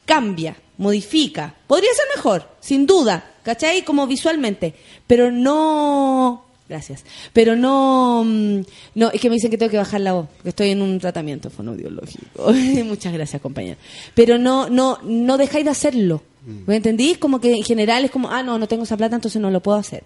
[0.08, 1.54] cambia, modifica.
[1.68, 3.84] Podría ser mejor, sin duda, ¿cachai?
[3.84, 4.74] Como visualmente,
[5.06, 6.47] pero no...
[6.70, 7.06] Gracias.
[7.34, 8.24] Pero no...
[8.26, 8.62] mm,
[8.96, 11.00] No, es que me dicen que tengo que bajar la voz, que estoy en un
[11.00, 12.52] tratamiento fonoaudiológico.
[12.86, 13.78] Muchas gracias, compañera.
[14.14, 16.24] Pero no no no dejáis de hacerlo.
[16.66, 17.18] ¿Me entendís?
[17.18, 19.62] Como que en general es como, ah, no, no tengo esa plata, entonces no lo
[19.62, 20.06] puedo hacer.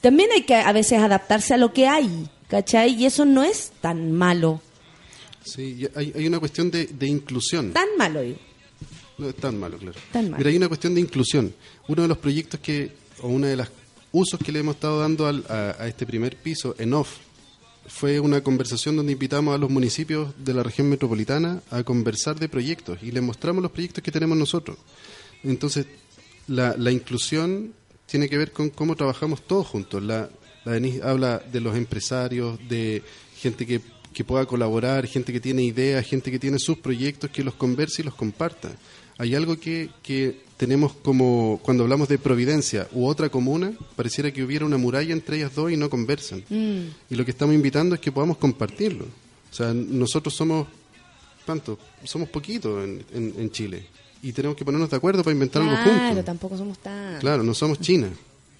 [0.00, 2.94] También hay que a veces adaptarse a lo que hay, ¿cachai?
[2.94, 4.60] Y eso no es tan malo.
[5.44, 7.72] Sí, hay, hay una cuestión de, de inclusión.
[7.72, 8.38] Tan malo, digo.
[9.18, 9.98] No es tan malo, claro.
[10.12, 10.38] Tan malo.
[10.38, 11.54] Mira, hay una cuestión de inclusión.
[11.86, 12.92] Uno de los proyectos que,
[13.22, 13.68] o una de las
[14.12, 17.18] usos que le hemos estado dando al- a, a este primer piso en off,
[17.86, 22.48] fue una conversación donde invitamos a los municipios de la región metropolitana a conversar de
[22.48, 24.76] proyectos y les mostramos los proyectos que tenemos nosotros.
[25.42, 25.86] Entonces,
[26.48, 27.72] la, la inclusión
[28.06, 30.02] tiene que ver con cómo trabajamos todos juntos.
[30.02, 30.28] La,
[30.64, 33.02] la Denise habla de los empresarios, de
[33.38, 33.80] gente que,
[34.12, 38.02] que pueda colaborar, gente que tiene ideas, gente que tiene sus proyectos, que los converse
[38.02, 38.70] y los comparta.
[39.18, 44.42] Hay algo que, que tenemos como, cuando hablamos de Providencia u otra comuna, pareciera que
[44.44, 46.44] hubiera una muralla entre ellas dos y no conversan.
[46.50, 49.04] Y lo que estamos invitando es que podamos compartirlo.
[49.50, 50.66] O sea, nosotros somos,
[51.44, 51.78] ¿cuánto?
[52.04, 53.86] Somos poquitos en, en, en Chile.
[54.22, 56.24] Y tenemos que ponernos de acuerdo para inventar algo Claro, juntos.
[56.24, 57.18] tampoco somos tan...
[57.20, 58.08] Claro, no somos China.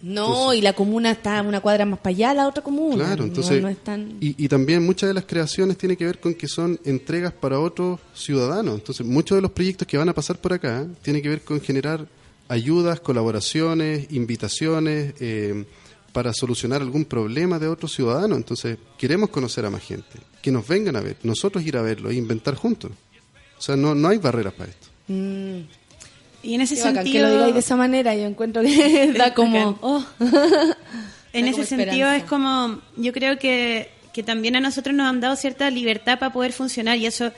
[0.00, 3.04] No, y la comuna está una cuadra más para allá, la otra comuna.
[3.04, 3.60] Claro, No- entonces.
[3.60, 4.16] No, tan...
[4.20, 7.58] y, y también muchas de las creaciones tienen que ver con que son entregas para
[7.58, 8.76] otros ciudadanos.
[8.76, 11.60] Entonces, muchos de los proyectos que van a pasar por acá tienen que ver con
[11.60, 12.06] generar
[12.48, 15.64] ayudas, colaboraciones, invitaciones eh,
[16.12, 18.38] para solucionar algún problema de otros ciudadanos.
[18.38, 22.10] Entonces, queremos conocer a más gente, que nos vengan a ver, nosotros ir a verlo
[22.10, 22.92] e inventar juntos.
[23.58, 24.86] O sea, no, no hay barreras para esto.
[26.42, 27.12] Y en ese Qué bacán sentido...
[27.14, 29.72] que lo digáis de esa manera, yo encuentro que da como...
[29.74, 29.76] bacán.
[29.82, 30.04] oh.
[31.32, 35.06] En Da ese como sentido es como, yo creo que, que también a nosotros nos
[35.06, 37.32] han dado cierta libertad para poder funcionar y eso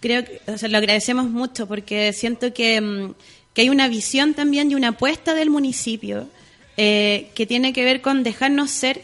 [0.00, 3.14] creo que o sea, lo agradecemos mucho porque siento que, mm,
[3.54, 6.28] que hay una visión también y una apuesta del municipio
[6.76, 9.02] eh, que tiene que ver con dejarnos ser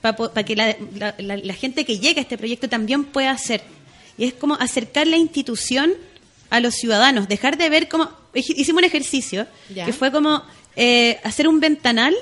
[0.00, 3.62] para que la, la- la- la gente que llega a este proyecto también pueda ser.
[4.16, 5.92] Y es como acercar la institución
[6.50, 8.10] a los ciudadanos, dejar de ver como...
[8.34, 9.84] Hicimos un ejercicio Ya.
[9.86, 10.42] que fue como
[10.76, 12.14] eh, hacer un ventanal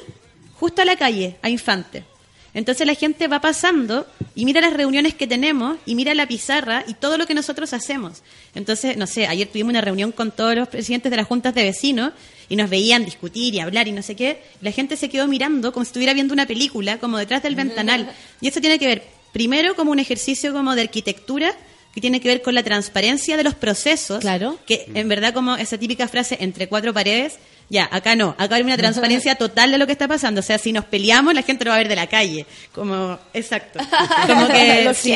[0.59, 2.05] justo a la calle, a Infante.
[2.53, 6.83] Entonces la gente va pasando y mira las reuniones que tenemos y mira la pizarra
[6.89, 8.23] y todo lo que nosotros hacemos.
[8.57, 11.63] Entonces, no sé, ayer tuvimos una reunión con todos los presidentes de las juntas de
[11.63, 12.13] vecinos
[12.49, 14.43] y nos veían discutir y hablar y no sé qué.
[14.63, 18.11] La gente se quedó mirando como si estuviera viendo una película, como detrás del ventanal.
[18.41, 21.55] Y eso tiene que ver, primero, como un ejercicio como de arquitectura
[21.95, 24.21] que tiene que ver con la transparencia de los procesos.
[24.21, 24.59] Claro.
[24.67, 27.39] Que en verdad como esa típica frase entre cuatro paredes,
[27.69, 30.41] ya, acá no, acá hay una transparencia total de lo que está pasando.
[30.41, 32.45] O sea, si nos peleamos, la gente lo va a ver de la calle.
[32.73, 33.79] Como, exacto.
[34.27, 35.15] Como que, sí.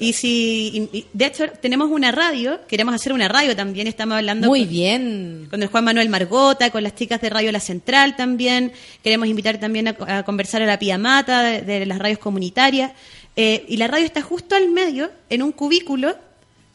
[0.00, 4.48] y si, y- de hecho, tenemos una radio, queremos hacer una radio también, estamos hablando
[4.48, 5.46] Muy con- bien.
[5.48, 8.72] con el Juan Manuel Margota, con las chicas de Radio La Central también.
[9.04, 12.90] Queremos invitar también a, a conversar a la Pía Mata de, de las radios comunitarias.
[13.36, 16.16] Eh, y la radio está justo al medio, en un cubículo,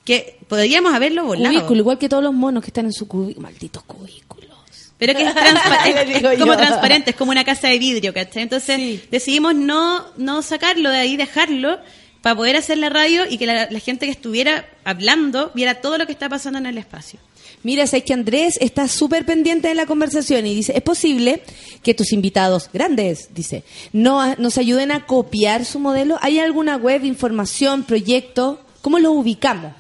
[0.06, 1.54] que podríamos haberlo volado.
[1.56, 3.42] Cubículo, igual que todos los monos que están en su cubículo.
[3.48, 4.50] Malditos cubículos.
[4.98, 7.80] Pero que es, transpa- es- Le digo es como transparente, es como una casa de
[7.80, 8.44] vidrio, ¿cachai?
[8.44, 9.04] Entonces Sí.
[9.10, 11.80] decidimos no, no sacarlo de ahí, dejarlo,
[12.22, 15.98] para poder hacer la radio y que la, la gente que estuviera hablando viera todo
[15.98, 17.20] lo que está pasando en el espacio.
[17.64, 21.44] Mira, sabes que Andrés está súper pendiente de la conversación y dice, es posible
[21.84, 23.64] que tus invitados grandes, dice,
[23.94, 26.18] no, nos ayuden a copiar su modelo.
[26.22, 28.62] ¿Hay alguna web, información, proyecto?
[28.82, 29.74] ¿Cómo lo ubicamos?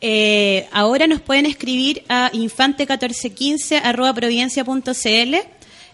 [0.00, 5.34] Eh, ahora nos pueden escribir a infante1415 arroba providencia.cl.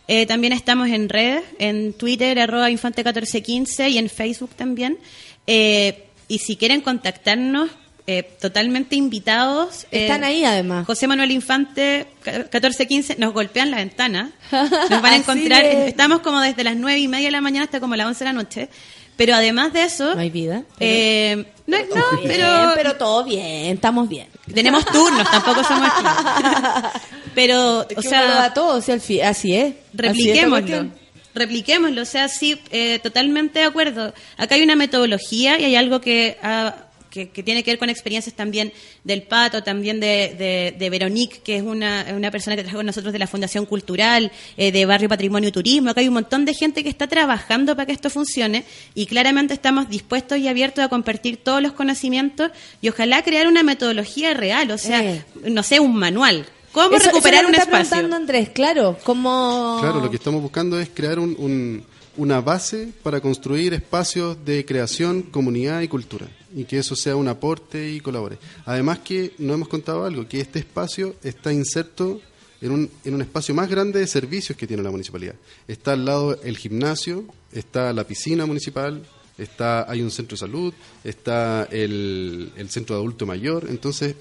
[0.09, 4.99] Eh, también estamos en redes, en Twitter arroba infante1415 y en Facebook también.
[5.47, 7.71] Eh, y si quieren contactarnos,
[8.07, 9.85] eh, totalmente invitados.
[9.91, 10.87] eh, Están ahí además.
[10.87, 14.31] José Manuel Infante, ca- 1415, nos golpean la ventana.
[14.53, 15.63] Nos van a encontrar.
[15.63, 18.19] de- Estamos como desde las nueve y media de la mañana hasta como las 11
[18.21, 18.69] de la noche.
[19.17, 20.15] Pero además de eso.
[20.15, 20.63] No hay vida.
[20.79, 21.85] eh, no, no,
[22.19, 24.29] Bien, pero, pero todo bien, estamos bien.
[24.55, 26.93] tenemos turnos, tampoco somos esclavos.
[27.35, 29.73] Pero, o sea, sea, todo, si al fi- así es.
[29.75, 30.91] Así es repliquémoslo.
[31.35, 34.15] Repliquémoslo, o sea, sí, eh, totalmente de acuerdo.
[34.39, 36.75] Acá hay una metodología y hay algo que, ah,
[37.17, 38.73] que, que tiene que ver con experiencias también
[39.05, 42.87] del Pato, también de, de, de Veronique, que es una, una persona que trabaja con
[42.87, 45.91] nosotros de la Fundación Cultural, eh, de Barrio Patrimonio y Turismo.
[45.91, 48.65] Acá hay un montón de gente que está trabajando para que esto funcione
[48.95, 52.51] y claramente estamos dispuestos y abiertos a compartir todos los conocimientos
[52.83, 55.25] y ojalá crear una metodología real, o sea, Eh.
[55.45, 56.45] no sé, un manual.
[56.73, 57.91] ¿Cómo Eso- recuperar eso un es lo que está espacio?
[57.97, 59.79] preguntando Andrés, claro, como...
[59.81, 61.83] Claro, lo que estamos buscando es crear un- un-
[62.19, 66.27] una base para construir espacios de creación, comunidad y cultura.
[66.57, 68.39] Y que eso sea un aporte y colabore.
[68.65, 72.21] Además que no hemos contado algo, que este espacio está inserto
[72.61, 75.35] en un, en un espacio más grande de servicios que tiene la municipalidad.
[75.69, 79.03] Está al lado el gimnasio, está la piscina municipal,
[79.37, 80.73] está hay un centro de salud,
[81.05, 83.67] está el, el centro de adulto mayor.
[83.69, 84.15] Entonces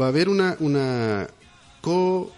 [0.00, 1.28] va a haber una, una
[1.82, 2.32] co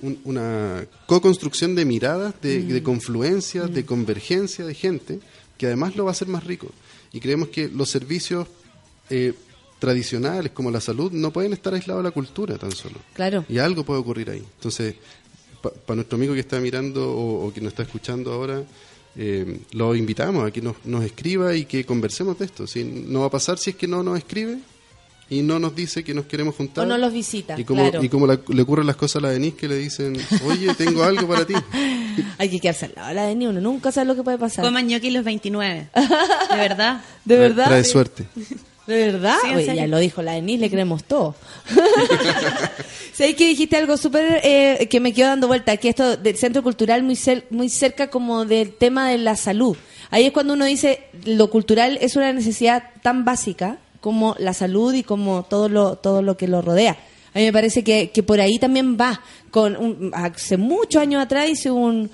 [0.00, 5.20] un- una co-construcción de miradas, de, de confluencias, de convergencia de gente,
[5.58, 6.70] que además lo va a hacer más rico.
[7.14, 8.46] Y creemos que los servicios
[9.08, 9.32] eh,
[9.78, 12.96] tradicionales, como la salud, no pueden estar aislados de la cultura tan solo.
[13.14, 13.46] Claro.
[13.48, 14.44] Y algo puede ocurrir ahí.
[14.56, 14.96] Entonces,
[15.62, 18.62] para nuestro amigo que está mirando o, o que nos está escuchando ahora,
[19.16, 22.66] eh, lo invitamos a que nos, nos escriba y que conversemos de esto.
[22.66, 24.58] Si no va a pasar si es que no nos escribe
[25.34, 26.84] y no nos dice que nos queremos juntar.
[26.84, 28.02] O no los visita, Y como, claro.
[28.04, 30.16] y como la- le ocurren las cosas a la Denise que le dicen,
[30.46, 31.54] oye, tengo algo para ti.
[32.38, 34.38] Hay que quedarse al lado de la de ni uno, nunca sabe lo que puede
[34.38, 34.64] pasar.
[34.64, 35.88] Coman ñoqui los 29.
[36.50, 37.02] De verdad.
[37.24, 37.66] ¿De verdad?
[37.66, 38.24] Trae suerte.
[38.86, 39.36] ¿De verdad?
[39.42, 41.34] Sí, Oye, ya lo dijo la Denise, le creemos todo.
[43.12, 46.62] Sé que dijiste algo súper eh, que me quedó dando vuelta, que esto del centro
[46.62, 49.76] cultural muy, cer- muy cerca como del tema de la salud.
[50.10, 54.92] Ahí es cuando uno dice, lo cultural es una necesidad tan básica como la salud
[54.92, 56.98] y como todo lo, todo lo que lo rodea.
[57.32, 59.22] A mí me parece que, que por ahí también va.
[59.50, 62.10] Con un- hace muchos años atrás hice un,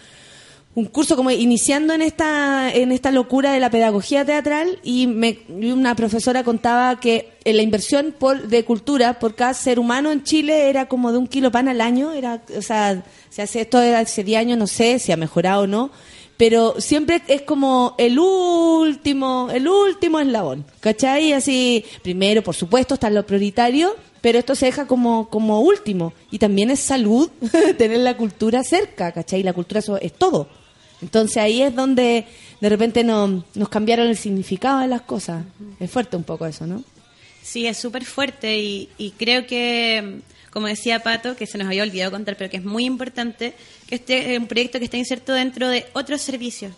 [0.77, 5.41] un curso como iniciando en esta en esta locura de la pedagogía teatral y, me,
[5.49, 10.23] una profesora contaba que eh, la inversión por, de cultura por cada ser humano en
[10.23, 13.81] Chile era como de un kilo pan al año era o sea se hace esto
[13.81, 15.91] de hace 10 años no sé si ha mejorado o no
[16.41, 21.33] pero siempre es como el último el último eslabón ¿cachai?
[21.35, 26.13] así primero por supuesto está lo prioritario pero esto se deja como, como último.
[26.31, 27.31] Y también es salud
[27.79, 29.43] tener la cultura cerca, ¿cachai?
[29.43, 30.47] La cultura eso es todo.
[31.01, 32.27] Entonces ahí es donde
[32.61, 35.45] de repente no- nos cambiaron el significado de las cosas.
[35.79, 36.85] Es fuerte un poco eso, ¿no?
[37.43, 40.21] Sí, es súper fuerte y, y creo que,
[40.51, 43.55] como decía Pato, que se nos había olvidado contar, pero que es muy importante,
[43.87, 46.73] que este es un proyecto que está inserto dentro de otros servicios.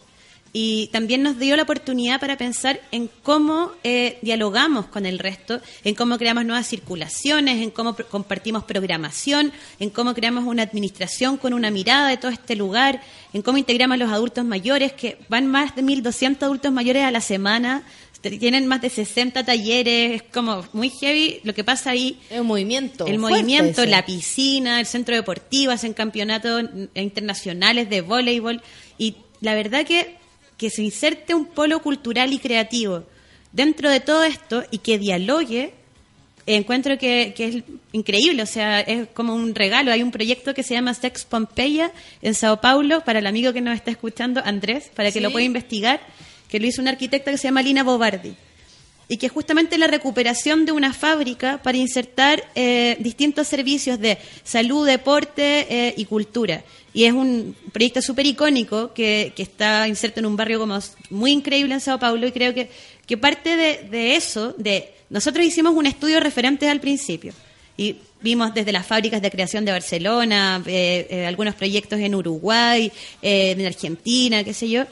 [0.54, 5.62] Y también nos dio la oportunidad para pensar en cómo eh, dialogamos con el resto,
[5.82, 11.54] en cómo creamos nuevas circulaciones, en cómo compartimos programación, en cómo creamos una administración con
[11.54, 13.00] una mirada de todo este lugar,
[13.32, 17.10] en cómo integramos a los adultos mayores, que van más de 1.200 adultos mayores a
[17.10, 17.82] la semana
[18.22, 22.18] Tienen más de 60 talleres, es como muy heavy lo que pasa ahí.
[22.30, 23.06] Es un movimiento.
[23.06, 23.90] El movimiento, ese.
[23.90, 26.62] la piscina, el centro deportivo, hacen campeonatos
[26.94, 28.62] internacionales de voleibol.
[28.98, 30.16] Y la verdad que,
[30.56, 33.04] que se inserte un polo cultural y creativo
[33.50, 35.74] dentro de todo esto y que dialogue,
[36.46, 37.56] encuentro que, que es
[37.92, 38.42] increíble.
[38.42, 39.90] O sea, es como un regalo.
[39.92, 41.90] Hay un proyecto que se llama Sex Pompeya
[42.22, 45.20] en Sao Paulo, para el amigo que nos está escuchando, Andrés, para que Sí.
[45.20, 46.00] lo pueda investigar,
[46.52, 48.34] que lo hizo una arquitecta que se llama Lina Bobardi
[49.08, 54.18] y que es justamente la recuperación de una fábrica para insertar eh, distintos servicios de
[54.44, 56.62] salud, deporte eh, y cultura.
[56.92, 61.30] Y es un proyecto súper icónico que, que está inserto en un barrio como muy
[61.30, 62.68] increíble en Sao Paulo y creo que,
[63.06, 67.32] que parte de, de eso, de nosotros hicimos un estudio referente al principio
[67.78, 72.92] y vimos desde las fábricas de creación de Barcelona, eh, eh, algunos proyectos en Uruguay,
[73.20, 74.84] eh, en Argentina, qué sé yo,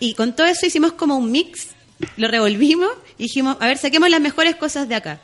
[0.00, 1.68] y con todo eso hicimos como un mix,
[2.16, 5.20] lo revolvimos y dijimos, a ver, saquemos las mejores cosas de acá.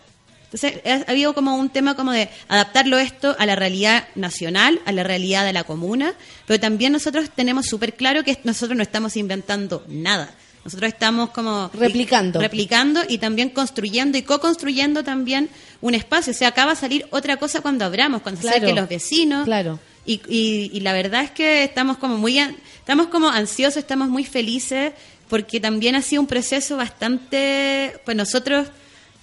[0.52, 4.80] Entonces, ha ha habido como un tema como de adaptarlo esto a la realidad nacional,
[4.84, 6.14] a la realidad de la comuna,
[6.46, 10.32] pero también nosotros tenemos súper claro que nosotros no estamos inventando nada.
[10.64, 11.70] Nosotros estamos como...
[11.74, 12.40] Replicando.
[12.40, 15.48] Replicando y también construyendo y co-construyendo también
[15.80, 16.32] un espacio.
[16.32, 18.56] O sea, acá va a salir otra cosa cuando abramos, cuando se Claro.
[18.56, 19.44] acerquen los vecinos.
[19.44, 19.78] Claro.
[20.06, 22.38] Y, y- y la verdad es que estamos como muy
[22.78, 24.92] estamos como ansiosos, estamos muy felices
[25.28, 28.68] porque también ha sido un proceso bastante, pues nosotros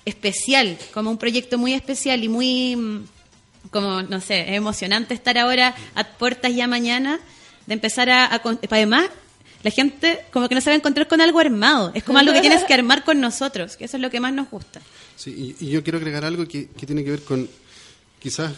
[0.06, 3.06] especial, como un proyecto muy especial y muy mm,
[3.72, 7.20] como no sé, emocionante estar ahora a puertas ya mañana
[7.66, 9.06] de empezar a, a además
[9.64, 12.34] la gente como que no se va a encontrar con algo armado, es como algo
[12.34, 14.82] que tienes que armar con nosotros, que eso es lo que más nos gusta.
[15.16, 17.48] Sí, y, y yo quiero agregar algo que tiene que ver con
[18.20, 18.52] quizás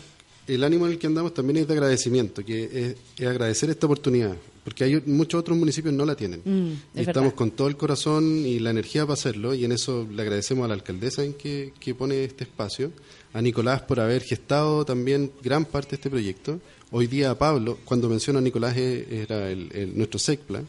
[0.48, 3.86] el ánimo en el que andamos también es de agradecimiento, que es, es agradecer esta
[3.88, 6.42] oportunidad, porque hay muchos otros municipios no la tienen.
[6.46, 6.68] Mm,
[6.98, 7.36] y es estamos verdad.
[7.38, 10.68] con todo el corazón y la energía para hacerlo, y en eso le agradecemos a
[10.68, 12.92] la alcaldesa en que, que pone este espacio,
[13.34, 16.60] a Nicolás por haber gestado también gran parte de este proyecto.
[16.92, 20.64] Hoy día a Pablo, cuando menciono a Nicolás, eh, era el, el- nuestro SECPLA.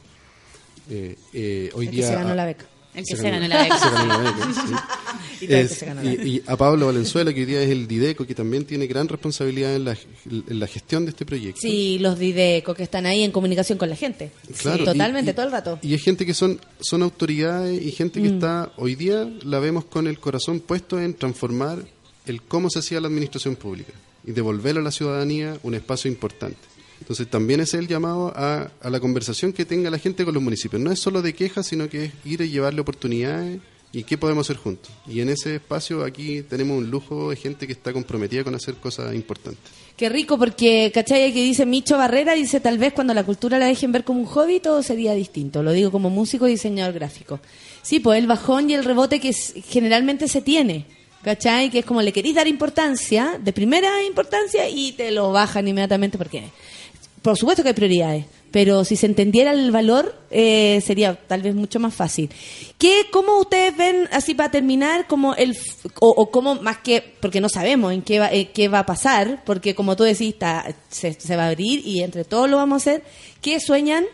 [0.91, 2.67] Eh, eh, hoy El que día se ganó a- la beca.
[2.97, 3.79] El que se ganó la beca.
[3.79, 4.73] se ganó la beca, sí.
[5.43, 7.47] Y todo el que Es- se ganó la y- y a Pablo Valenzuela, que hoy
[7.47, 9.93] día es el Dideco, que también tiene gran responsabilidad en la,
[10.31, 11.61] en la gestión de este proyecto.
[11.61, 14.31] Sí, los Dideco que están ahí en comunicación con la gente.
[14.61, 15.77] Claro, Sí, totalmente, y- todo el rato.
[15.83, 15.87] Mm.
[15.87, 19.85] Y es gente que son, son autoridades y gente que está, hoy día la vemos
[19.85, 21.79] con el corazón puesto en transformar
[22.25, 23.93] el cómo se hacía la administración pública
[24.27, 26.57] y devolver a la ciudadanía un espacio importante.
[27.01, 30.43] Entonces también es el llamado a, a la conversación que tenga la gente con los
[30.43, 30.81] municipios.
[30.81, 33.61] No es solo de quejas, sino que es ir y llevarle oportunidades
[33.93, 34.91] y qué podemos hacer juntos.
[35.07, 38.75] Y en ese espacio aquí tenemos un lujo de gente que está comprometida con hacer
[38.75, 39.73] cosas importantes.
[39.97, 41.33] Qué rico, porque, ¿cachai?
[41.33, 44.27] Que dice Micho Barrera, dice tal vez cuando la cultura la dejen ver como un
[44.27, 45.63] hobby, todo sería distinto.
[45.63, 47.41] Lo digo como músico y diseñador gráfico.
[47.81, 50.85] Sí, pues el bajón y el rebote que generalmente se tiene,
[51.23, 51.71] ¿cachai?
[51.71, 56.19] Que es como le queréis dar importancia, de primera importancia, y te lo bajan inmediatamente
[56.19, 56.45] porque,
[57.27, 61.57] por supuesto que hay prioridades, pero si se entendiera el valor, eh, sería tal vez
[61.57, 62.31] mucho más fácil.
[62.79, 65.59] ¿Qué, ¿Cómo ustedes ven, así para terminar, como el,
[65.99, 69.43] o, cómo, más que, porque no sabemos en qué va, eh, qué va a pasar,
[69.45, 72.75] porque como tú decís, está, se, se va a abrir y entre todos lo vamos
[72.75, 73.03] a hacer,
[73.41, 74.05] ¿qué sueñan?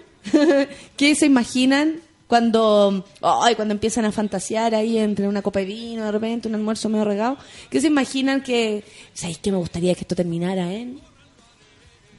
[0.97, 2.01] ¿Qué se imaginan?
[2.29, 6.55] Cuando, ay, cuando empiezan a fantasear ahí entre una copa de vino, de repente un
[6.55, 7.37] almuerzo medio regado,
[7.69, 11.12] ¿qué se imaginan que, ¿sabéis que me gustaría que esto terminara en?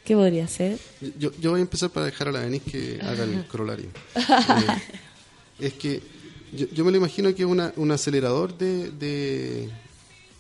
[0.03, 0.77] ¿Qué podría ser?
[1.17, 3.87] Yo, yo voy a empezar para dejar a la Denise que haga el corolario.
[5.59, 6.01] Eh, es que
[6.51, 9.69] yo, yo me lo imagino que es una, un acelerador de, de,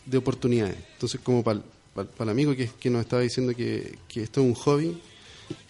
[0.05, 0.75] de oportunidades.
[0.93, 1.61] Entonces, como para
[2.19, 4.97] el amigo que, que nos estaba diciendo que, que esto es un hobby,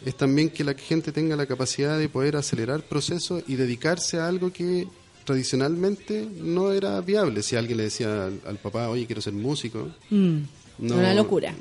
[0.05, 4.27] es también que la gente tenga la capacidad de poder acelerar procesos y dedicarse a
[4.27, 4.87] algo que
[5.25, 7.43] tradicionalmente no era viable.
[7.43, 10.37] Si alguien le decía al, al papá, oye, quiero ser músico, Mm,
[10.79, 11.53] no- Una locura.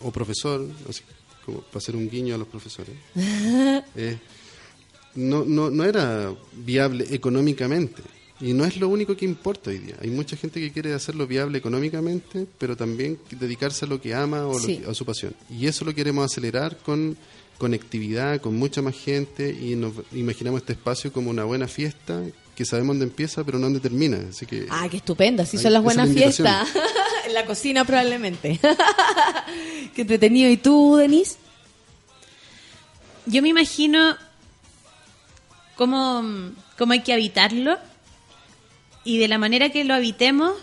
[0.00, 1.02] o profesor, así
[1.48, 2.94] como para hacer un guiño a los profesores.
[3.96, 4.16] Eh,
[5.14, 8.02] no, no, no era viable económicamente.
[8.40, 9.96] Y no es lo único que importa hoy día.
[10.00, 14.46] Hay mucha gente que quiere hacerlo viable económicamente, pero también dedicarse a lo que ama
[14.46, 15.34] o lo que- a su pasión.
[15.50, 17.16] Y eso lo queremos acelerar con
[17.56, 22.22] conectividad, con mucha más gente, y nos imaginamos este espacio como una buena fiesta
[22.58, 24.18] que sabemos dónde empieza, pero no dónde termina.
[24.30, 26.68] Así que Ah, qué estupendo, así son las buenas fiestas.
[27.24, 28.58] en la cocina probablemente.
[29.94, 30.50] qué entretenido.
[30.50, 31.36] ¿Y tú, Denise?
[33.26, 34.16] Yo me imagino
[35.76, 37.78] cómo, cómo hay que habitarlo
[39.04, 40.54] y de la manera que lo habitemos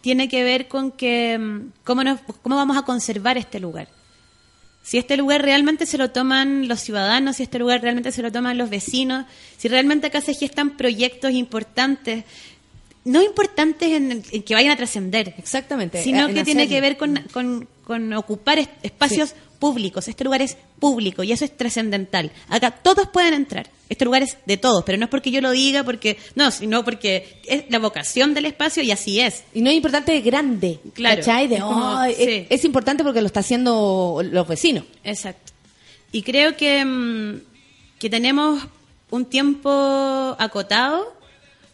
[0.00, 3.88] tiene que ver con que mm, cómo, nos, cómo vamos a conservar este lugar.
[4.82, 8.32] Si este lugar realmente se lo toman los ciudadanos, si este lugar realmente se lo
[8.32, 9.26] toman los vecinos,
[9.58, 12.24] si realmente acá se gestan proyectos importantes,
[13.04, 16.02] no importantes en, que vayan a trascender, Exactamente.
[16.02, 20.08] sino en que tiene que ver con, con- con ocupar espacios públicos.
[20.08, 22.32] Este lugar es público y eso es trascendental.
[22.48, 23.70] Acá todos pueden entrar.
[23.88, 26.84] Este lugar es de todos, pero no es porque yo lo diga, porque no, sino
[26.84, 29.44] porque es la vocación del espacio y así es.
[29.54, 31.16] Y no es importante de grande, Claro.
[31.18, 31.46] ¿cachai?
[31.48, 32.22] De, Es como- "Ay", sí.
[32.22, 34.84] es, es importante porque lo está haciendo los vecinos.
[35.04, 35.52] Exacto.
[36.12, 37.40] Y creo que, mm,
[37.98, 38.66] que tenemos
[39.10, 41.14] un tiempo acotado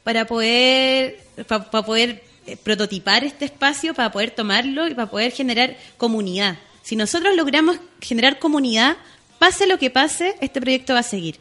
[0.02, 5.76] para poder, para poder eh, prototipar este espacio, para poder tomarlo y para poder generar
[5.96, 6.56] comunidad.
[6.86, 8.96] Si nosotros logramos generar comunidad,
[9.40, 11.36] pase lo que pase, este proyecto va a seguir.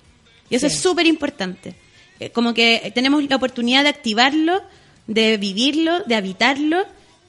[0.49, 0.73] Y eso Sí.
[0.75, 1.75] es súper importante.
[2.19, 4.63] Eh, Como que tenemos la oportunidad de activarlo,
[5.05, 6.83] de vivirlo, de habitarlo,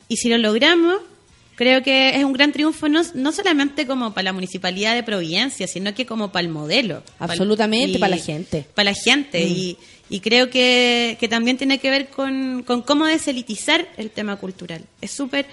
[0.08, 0.96] y si lo logramos,
[1.56, 5.66] creo que es un gran triunfo no, no solamente como para la municipalidad de Providencia,
[5.66, 7.02] sino que como para el modelo.
[7.18, 8.60] Absolutamente, y- para la gente.
[8.60, 8.74] Mm.
[8.74, 9.42] Para la gente.
[9.42, 9.76] Y,
[10.08, 14.84] y creo que, que también tiene que ver con, con cómo deselitizar el tema cultural.
[15.02, 15.46] Es súper...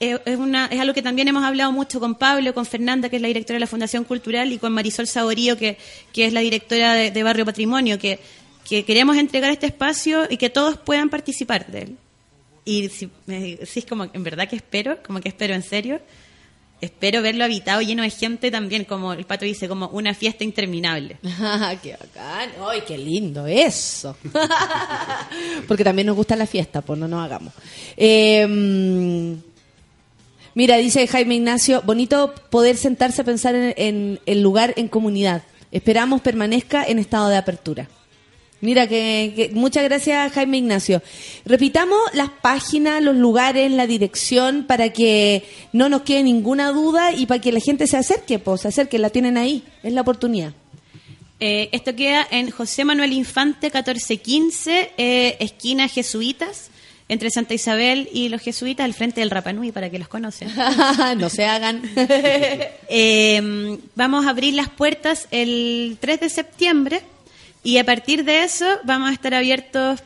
[0.00, 3.16] eh, Es, una, es algo que también hemos hablado mucho con Pablo, con Fernanda, que
[3.16, 5.78] es la directora de la Fundación Cultural, y con Marisol Saborío, que,
[6.12, 8.20] que es la directora de, Barrio Patrimonio, que,
[8.68, 11.96] que queremos entregar este espacio y que todos puedan participar de él.
[12.64, 16.00] Y si me decís como, en verdad que espero, como que espero en serio,
[16.80, 21.16] espero verlo habitado lleno de gente también, como el pato dice, como una fiesta interminable.
[21.82, 22.50] ¡Qué bacán!
[22.68, 24.16] ¡Ay, qué lindo eso!
[25.68, 27.52] Porque también nos gusta la fiesta, pues no nos hagamos.
[27.96, 29.32] Mm,
[30.58, 35.44] mira, dice Jaime Ignacio, bonito poder sentarse a pensar en, el lugar en comunidad.
[35.70, 37.88] Esperamos permanezca en estado de apertura.
[38.60, 41.00] Mira, que, que- muchas gracias Jaime Ignacio.
[41.44, 47.26] Repitamos las páginas, los lugares, la dirección para que no nos quede ninguna duda y
[47.26, 50.54] para que la gente se acerque, pues se acerque, la tienen ahí, es la oportunidad.
[51.38, 56.72] Eh, esto queda en José Manuel Infante 1415, eh, esquina Jesuitas,
[57.08, 60.50] entre Santa Isabel y los Jesuitas, al frente del Rapanui, para que los conocen.
[61.16, 61.82] no se hagan.
[62.90, 67.02] Eh, vamos a abrir las puertas el 3 de septiembre
[67.62, 70.00] y a partir de eso vamos a estar abiertos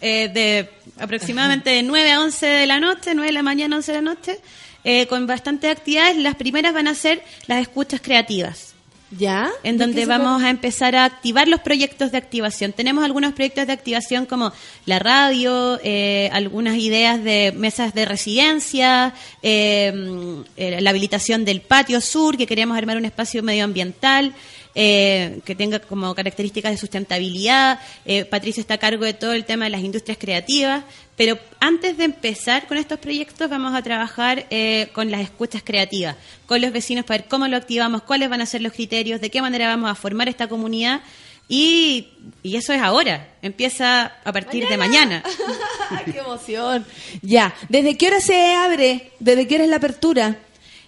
[0.00, 0.68] eh, de
[0.98, 4.02] aproximadamente de 9 a 11 de la noche, 9 de la mañana, 11 de la
[4.02, 4.40] noche,
[4.82, 6.16] eh, con bastantes actividades.
[6.16, 8.71] Las primeras van a ser las escuchas creativas
[9.18, 9.50] ¿Ya?
[9.62, 12.72] en ¿De donde vamos a empezar a activar los proyectos de activación.
[12.72, 14.52] Tenemos algunos proyectos de activación como
[14.86, 19.12] la radio, eh, algunas ideas de mesas de residencia,
[19.42, 24.32] eh, eh, la habilitación del patio sur, que queremos armar un espacio medioambiental.
[24.74, 27.78] Eh, que tenga como características de sustentabilidad.
[28.04, 30.84] Eh, Patricia está a cargo de todo el tema de las industrias creativas.
[31.16, 36.16] Pero antes de empezar con estos proyectos, vamos a trabajar eh, con las escuchas creativas,
[36.46, 39.30] con los vecinos para ver cómo lo activamos, cuáles van a ser los criterios, de
[39.30, 41.02] qué manera vamos a formar esta comunidad.
[41.48, 42.08] Y,
[42.42, 45.22] y eso es ahora, empieza a partir de mañana.
[46.06, 46.86] ¡Qué emoción!
[47.20, 49.12] Ya, ¿desde qué hora se abre?
[49.18, 50.36] ¿Desde qué hora es la apertura?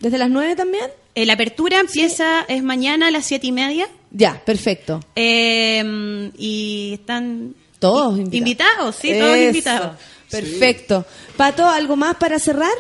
[0.01, 0.91] ¿Desde las nueve también?
[1.15, 3.89] Eh, la apertura empieza, es mañana a las siete y media.
[4.11, 5.01] Ya, perfecto.
[5.17, 8.35] eh, y están Todos invitados.
[8.39, 9.47] invitados, sí, todos Eso.
[9.47, 9.97] invitados.
[10.31, 11.07] Perfecto.
[11.37, 12.73] Pato, ¿algo más para cerrar?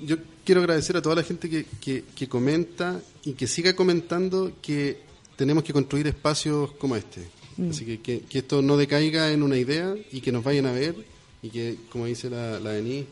[0.00, 4.52] Yo quiero agradecer a toda la gente que, que, que comenta y que siga comentando
[4.62, 5.00] que
[5.36, 7.28] tenemos que construir espacios como este.
[7.56, 7.70] Mm.
[7.70, 10.72] Así que, que que esto no decaiga en una idea y que nos vayan a
[10.72, 10.94] ver
[11.42, 13.06] y que, como dice la, la Denise,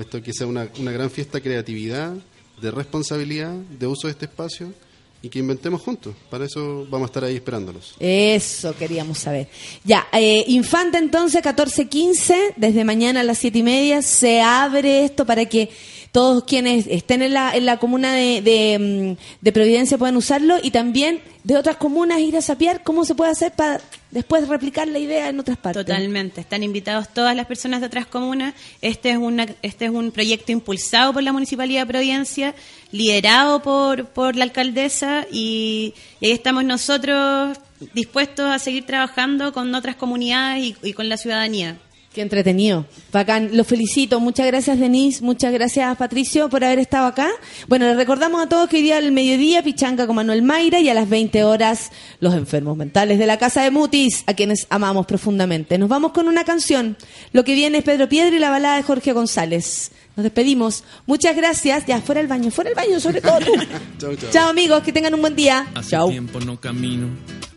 [0.00, 2.14] esto que sea una, una gran fiesta de creatividad,
[2.60, 4.72] de responsabilidad, de uso de este espacio
[5.20, 6.14] y que inventemos juntos.
[6.30, 7.94] Para eso vamos a estar ahí esperándolos.
[7.98, 9.48] Eso queríamos saber.
[9.84, 15.26] Ya, eh, Infante entonces, 14.15, desde mañana a las siete y media, se abre esto
[15.26, 15.70] para que
[16.12, 20.70] todos quienes estén en la, en la comuna de, mm, de Providencia puedan usarlo y
[20.70, 23.80] también de otras comunas ir a sapear cómo se puede hacer para
[24.10, 25.84] después replicar la idea en otras partes.
[25.84, 28.54] Totalmente, están invitados todas las personas de otras comunas.
[28.80, 32.54] Este es una, este es un proyecto impulsado por la Municipalidad de Providencia,
[32.90, 37.58] liderado por, por la alcaldesa y, ahí estamos nosotros
[37.94, 41.78] dispuestos a seguir trabajando con otras comunidades y con la ciudadanía.
[42.18, 42.84] Qué entretenido.
[43.12, 43.50] Bacán.
[43.52, 44.18] Los felicito.
[44.18, 45.22] Muchas gracias, Denise.
[45.22, 47.30] Muchas gracias, Patricio, por haber estado acá.
[47.68, 50.88] Bueno, les recordamos a todos que hoy día al mediodía Pichanga con Manuel Mayra y
[50.88, 55.06] a las 20 horas los enfermos mentales de la Casa de Mutis, a quienes amamos
[55.06, 55.78] profundamente.
[55.78, 56.96] Nos vamos con una canción.
[57.32, 59.92] Lo que viene es Pedro Piedra y la balada de Jorge González.
[60.16, 60.82] Nos despedimos.
[61.06, 61.86] Muchas gracias.
[61.86, 63.52] Ya, fuera el baño, fuera el baño, sobre todo tú.
[64.00, 64.30] Chau, chau.
[64.32, 64.82] Chao, amigos.
[64.82, 65.68] Que tengan un buen día.
[65.72, 66.08] Hace Chao.
[66.08, 67.10] tiempo no camino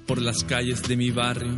[0.06, 1.58] por las calles de mi barrio.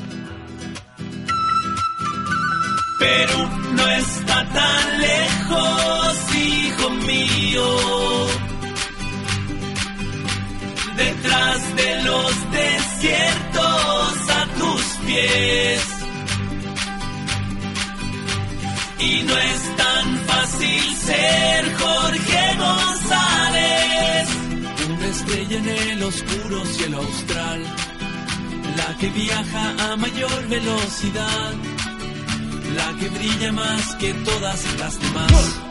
[3.01, 3.41] Perú
[3.73, 7.67] no está tan lejos, hijo mío.
[10.95, 15.81] Detrás de los desiertos a tus pies.
[18.99, 24.27] Y no es tan fácil ser Jorge González.
[24.93, 27.63] Una estrella en el oscuro cielo austral.
[28.77, 31.80] La que viaja a mayor velocidad.
[32.75, 35.70] La que brilla más que todas las demás.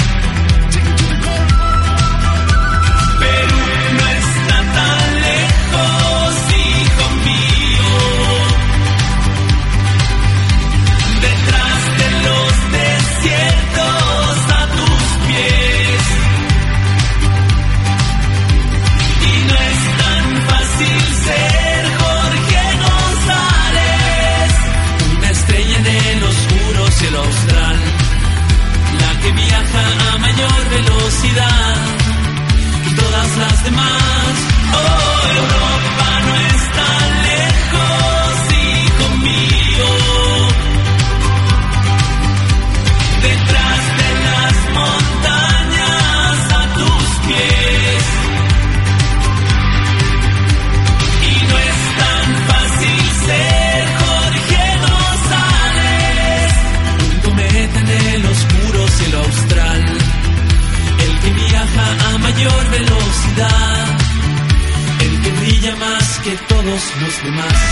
[67.11, 67.70] Los demás.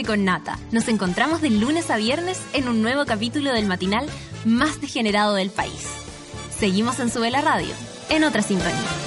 [0.00, 0.58] Con Nata.
[0.72, 4.06] Nos encontramos de lunes a viernes en un nuevo capítulo del matinal
[4.46, 5.86] más degenerado del país.
[6.58, 7.74] Seguimos en Sube la Radio,
[8.08, 9.01] en otra sintonía.